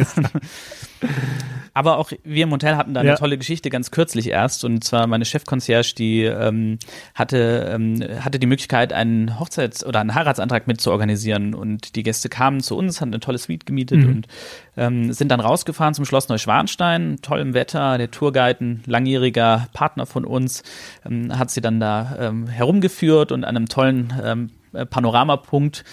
Aber 1.78 2.00
auch 2.00 2.12
wir 2.24 2.46
im 2.46 2.52
Hotel 2.52 2.76
hatten 2.76 2.96
da 2.96 3.02
eine 3.02 3.10
ja. 3.10 3.16
tolle 3.18 3.38
Geschichte 3.38 3.70
ganz 3.70 3.92
kürzlich 3.92 4.30
erst. 4.30 4.66
Und 4.66 4.84
zwar 4.84 5.06
meine 5.06 5.26
Chefconcierge, 5.26 5.94
die 5.96 6.24
ähm, 6.24 6.80
hatte, 7.14 7.70
ähm, 7.72 8.04
hatte 8.20 8.40
die 8.40 8.48
Möglichkeit, 8.48 8.94
einen 8.94 9.40
Hochzeits- 9.40 9.86
oder 9.86 10.00
einen 10.00 10.16
Heiratsantrag 10.16 10.66
mit 10.66 10.82
zu 10.82 10.92
organisieren. 10.92 11.54
Und 11.54 11.96
die 11.96 12.02
Gäste 12.02 12.30
kamen 12.30 12.62
zu 12.62 12.76
uns, 12.76 13.00
hatten 13.00 13.14
eine 13.14 13.20
tolle 13.20 13.38
Suite 13.38 13.68
gemietet 13.68 14.00
mhm. 14.00 14.10
und 14.10 14.28
ähm, 14.76 15.14
sind 15.14 15.30
dann 15.30 15.40
rausgefahren 15.40 15.94
zum 15.94 16.06
Schloss 16.06 16.30
Neuschwanstein. 16.30 17.18
Tollem 17.22 17.54
Wetter, 17.54 18.00
der 18.00 18.10
Tourguide, 18.10 18.58
ein 18.60 18.84
langjähriger 18.88 19.68
Partner 19.74 20.08
von 20.08 20.26
uns, 20.26 20.64
ähm, 21.06 21.38
hat 21.38 21.52
sie 21.52 21.62
dann 21.62 21.80
da 21.80 22.18
ähm, 22.20 22.48
herumgeführt 22.48 23.32
und 23.32 23.44
an 23.44 23.56
einem 23.56 23.70
tollen 23.70 24.14
ähm, 24.24 24.50
Panoramapunkt 24.90 25.84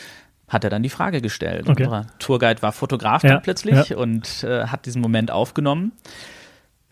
hat 0.48 0.64
er 0.64 0.70
dann 0.70 0.82
die 0.82 0.90
Frage 0.90 1.20
gestellt. 1.20 1.68
Okay. 1.68 1.84
Unser 1.84 2.06
Tourguide 2.18 2.62
war 2.62 2.72
Fotograf 2.72 3.22
ja, 3.22 3.30
dann 3.30 3.42
plötzlich 3.42 3.90
ja. 3.90 3.96
und 3.96 4.44
äh, 4.44 4.66
hat 4.66 4.86
diesen 4.86 5.00
Moment 5.00 5.30
aufgenommen. 5.30 5.92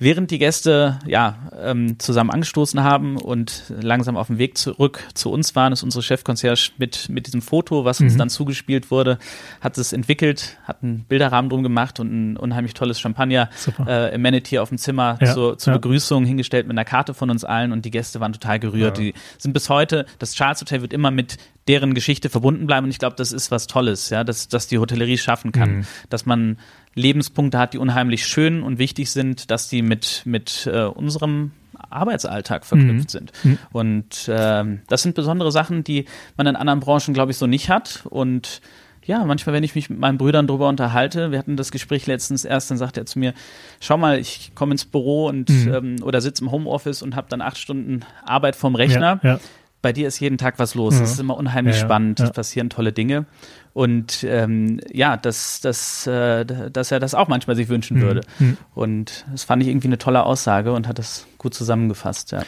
Während 0.02 0.32
die 0.32 0.38
Gäste 0.38 0.98
ja 1.06 1.36
ähm, 1.62 1.96
zusammen 2.00 2.30
angestoßen 2.30 2.82
haben 2.82 3.16
und 3.16 3.62
langsam 3.68 4.16
auf 4.16 4.26
dem 4.26 4.36
Weg 4.38 4.58
zurück 4.58 5.04
zu 5.14 5.30
uns 5.30 5.54
waren, 5.54 5.72
ist 5.72 5.84
unsere 5.84 6.02
Chefconcierge 6.02 6.72
mit 6.76 7.08
mit 7.08 7.28
diesem 7.28 7.40
Foto, 7.40 7.84
was 7.84 8.00
uns 8.00 8.14
mhm. 8.14 8.18
dann 8.18 8.28
zugespielt 8.28 8.90
wurde, 8.90 9.18
hat 9.60 9.78
es 9.78 9.92
entwickelt, 9.92 10.58
hat 10.64 10.82
einen 10.82 11.04
Bilderrahmen 11.04 11.48
drum 11.48 11.62
gemacht 11.62 12.00
und 12.00 12.12
ein 12.12 12.36
unheimlich 12.36 12.74
tolles 12.74 12.98
Champagner 12.98 13.48
äh, 13.86 14.12
Amenity 14.12 14.58
auf 14.58 14.70
dem 14.70 14.78
Zimmer 14.78 15.18
ja, 15.20 15.32
zur, 15.34 15.56
zur 15.56 15.72
ja. 15.72 15.78
Begrüßung 15.78 16.24
hingestellt 16.24 16.66
mit 16.66 16.74
einer 16.74 16.84
Karte 16.84 17.14
von 17.14 17.30
uns 17.30 17.44
allen 17.44 17.70
und 17.70 17.84
die 17.84 17.92
Gäste 17.92 18.18
waren 18.18 18.32
total 18.32 18.58
gerührt. 18.58 18.98
Ja. 18.98 19.04
Die 19.04 19.14
sind 19.38 19.52
bis 19.52 19.68
heute, 19.68 20.06
das 20.18 20.34
Charles 20.34 20.60
Hotel 20.60 20.82
wird 20.82 20.92
immer 20.92 21.12
mit 21.12 21.36
deren 21.68 21.94
Geschichte 21.94 22.28
verbunden 22.28 22.66
bleiben 22.66 22.86
und 22.86 22.90
ich 22.90 22.98
glaube, 22.98 23.14
das 23.14 23.30
ist 23.30 23.52
was 23.52 23.68
Tolles, 23.68 24.10
ja, 24.10 24.24
dass, 24.24 24.48
dass 24.48 24.66
die 24.66 24.78
Hotellerie 24.78 25.16
schaffen 25.16 25.52
kann, 25.52 25.76
mhm. 25.76 25.86
dass 26.08 26.26
man 26.26 26.56
Lebenspunkte 26.94 27.58
hat, 27.58 27.74
die 27.74 27.78
unheimlich 27.78 28.26
schön 28.26 28.62
und 28.62 28.78
wichtig 28.78 29.10
sind, 29.10 29.50
dass 29.50 29.68
die 29.68 29.82
mit, 29.82 30.22
mit 30.24 30.68
äh, 30.72 30.84
unserem 30.84 31.52
Arbeitsalltag 31.90 32.64
verknüpft 32.64 33.08
mhm. 33.08 33.08
sind. 33.08 33.32
Mhm. 33.42 33.58
Und 33.72 34.28
ähm, 34.28 34.80
das 34.88 35.02
sind 35.02 35.14
besondere 35.14 35.52
Sachen, 35.52 35.84
die 35.84 36.06
man 36.36 36.46
in 36.46 36.56
anderen 36.56 36.80
Branchen, 36.80 37.14
glaube 37.14 37.32
ich, 37.32 37.38
so 37.38 37.46
nicht 37.46 37.68
hat. 37.70 38.04
Und 38.08 38.60
ja, 39.04 39.24
manchmal, 39.24 39.54
wenn 39.54 39.64
ich 39.64 39.74
mich 39.74 39.90
mit 39.90 39.98
meinen 39.98 40.18
Brüdern 40.18 40.46
darüber 40.46 40.68
unterhalte, 40.68 41.32
wir 41.32 41.38
hatten 41.38 41.56
das 41.56 41.72
Gespräch 41.72 42.06
letztens 42.06 42.44
erst, 42.44 42.70
dann 42.70 42.78
sagt 42.78 42.96
er 42.96 43.06
zu 43.06 43.18
mir, 43.18 43.34
schau 43.80 43.96
mal, 43.96 44.18
ich 44.18 44.52
komme 44.54 44.72
ins 44.72 44.84
Büro 44.84 45.26
und 45.26 45.48
mhm. 45.50 45.74
ähm, 45.74 45.96
oder 46.02 46.20
sitze 46.20 46.44
im 46.44 46.52
Homeoffice 46.52 47.02
und 47.02 47.16
habe 47.16 47.26
dann 47.28 47.40
acht 47.40 47.58
Stunden 47.58 48.00
Arbeit 48.24 48.54
vorm 48.54 48.74
Rechner. 48.74 49.18
Ja, 49.22 49.30
ja. 49.32 49.40
Bei 49.82 49.92
dir 49.92 50.08
ist 50.08 50.20
jeden 50.20 50.38
Tag 50.38 50.58
was 50.58 50.74
los. 50.74 50.94
Es 50.94 51.00
mhm. 51.00 51.04
ist 51.04 51.20
immer 51.20 51.36
unheimlich 51.36 51.76
ja, 51.76 51.82
spannend, 51.82 52.20
es 52.20 52.30
passieren 52.30 52.70
tolle 52.70 52.92
Dinge. 52.92 53.26
Und 53.74 54.24
ähm, 54.28 54.80
ja, 54.92 55.16
dass, 55.16 55.60
dass, 55.60 56.06
äh, 56.06 56.44
dass 56.44 56.92
er 56.92 57.00
das 57.00 57.14
auch 57.14 57.28
manchmal 57.28 57.56
sich 57.56 57.68
wünschen 57.68 57.98
mhm. 57.98 58.02
würde. 58.02 58.20
Mhm. 58.38 58.56
Und 58.74 59.26
das 59.30 59.44
fand 59.44 59.62
ich 59.62 59.68
irgendwie 59.68 59.88
eine 59.88 59.98
tolle 59.98 60.24
Aussage 60.24 60.72
und 60.72 60.86
hat 60.86 60.98
das 60.98 61.26
gut 61.38 61.54
zusammengefasst, 61.54 62.32
ja. 62.32 62.42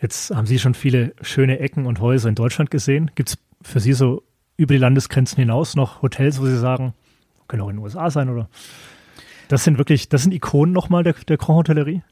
Jetzt 0.00 0.30
haben 0.30 0.46
Sie 0.46 0.60
schon 0.60 0.74
viele 0.74 1.12
schöne 1.22 1.58
Ecken 1.58 1.84
und 1.84 2.00
Häuser 2.00 2.28
in 2.28 2.36
Deutschland 2.36 2.70
gesehen. 2.70 3.10
Gibt 3.16 3.30
es 3.30 3.38
für 3.62 3.80
Sie 3.80 3.92
so 3.92 4.22
über 4.56 4.74
die 4.74 4.78
Landesgrenzen 4.78 5.38
hinaus 5.38 5.74
noch 5.74 6.02
Hotels, 6.02 6.40
wo 6.40 6.46
Sie 6.46 6.56
sagen, 6.56 6.94
können 7.48 7.62
auch 7.62 7.68
in 7.68 7.76
den 7.76 7.82
USA 7.82 8.08
sein 8.10 8.28
oder? 8.28 8.48
Das 9.48 9.64
sind 9.64 9.78
wirklich, 9.78 10.08
das 10.08 10.22
sind 10.22 10.32
Ikonen 10.32 10.72
nochmal 10.72 11.02
der, 11.02 11.14
der 11.26 11.36
Grand 11.36 11.58
Hotellerie? 11.58 12.02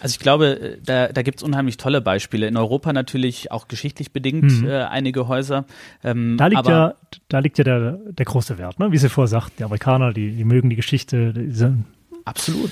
Also 0.00 0.14
ich 0.14 0.18
glaube, 0.18 0.78
da, 0.84 1.08
da 1.08 1.22
gibt 1.22 1.38
es 1.38 1.42
unheimlich 1.42 1.76
tolle 1.76 2.00
Beispiele. 2.00 2.46
In 2.46 2.56
Europa 2.56 2.92
natürlich 2.92 3.52
auch 3.52 3.68
geschichtlich 3.68 4.12
bedingt 4.12 4.62
mhm. 4.62 4.66
äh, 4.66 4.82
einige 4.84 5.28
Häuser. 5.28 5.66
Ähm, 6.02 6.36
da 6.38 6.46
liegt 6.46 6.66
ja, 6.66 6.94
da 7.28 7.38
liegt 7.38 7.58
ja 7.58 7.64
der, 7.64 7.98
der 8.06 8.26
große 8.26 8.58
Wert, 8.58 8.78
ne? 8.78 8.92
wie 8.92 8.98
Sie 8.98 9.08
vorher 9.08 9.28
sagt, 9.28 9.58
die 9.58 9.64
Amerikaner, 9.64 10.12
die, 10.12 10.32
die 10.32 10.44
mögen 10.44 10.70
die 10.70 10.76
Geschichte, 10.76 11.32
diese 11.34 11.76
Absolut. 12.24 12.70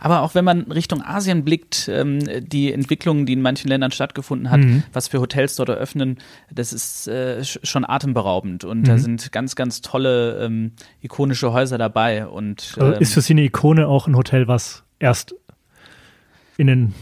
Aber 0.00 0.22
auch 0.22 0.34
wenn 0.34 0.44
man 0.44 0.62
Richtung 0.62 1.02
Asien 1.02 1.44
blickt, 1.44 1.88
ähm, 1.88 2.20
die 2.48 2.72
Entwicklungen, 2.72 3.26
die 3.26 3.32
in 3.34 3.42
manchen 3.42 3.68
Ländern 3.68 3.90
stattgefunden 3.90 4.50
hat, 4.50 4.60
mhm. 4.60 4.82
was 4.92 5.08
für 5.08 5.20
Hotels 5.20 5.56
dort 5.56 5.68
eröffnen, 5.68 6.18
das 6.50 6.72
ist 6.72 7.08
äh, 7.08 7.44
schon 7.44 7.84
atemberaubend. 7.88 8.64
Und 8.64 8.80
mhm. 8.80 8.84
da 8.84 8.98
sind 8.98 9.32
ganz, 9.32 9.56
ganz 9.56 9.80
tolle 9.80 10.44
ähm, 10.44 10.72
ikonische 11.02 11.52
Häuser 11.52 11.78
dabei. 11.78 12.26
Und 12.26 12.76
ähm, 12.78 12.84
also 12.84 13.00
ist 13.00 13.14
für 13.14 13.20
Sie 13.20 13.34
eine 13.34 13.42
Ikone 13.42 13.86
auch 13.86 14.06
ein 14.06 14.16
Hotel, 14.16 14.48
was 14.48 14.84
erst 14.98 15.34
in 16.56 16.66
den 16.66 16.94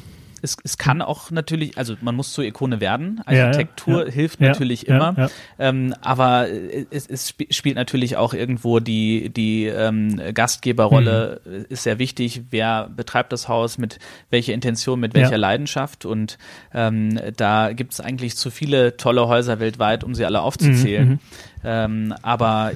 es, 0.44 0.56
es 0.62 0.78
kann 0.78 1.02
auch 1.02 1.30
natürlich, 1.30 1.76
also 1.78 1.96
man 2.02 2.14
muss 2.14 2.32
zur 2.32 2.44
Ikone 2.44 2.80
werden. 2.80 3.22
Architektur 3.24 4.00
ja, 4.00 4.06
ja, 4.06 4.12
hilft 4.12 4.40
natürlich 4.40 4.86
immer. 4.86 5.30
Ähm, 5.58 5.94
aber 6.02 6.46
es, 6.90 7.06
es, 7.06 7.34
spielt 7.50 7.76
natürlich 7.76 8.16
auch 8.16 8.34
irgendwo 8.34 8.78
die, 8.78 9.30
die 9.30 9.64
ähm, 9.66 10.20
Gastgeberrolle, 10.34 11.40
mhm. 11.44 11.66
ist 11.70 11.84
sehr 11.84 11.98
wichtig. 11.98 12.42
Wer 12.50 12.90
betreibt 12.94 13.32
das 13.32 13.48
Haus, 13.48 13.78
mit 13.78 13.98
welcher 14.30 14.52
Intention, 14.52 15.00
mit 15.00 15.14
welcher 15.14 15.38
Leidenschaft. 15.38 16.04
Und 16.04 16.38
ähm, 16.72 17.18
da 17.36 17.72
gibt 17.72 17.94
es 17.94 18.00
eigentlich 18.00 18.36
zu 18.36 18.50
viele 18.50 18.96
tolle 18.96 19.26
Häuser 19.26 19.58
weltweit, 19.58 20.04
um 20.04 20.14
sie 20.14 20.24
alle 20.24 20.42
aufzuzählen. 20.42 21.08
Mhm. 21.08 21.18
Ähm, 21.64 22.14
aber 22.22 22.72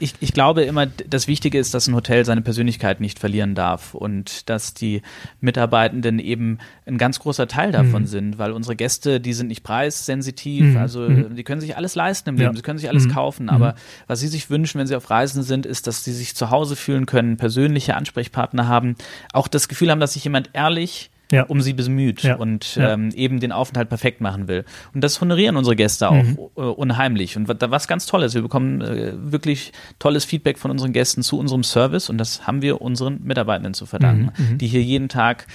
ich, 0.00 0.14
ich 0.20 0.32
glaube 0.32 0.62
immer, 0.62 0.86
das 0.86 1.26
Wichtige 1.26 1.58
ist, 1.58 1.74
dass 1.74 1.88
ein 1.88 1.94
Hotel 1.94 2.24
seine 2.24 2.42
Persönlichkeit 2.42 3.00
nicht 3.00 3.18
verlieren 3.18 3.54
darf 3.54 3.94
und 3.94 4.48
dass 4.48 4.74
die 4.74 5.02
Mitarbeitenden 5.40 6.18
eben 6.18 6.58
ein 6.86 6.98
ganz 6.98 7.18
großer 7.18 7.48
Teil 7.48 7.72
davon 7.72 8.02
mhm. 8.02 8.06
sind, 8.06 8.38
weil 8.38 8.52
unsere 8.52 8.76
Gäste, 8.76 9.20
die 9.20 9.32
sind 9.32 9.48
nicht 9.48 9.62
preissensitiv, 9.62 10.64
mhm. 10.64 10.76
also 10.76 11.00
mhm. 11.08 11.34
die 11.34 11.44
können 11.44 11.60
sich 11.60 11.76
alles 11.76 11.94
leisten 11.94 12.30
im 12.30 12.36
Leben, 12.36 12.52
ja. 12.52 12.56
sie 12.56 12.62
können 12.62 12.78
sich 12.78 12.88
alles 12.88 13.06
mhm. 13.06 13.12
kaufen, 13.12 13.48
aber 13.48 13.72
mhm. 13.72 13.76
was 14.06 14.20
sie 14.20 14.28
sich 14.28 14.50
wünschen, 14.50 14.78
wenn 14.78 14.86
sie 14.86 14.96
auf 14.96 15.10
Reisen 15.10 15.42
sind, 15.42 15.66
ist, 15.66 15.86
dass 15.86 16.04
sie 16.04 16.12
sich 16.12 16.34
zu 16.34 16.50
Hause 16.50 16.76
fühlen 16.76 17.06
können, 17.06 17.36
persönliche 17.36 17.96
Ansprechpartner 17.96 18.68
haben, 18.68 18.96
auch 19.32 19.48
das 19.48 19.68
Gefühl 19.68 19.90
haben, 19.90 20.00
dass 20.00 20.12
sich 20.12 20.24
jemand 20.24 20.50
ehrlich 20.52 21.10
ja. 21.30 21.44
um 21.44 21.60
sie 21.60 21.72
bemüht 21.72 22.22
ja. 22.22 22.36
und 22.36 22.76
ja. 22.76 22.92
Ähm, 22.92 23.10
eben 23.14 23.40
den 23.40 23.52
Aufenthalt 23.52 23.88
perfekt 23.88 24.20
machen 24.20 24.48
will. 24.48 24.64
Und 24.94 25.02
das 25.02 25.20
honorieren 25.20 25.56
unsere 25.56 25.76
Gäste 25.76 26.08
auch 26.08 26.22
mhm. 26.22 26.38
äh, 26.56 26.60
unheimlich. 26.60 27.36
Und 27.36 27.48
was 27.48 27.88
ganz 27.88 28.06
Tolles, 28.06 28.34
wir 28.34 28.42
bekommen 28.42 28.80
äh, 28.80 29.12
wirklich 29.14 29.72
tolles 29.98 30.24
Feedback 30.24 30.58
von 30.58 30.70
unseren 30.70 30.92
Gästen 30.92 31.22
zu 31.22 31.38
unserem 31.38 31.64
Service 31.64 32.08
und 32.08 32.18
das 32.18 32.46
haben 32.46 32.62
wir 32.62 32.80
unseren 32.80 33.22
Mitarbeitenden 33.22 33.74
zu 33.74 33.86
verdanken, 33.86 34.32
mhm. 34.36 34.52
mhm. 34.52 34.58
die 34.58 34.66
hier 34.66 34.82
jeden 34.82 35.08
Tag 35.08 35.46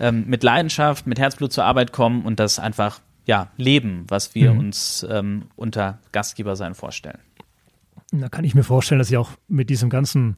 ähm, 0.00 0.24
mit 0.26 0.42
Leidenschaft, 0.42 1.06
mit 1.06 1.18
Herzblut 1.18 1.52
zur 1.52 1.64
Arbeit 1.64 1.92
kommen 1.92 2.22
und 2.22 2.40
das 2.40 2.58
einfach 2.58 3.00
ja, 3.24 3.48
leben, 3.56 4.04
was 4.08 4.34
wir 4.34 4.52
mhm. 4.52 4.58
uns 4.58 5.06
ähm, 5.08 5.44
unter 5.56 5.98
Gastgebersein 6.12 6.74
vorstellen. 6.74 7.18
Da 8.12 8.28
kann 8.28 8.44
ich 8.44 8.54
mir 8.54 8.64
vorstellen, 8.64 8.98
dass 8.98 9.08
Sie 9.08 9.16
auch 9.16 9.30
mit 9.48 9.70
diesem 9.70 9.88
ganzen, 9.88 10.36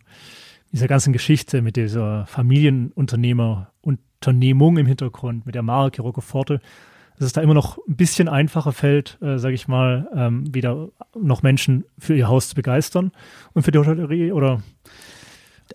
dieser 0.75 0.89
ganzen 0.89 1.13
Geschichte, 1.13 1.63
mit 1.63 1.77
dieser 1.77 2.27
Familienunternehmer 2.27 3.71
Unternehmung 3.81 4.77
im 4.77 4.87
Hintergrund 4.87 5.47
mit 5.47 5.55
der 5.55 5.63
Marke 5.63 6.03
Roccoforte, 6.03 6.61
dass 7.17 7.27
es 7.27 7.33
da 7.33 7.43
immer 7.43 7.55
noch 7.55 7.79
ein 7.87 7.95
bisschen 7.95 8.29
einfacher 8.29 8.73
fällt, 8.73 9.17
äh, 9.23 9.39
sage 9.39 9.55
ich 9.55 9.69
mal, 9.69 10.09
ähm, 10.13 10.53
wieder 10.53 10.89
noch 11.17 11.45
Menschen 11.45 11.85
für 11.97 12.17
ihr 12.17 12.27
Haus 12.27 12.49
zu 12.49 12.57
begeistern 12.57 13.13
und 13.53 13.63
für 13.63 13.71
die 13.71 13.79
Hotellerie 13.79 14.33
oder 14.33 14.63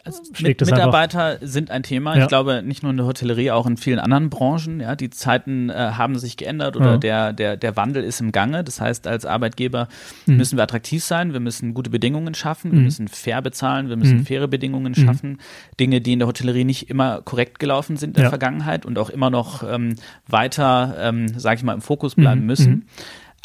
also 0.03 0.21
mit, 0.39 0.61
Mitarbeiter 0.61 1.25
einfach. 1.25 1.47
sind 1.47 1.71
ein 1.71 1.83
Thema. 1.83 2.15
Ja. 2.15 2.23
Ich 2.23 2.27
glaube, 2.27 2.61
nicht 2.63 2.83
nur 2.83 2.91
in 2.91 2.97
der 2.97 3.05
Hotellerie, 3.05 3.51
auch 3.51 3.65
in 3.65 3.77
vielen 3.77 3.99
anderen 3.99 4.29
Branchen. 4.29 4.79
Ja, 4.79 4.95
die 4.95 5.09
Zeiten 5.09 5.69
äh, 5.69 5.73
haben 5.73 6.17
sich 6.17 6.37
geändert 6.37 6.75
oder 6.75 6.91
ja. 6.91 6.97
der, 6.97 7.33
der, 7.33 7.57
der 7.57 7.75
Wandel 7.75 8.03
ist 8.03 8.21
im 8.21 8.31
Gange. 8.31 8.63
Das 8.63 8.79
heißt, 8.79 9.07
als 9.07 9.25
Arbeitgeber 9.25 9.87
mhm. 10.25 10.37
müssen 10.37 10.57
wir 10.57 10.63
attraktiv 10.63 11.03
sein, 11.03 11.33
wir 11.33 11.39
müssen 11.39 11.73
gute 11.73 11.89
Bedingungen 11.89 12.33
schaffen, 12.33 12.71
mhm. 12.71 12.75
wir 12.75 12.81
müssen 12.81 13.07
fair 13.07 13.41
bezahlen, 13.41 13.89
wir 13.89 13.97
müssen 13.97 14.19
mhm. 14.19 14.25
faire 14.25 14.47
Bedingungen 14.47 14.93
mhm. 14.95 15.05
schaffen. 15.05 15.37
Dinge, 15.79 16.01
die 16.01 16.13
in 16.13 16.19
der 16.19 16.27
Hotellerie 16.27 16.65
nicht 16.65 16.89
immer 16.89 17.21
korrekt 17.21 17.59
gelaufen 17.59 17.97
sind 17.97 18.09
in 18.09 18.13
der 18.15 18.23
ja. 18.25 18.29
Vergangenheit 18.29 18.85
und 18.85 18.97
auch 18.99 19.09
immer 19.09 19.29
noch 19.29 19.63
ähm, 19.63 19.95
weiter, 20.27 20.95
ähm, 20.99 21.27
sage 21.39 21.57
ich 21.57 21.63
mal, 21.63 21.73
im 21.73 21.81
Fokus 21.81 22.15
bleiben 22.15 22.41
mhm. 22.41 22.47
müssen. 22.47 22.85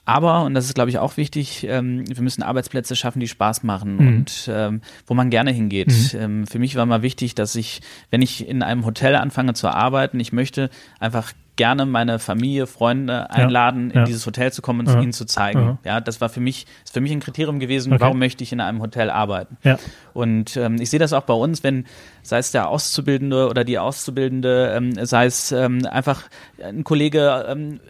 Aber, 0.06 0.44
und 0.44 0.54
das 0.54 0.66
ist, 0.66 0.74
glaube 0.74 0.90
ich, 0.90 0.98
auch 0.98 1.16
wichtig, 1.16 1.66
ähm, 1.68 2.04
wir 2.06 2.22
müssen 2.22 2.42
Arbeitsplätze 2.42 2.94
schaffen, 2.94 3.20
die 3.20 3.28
Spaß 3.28 3.62
machen 3.62 3.96
mhm. 3.96 4.08
und 4.08 4.50
ähm, 4.52 4.82
wo 5.06 5.14
man 5.14 5.30
gerne 5.30 5.50
hingeht. 5.50 6.12
Mhm. 6.12 6.20
Ähm, 6.20 6.46
für 6.46 6.58
mich 6.58 6.76
war 6.76 6.84
mal 6.84 7.02
wichtig, 7.02 7.34
dass 7.34 7.54
ich, 7.54 7.80
wenn 8.10 8.20
ich 8.20 8.46
in 8.46 8.62
einem 8.62 8.84
Hotel 8.84 9.16
anfange 9.16 9.54
zu 9.54 9.68
arbeiten, 9.68 10.20
ich 10.20 10.32
möchte 10.32 10.68
einfach 11.00 11.32
gerne 11.56 11.86
meine 11.86 12.18
Familie, 12.18 12.66
Freunde 12.66 13.30
einladen, 13.30 13.92
ja, 13.94 14.00
in 14.00 14.06
dieses 14.06 14.26
Hotel 14.26 14.52
zu 14.52 14.60
kommen 14.60 14.80
und 14.80 14.92
ja. 14.92 15.00
ihnen 15.00 15.12
zu 15.12 15.24
zeigen. 15.24 15.78
Ja, 15.84 16.00
das 16.00 16.20
war 16.20 16.28
für 16.28 16.40
mich, 16.40 16.66
ist 16.84 16.92
für 16.92 17.00
mich 17.00 17.12
ein 17.12 17.20
Kriterium 17.20 17.60
gewesen, 17.60 17.92
okay. 17.92 18.02
warum 18.02 18.18
möchte 18.18 18.42
ich 18.42 18.52
in 18.52 18.60
einem 18.60 18.82
Hotel 18.82 19.08
arbeiten. 19.08 19.56
Ja. 19.62 19.78
Und 20.12 20.56
ähm, 20.56 20.76
ich 20.80 20.90
sehe 20.90 20.98
das 20.98 21.12
auch 21.12 21.22
bei 21.22 21.34
uns, 21.34 21.62
wenn, 21.62 21.86
sei 22.22 22.38
es 22.38 22.50
der 22.50 22.68
Auszubildende 22.68 23.48
oder 23.48 23.64
die 23.64 23.78
Auszubildende, 23.78 24.74
ähm, 24.76 25.06
sei 25.06 25.26
es 25.26 25.52
ähm, 25.52 25.86
einfach 25.86 26.22
ein 26.62 26.82
Kollege 26.82 27.46
ähm, 27.48 27.80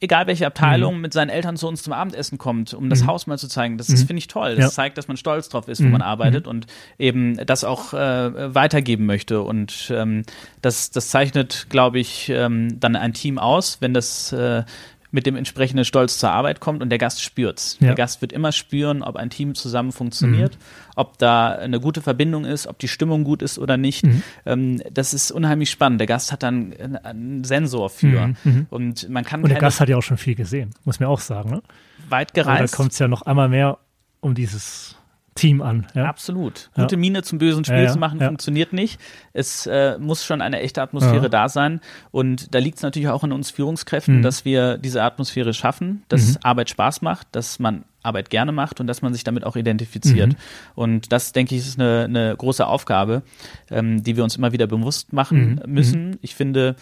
egal 0.00 0.26
welche 0.26 0.46
Abteilung, 0.46 0.96
mhm. 0.96 1.00
mit 1.02 1.12
seinen 1.12 1.30
Eltern 1.30 1.56
zu 1.56 1.68
uns 1.68 1.82
zum 1.82 1.92
Abendessen 1.92 2.38
kommt, 2.38 2.74
um 2.74 2.90
das 2.90 3.02
mhm. 3.02 3.06
Haus 3.08 3.26
mal 3.26 3.38
zu 3.38 3.48
zeigen. 3.48 3.78
Das, 3.78 3.86
das 3.88 4.02
mhm. 4.02 4.06
finde 4.06 4.18
ich 4.18 4.28
toll. 4.28 4.56
Das 4.56 4.64
ja. 4.64 4.70
zeigt, 4.70 4.98
dass 4.98 5.08
man 5.08 5.16
stolz 5.16 5.48
drauf 5.48 5.68
ist, 5.68 5.80
wo 5.80 5.86
mhm. 5.86 5.92
man 5.92 6.02
arbeitet 6.02 6.46
mhm. 6.46 6.50
und 6.50 6.66
eben 6.98 7.36
das 7.46 7.64
auch 7.64 7.92
äh, 7.92 8.54
weitergeben 8.54 9.06
möchte. 9.06 9.42
Und 9.42 9.92
ähm, 9.94 10.24
das, 10.62 10.90
das 10.90 11.08
zeichnet, 11.08 11.66
glaube 11.68 11.98
ich, 11.98 12.28
ähm, 12.28 12.80
dann 12.80 12.96
ein 12.96 13.12
Team 13.12 13.38
aus, 13.38 13.78
wenn 13.80 13.94
das 13.94 14.32
äh, 14.32 14.64
mit 15.10 15.26
dem 15.26 15.36
entsprechenden 15.36 15.84
Stolz 15.84 16.18
zur 16.18 16.30
Arbeit 16.30 16.60
kommt 16.60 16.82
und 16.82 16.90
der 16.90 16.98
Gast 16.98 17.22
spürt's. 17.22 17.76
Ja. 17.80 17.88
Der 17.88 17.94
Gast 17.94 18.20
wird 18.20 18.32
immer 18.32 18.52
spüren, 18.52 19.02
ob 19.02 19.16
ein 19.16 19.30
Team 19.30 19.54
zusammen 19.54 19.92
funktioniert, 19.92 20.54
mhm. 20.54 20.92
ob 20.96 21.18
da 21.18 21.52
eine 21.52 21.80
gute 21.80 22.02
Verbindung 22.02 22.44
ist, 22.44 22.66
ob 22.66 22.78
die 22.78 22.88
Stimmung 22.88 23.24
gut 23.24 23.42
ist 23.42 23.58
oder 23.58 23.76
nicht. 23.76 24.04
Mhm. 24.04 24.22
Ähm, 24.44 24.82
das 24.92 25.14
ist 25.14 25.30
unheimlich 25.30 25.70
spannend. 25.70 26.00
Der 26.00 26.06
Gast 26.06 26.32
hat 26.32 26.42
dann 26.42 26.74
einen 27.02 27.44
Sensor 27.44 27.90
für 27.90 28.28
mhm. 28.28 28.36
mhm. 28.44 28.66
und 28.70 29.08
man 29.08 29.24
kann 29.24 29.42
und 29.42 29.50
der 29.50 29.58
Gast 29.58 29.80
hat 29.80 29.88
ja 29.88 29.96
auch 29.96 30.02
schon 30.02 30.18
viel 30.18 30.34
gesehen, 30.34 30.70
muss 30.84 31.00
man 31.00 31.08
auch 31.08 31.20
sagen. 31.20 31.50
Ne? 31.50 31.62
Weit 32.08 32.34
gereist. 32.34 32.72
Da 32.72 32.76
kommt 32.76 32.92
es 32.92 32.98
ja 32.98 33.08
noch 33.08 33.22
einmal 33.22 33.48
mehr 33.48 33.78
um 34.20 34.34
dieses 34.34 34.95
Team 35.36 35.62
an. 35.62 35.86
Ja? 35.94 36.06
Absolut. 36.06 36.70
Gute 36.74 36.96
ja. 36.96 37.00
Miene 37.00 37.22
zum 37.22 37.38
bösen 37.38 37.64
Spiel 37.64 37.84
ja, 37.84 37.92
zu 37.92 37.98
machen, 37.98 38.20
funktioniert 38.20 38.72
nicht. 38.72 39.00
Es 39.32 39.66
äh, 39.66 39.98
muss 39.98 40.24
schon 40.24 40.40
eine 40.42 40.60
echte 40.60 40.82
Atmosphäre 40.82 41.30
da 41.30 41.48
sein. 41.48 41.80
Und 42.10 42.54
da 42.54 42.58
liegt 42.58 42.78
es 42.78 42.82
natürlich 42.82 43.08
auch 43.08 43.22
an 43.22 43.32
uns 43.32 43.50
Führungskräften, 43.50 44.18
mhm. 44.18 44.22
dass 44.22 44.44
wir 44.44 44.78
diese 44.78 45.02
Atmosphäre 45.02 45.54
schaffen, 45.54 46.02
dass 46.08 46.30
mhm. 46.30 46.38
Arbeit 46.42 46.70
Spaß 46.70 47.02
macht, 47.02 47.28
dass 47.32 47.58
man 47.58 47.84
Arbeit 48.02 48.30
gerne 48.30 48.52
macht 48.52 48.80
und 48.80 48.86
dass 48.86 49.02
man 49.02 49.12
sich 49.12 49.24
damit 49.24 49.44
auch 49.44 49.56
identifiziert. 49.56 50.32
Mhm. 50.32 50.36
Und 50.74 51.12
das, 51.12 51.32
denke 51.32 51.54
ich, 51.54 51.60
ist 51.62 51.78
eine, 51.78 52.04
eine 52.04 52.34
große 52.36 52.66
Aufgabe, 52.66 53.22
ähm, 53.70 54.02
die 54.02 54.16
wir 54.16 54.24
uns 54.24 54.36
immer 54.36 54.52
wieder 54.52 54.66
bewusst 54.66 55.12
machen 55.12 55.60
mhm. 55.64 55.72
müssen. 55.72 56.10
Mhm. 56.10 56.18
Ich 56.22 56.34
finde, 56.34 56.76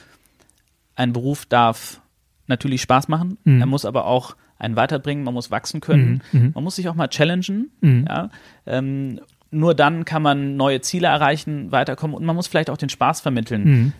ein 0.95 1.13
Beruf 1.13 1.47
darf 1.47 2.01
natürlich 2.47 2.83
Spaß 2.83 3.09
machen. 3.09 3.39
Mhm. 3.45 3.61
Er 3.61 3.67
muss 3.67 3.85
aber 3.85 4.07
auch 4.07 4.37
einen 4.59 4.77
weiterbringen, 4.77 5.25
man 5.25 5.35
muss 5.35 5.51
wachsen 5.51 5.81
können, 5.81 6.23
mhm, 6.33 6.41
mhm. 6.41 6.51
man 6.55 6.65
muss 6.65 6.77
sich 6.77 6.89
auch 6.89 6.95
mal 6.95 7.09
challengen. 7.09 7.71
Mhm. 7.81 8.07
Ja, 8.09 8.31
ähm, 8.67 9.21
nur 9.55 9.75
dann 9.75 10.05
kann 10.05 10.21
man 10.21 10.57
neue 10.57 10.81
Ziele 10.81 11.07
erreichen, 11.07 11.71
weiterkommen 11.71 12.17
und 12.17 12.25
man 12.25 12.35
muss 12.35 12.49
vielleicht 12.49 12.71
auch 12.71 12.77
den 12.77 12.89
Spaß 12.89 13.21
vermitteln, 13.21 13.65
mhm. 13.65 13.93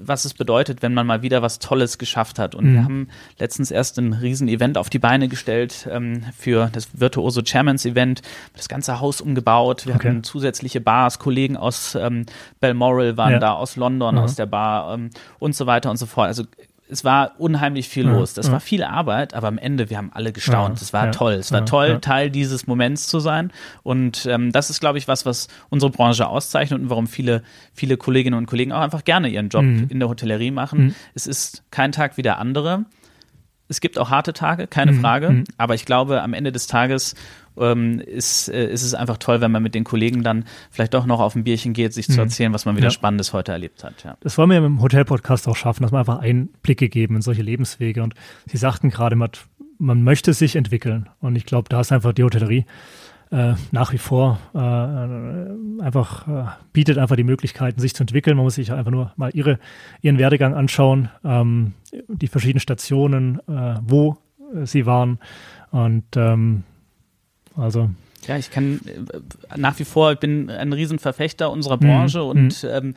was 0.00 0.24
es 0.24 0.34
bedeutet, 0.34 0.82
wenn 0.82 0.94
man 0.94 1.06
mal 1.06 1.20
wieder 1.20 1.42
was 1.42 1.58
Tolles 1.58 1.98
geschafft 1.98 2.38
hat. 2.38 2.54
Und 2.54 2.66
mhm. 2.66 2.74
wir 2.74 2.84
haben 2.84 3.08
letztens 3.38 3.72
erst 3.72 3.98
ein 3.98 4.12
Riesen-Event 4.12 4.78
auf 4.78 4.88
die 4.88 5.00
Beine 5.00 5.26
gestellt 5.26 5.88
ähm, 5.90 6.22
für 6.36 6.70
das 6.72 7.00
Virtuoso 7.00 7.42
Chairmans 7.42 7.84
Event, 7.84 8.22
das 8.54 8.68
ganze 8.68 9.00
Haus 9.00 9.20
umgebaut. 9.20 9.86
Wir 9.86 9.96
okay. 9.96 10.08
hatten 10.08 10.22
zusätzliche 10.22 10.80
Bars, 10.80 11.18
Kollegen 11.18 11.56
aus 11.56 11.96
ähm, 11.96 12.26
Balmoral 12.60 13.16
waren 13.16 13.32
ja. 13.32 13.38
da, 13.40 13.52
aus 13.54 13.74
London, 13.74 14.14
mhm. 14.14 14.20
aus 14.20 14.36
der 14.36 14.46
Bar 14.46 14.94
ähm, 14.94 15.10
und 15.40 15.56
so 15.56 15.66
weiter 15.66 15.90
und 15.90 15.96
so 15.96 16.06
fort. 16.06 16.28
Also 16.28 16.44
es 16.90 17.04
war 17.04 17.32
unheimlich 17.38 17.88
viel 17.88 18.06
ja, 18.06 18.12
los. 18.12 18.34
Das 18.34 18.46
ja. 18.46 18.52
war 18.52 18.60
viel 18.60 18.82
Arbeit, 18.82 19.34
aber 19.34 19.48
am 19.48 19.58
Ende, 19.58 19.90
wir 19.90 19.96
haben 19.96 20.10
alle 20.12 20.32
gestaunt. 20.32 20.82
Es 20.82 20.92
ja, 20.92 21.00
war 21.00 21.12
toll. 21.12 21.34
Es 21.34 21.52
war 21.52 21.64
toll, 21.64 22.00
Teil 22.00 22.30
dieses 22.30 22.66
Moments 22.66 23.06
zu 23.06 23.20
sein. 23.20 23.52
Und 23.82 24.26
ähm, 24.26 24.52
das 24.52 24.70
ist, 24.70 24.80
glaube 24.80 24.98
ich, 24.98 25.06
was, 25.06 25.24
was 25.24 25.48
unsere 25.68 25.90
Branche 25.90 26.26
auszeichnet 26.26 26.80
und 26.80 26.90
warum 26.90 27.06
viele, 27.06 27.42
viele 27.72 27.96
Kolleginnen 27.96 28.36
und 28.36 28.46
Kollegen 28.46 28.72
auch 28.72 28.80
einfach 28.80 29.04
gerne 29.04 29.28
ihren 29.28 29.48
Job 29.48 29.62
mhm. 29.62 29.86
in 29.88 30.00
der 30.00 30.08
Hotellerie 30.08 30.50
machen. 30.50 30.86
Mhm. 30.86 30.94
Es 31.14 31.26
ist 31.26 31.62
kein 31.70 31.92
Tag 31.92 32.16
wie 32.16 32.22
der 32.22 32.38
andere. 32.38 32.84
Es 33.68 33.80
gibt 33.80 33.98
auch 33.98 34.10
harte 34.10 34.32
Tage, 34.32 34.66
keine 34.66 34.92
mhm. 34.92 35.00
Frage. 35.00 35.30
Mhm. 35.30 35.44
Aber 35.56 35.74
ich 35.76 35.84
glaube, 35.84 36.22
am 36.22 36.34
Ende 36.34 36.50
des 36.50 36.66
Tages 36.66 37.14
ähm, 37.58 38.00
ist, 38.00 38.48
äh, 38.48 38.70
ist 38.70 38.82
es 38.82 38.94
einfach 38.94 39.18
toll, 39.18 39.40
wenn 39.40 39.50
man 39.50 39.62
mit 39.62 39.74
den 39.74 39.84
Kollegen 39.84 40.22
dann 40.22 40.44
vielleicht 40.70 40.94
doch 40.94 41.06
noch 41.06 41.20
auf 41.20 41.34
ein 41.34 41.44
Bierchen 41.44 41.72
geht, 41.72 41.92
sich 41.92 42.08
mhm. 42.08 42.12
zu 42.12 42.20
erzählen, 42.20 42.52
was 42.52 42.64
man 42.64 42.76
wieder 42.76 42.86
ja. 42.86 42.90
Spannendes 42.90 43.32
heute 43.32 43.52
erlebt 43.52 43.84
hat. 43.84 44.04
Ja. 44.04 44.16
Das 44.20 44.38
wollen 44.38 44.50
wir 44.50 44.58
im 44.58 44.80
Hotel-Podcast 44.80 45.48
auch 45.48 45.56
schaffen, 45.56 45.82
dass 45.82 45.92
man 45.92 46.00
einfach 46.00 46.20
Einblicke 46.20 46.88
geben 46.88 47.16
in 47.16 47.22
solche 47.22 47.42
Lebenswege. 47.42 48.02
Und 48.02 48.14
Sie 48.46 48.56
sagten 48.56 48.90
gerade, 48.90 49.16
man, 49.16 49.30
man 49.78 50.02
möchte 50.02 50.32
sich 50.32 50.56
entwickeln. 50.56 51.08
Und 51.20 51.36
ich 51.36 51.46
glaube, 51.46 51.68
da 51.68 51.80
ist 51.80 51.92
einfach 51.92 52.12
die 52.12 52.24
Hotellerie 52.24 52.66
äh, 53.30 53.54
nach 53.70 53.92
wie 53.92 53.98
vor 53.98 54.40
äh, 54.54 54.58
einfach 54.58 56.26
äh, 56.26 56.50
bietet 56.72 56.98
einfach 56.98 57.14
die 57.14 57.24
Möglichkeiten, 57.24 57.80
sich 57.80 57.94
zu 57.94 58.02
entwickeln. 58.02 58.36
Man 58.36 58.44
muss 58.44 58.56
sich 58.56 58.72
einfach 58.72 58.90
nur 58.90 59.12
mal 59.16 59.30
ihre, 59.32 59.60
ihren 60.02 60.18
Werdegang 60.18 60.54
anschauen, 60.54 61.10
ähm, 61.24 61.74
die 62.08 62.26
verschiedenen 62.26 62.60
Stationen, 62.60 63.38
äh, 63.48 63.76
wo 63.82 64.18
sie 64.64 64.84
waren. 64.84 65.20
Und 65.70 66.16
ähm, 66.16 66.64
also 67.60 67.90
ja, 68.26 68.36
ich 68.36 68.50
kann 68.50 68.80
äh, 68.86 69.56
nach 69.58 69.78
wie 69.78 69.84
vor, 69.84 70.12
ich 70.12 70.18
bin 70.18 70.50
ein 70.50 70.72
Riesenverfechter 70.72 71.50
unserer 71.50 71.78
Branche 71.78 72.18
mhm. 72.18 72.28
und 72.28 72.62
mhm. 72.62 72.68
ähm, 72.70 72.94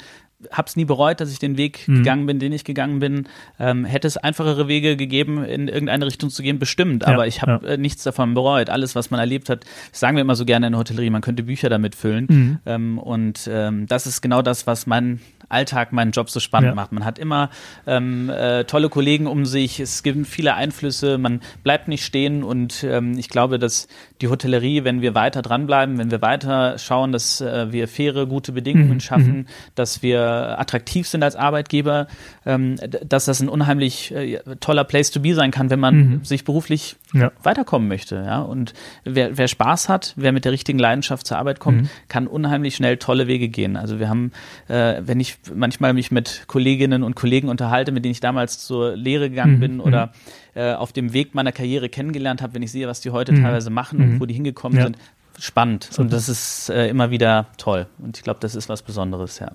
habe 0.51 0.67
es 0.67 0.75
nie 0.75 0.85
bereut, 0.85 1.21
dass 1.21 1.31
ich 1.31 1.39
den 1.39 1.57
Weg 1.57 1.87
mhm. 1.87 1.97
gegangen 1.97 2.25
bin, 2.25 2.39
den 2.39 2.51
ich 2.51 2.63
gegangen 2.63 2.99
bin. 2.99 3.27
Ähm, 3.59 3.85
hätte 3.85 4.07
es 4.07 4.17
einfachere 4.17 4.67
Wege 4.67 4.97
gegeben, 4.97 5.43
in 5.43 5.67
irgendeine 5.67 6.05
Richtung 6.05 6.29
zu 6.29 6.43
gehen, 6.43 6.59
bestimmt. 6.59 7.05
Aber 7.05 7.23
ja, 7.23 7.27
ich 7.27 7.41
habe 7.41 7.65
ja. 7.65 7.73
äh, 7.73 7.77
nichts 7.77 8.03
davon 8.03 8.33
bereut. 8.33 8.69
Alles, 8.69 8.95
was 8.95 9.11
man 9.11 9.19
erlebt 9.19 9.49
hat, 9.49 9.65
sagen 9.91 10.17
wir 10.17 10.21
immer 10.21 10.35
so 10.35 10.45
gerne 10.45 10.67
in 10.67 10.73
der 10.73 10.79
Hotellerie, 10.79 11.09
man 11.09 11.21
könnte 11.21 11.43
Bücher 11.43 11.69
damit 11.69 11.95
füllen. 11.95 12.27
Mhm. 12.29 12.59
Ähm, 12.65 12.97
und 12.97 13.49
ähm, 13.51 13.87
das 13.87 14.07
ist 14.07 14.21
genau 14.21 14.41
das, 14.41 14.67
was 14.67 14.85
mein 14.85 15.21
Alltag 15.49 15.93
meinen 15.93 16.11
Job 16.11 16.29
so 16.29 16.39
spannend 16.39 16.71
ja. 16.71 16.75
macht. 16.75 16.91
Man 16.91 17.05
hat 17.05 17.19
immer 17.19 17.49
ähm, 17.85 18.29
äh, 18.29 18.63
tolle 18.65 18.89
Kollegen 18.89 19.27
um 19.27 19.45
sich, 19.45 19.79
es 19.79 20.03
gibt 20.03 20.25
viele 20.27 20.55
Einflüsse, 20.55 21.17
man 21.17 21.41
bleibt 21.63 21.87
nicht 21.87 22.03
stehen 22.03 22.43
und 22.43 22.83
ähm, 22.83 23.17
ich 23.17 23.29
glaube, 23.29 23.59
dass 23.59 23.87
die 24.23 24.29
Hotellerie, 24.29 24.85
wenn 24.85 25.01
wir 25.01 25.15
weiter 25.15 25.41
dranbleiben, 25.41 25.97
wenn 25.97 26.09
wir 26.09 26.21
weiter 26.21 26.77
schauen, 26.77 27.11
dass 27.11 27.41
äh, 27.41 27.73
wir 27.73 27.89
faire, 27.89 28.25
gute 28.25 28.53
Bedingungen 28.53 28.93
mhm. 28.93 28.99
schaffen, 29.01 29.37
mhm. 29.37 29.45
dass 29.75 30.01
wir 30.01 30.57
attraktiv 30.57 31.07
sind 31.09 31.23
als 31.23 31.35
Arbeitgeber, 31.35 32.07
ähm, 32.45 32.77
dass 33.05 33.25
das 33.25 33.41
ein 33.41 33.49
unheimlich 33.49 34.15
äh, 34.15 34.39
toller 34.61 34.85
Place 34.85 35.11
to 35.11 35.19
be 35.19 35.35
sein 35.35 35.51
kann, 35.51 35.69
wenn 35.69 35.79
man 35.81 35.95
mhm. 35.95 36.23
sich 36.23 36.45
beruflich 36.45 36.95
ja. 37.13 37.33
weiterkommen 37.43 37.89
möchte. 37.89 38.15
Ja? 38.15 38.39
Und 38.39 38.73
wer, 39.03 39.37
wer 39.37 39.49
Spaß 39.49 39.89
hat, 39.89 40.13
wer 40.15 40.31
mit 40.31 40.45
der 40.45 40.53
richtigen 40.53 40.79
Leidenschaft 40.79 41.27
zur 41.27 41.37
Arbeit 41.37 41.59
kommt, 41.59 41.81
mhm. 41.81 41.89
kann 42.07 42.25
unheimlich 42.27 42.75
schnell 42.75 42.95
tolle 42.95 43.27
Wege 43.27 43.49
gehen. 43.49 43.75
Also 43.75 43.99
wir 43.99 44.07
haben, 44.07 44.31
äh, 44.69 45.01
wenn 45.05 45.19
ich 45.19 45.35
manchmal 45.53 45.93
mich 45.93 46.11
mit 46.11 46.45
Kolleginnen 46.47 47.03
und 47.03 47.15
Kollegen 47.15 47.49
unterhalte, 47.49 47.91
mit 47.91 48.05
denen 48.05 48.13
ich 48.13 48.21
damals 48.21 48.59
zur 48.59 48.95
Lehre 48.95 49.29
gegangen 49.29 49.55
mhm. 49.55 49.59
bin 49.59 49.79
oder 49.81 50.07
mhm. 50.07 50.11
Äh, 50.55 50.73
auf 50.73 50.93
dem 50.93 51.13
Weg 51.13 51.35
meiner 51.35 51.51
Karriere 51.51 51.89
kennengelernt 51.89 52.41
habe, 52.41 52.53
wenn 52.53 52.61
ich 52.61 52.71
sehe, 52.71 52.87
was 52.87 53.01
die 53.01 53.11
heute 53.11 53.31
mhm. 53.31 53.43
teilweise 53.43 53.69
machen 53.69 54.01
und 54.01 54.09
mhm. 54.13 54.19
wo 54.19 54.25
die 54.25 54.33
hingekommen 54.33 54.77
ja. 54.77 54.85
sind, 54.85 54.97
spannend. 55.39 55.89
Und 55.97 56.13
das 56.13 56.29
ist 56.29 56.69
äh, 56.69 56.87
immer 56.87 57.11
wieder 57.11 57.47
toll. 57.57 57.87
Und 57.99 58.17
ich 58.17 58.23
glaube, 58.23 58.39
das 58.39 58.55
ist 58.55 58.69
was 58.69 58.81
Besonderes, 58.81 59.39
ja. 59.39 59.51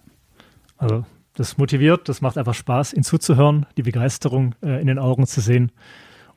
Also 0.77 1.05
das 1.35 1.57
motiviert, 1.57 2.09
das 2.09 2.21
macht 2.21 2.37
einfach 2.37 2.55
Spaß, 2.55 2.93
ihn 2.95 3.05
zuzuhören, 3.05 3.67
die 3.77 3.83
Begeisterung 3.83 4.55
äh, 4.63 4.81
in 4.81 4.89
den 4.89 4.99
Augen 4.99 5.27
zu 5.27 5.41
sehen. 5.41 5.71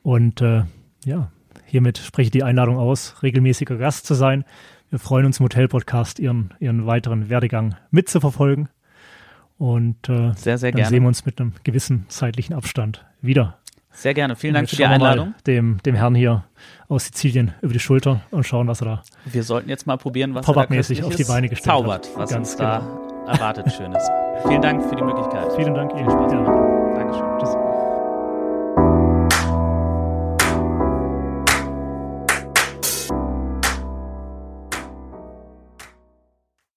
Und 0.02 0.40
äh, 0.40 0.62
ja, 1.04 1.32
hiermit 1.66 1.98
spreche 1.98 2.26
ich 2.26 2.30
die 2.30 2.44
Einladung 2.44 2.76
aus, 2.76 3.16
regelmäßiger 3.22 3.76
Gast 3.76 4.06
zu 4.06 4.14
sein. 4.14 4.44
Wir 4.90 4.98
freuen 4.98 5.26
uns 5.26 5.40
im 5.40 5.44
Hotel-Podcast, 5.44 6.20
ihren, 6.20 6.54
ihren 6.60 6.86
weiteren 6.86 7.28
Werdegang 7.28 7.74
mitzuverfolgen. 7.90 8.68
Und 9.58 10.08
äh, 10.08 10.32
sehr, 10.34 10.58
sehr 10.58 10.70
dann 10.70 10.76
gerne. 10.76 10.88
sehen 10.88 11.02
wir 11.02 11.08
uns 11.08 11.24
mit 11.24 11.40
einem 11.40 11.52
gewissen 11.64 12.04
zeitlichen 12.08 12.54
Abstand 12.54 13.04
wieder. 13.20 13.58
Sehr 13.92 14.14
gerne. 14.14 14.36
Vielen 14.36 14.54
Dank 14.54 14.68
für 14.68 14.76
die 14.76 14.84
Einladung. 14.84 15.34
Dem, 15.46 15.78
dem 15.84 15.94
Herrn 15.94 16.14
hier 16.14 16.44
aus 16.88 17.06
Sizilien 17.06 17.54
über 17.60 17.72
die 17.72 17.80
Schulter 17.80 18.20
und 18.30 18.44
schauen, 18.44 18.68
was 18.68 18.80
er 18.82 18.84
da. 18.86 19.02
Wir 19.24 19.42
sollten 19.42 19.68
jetzt 19.68 19.86
mal 19.86 19.96
probieren, 19.96 20.34
was 20.34 20.48
er 20.48 20.54
da 20.54 20.66
mäßig 20.68 21.04
auf 21.04 21.16
die 21.16 21.24
Beine 21.24 21.48
gestellt 21.48 21.66
zaubert, 21.66 22.08
hat. 22.08 22.16
was 22.16 22.30
Ganz 22.30 22.50
uns 22.50 22.58
genau. 22.58 23.08
da 23.26 23.32
erwartet 23.32 23.72
Schönes. 23.72 24.02
Vielen 24.46 24.62
Dank 24.62 24.82
für 24.88 24.96
die 24.96 25.02
Möglichkeit. 25.02 25.52
Vielen 25.56 25.74
Dank 25.74 25.92
Ihnen. 25.92 26.10
Spaß. 26.10 26.32
Ja. 26.32 27.61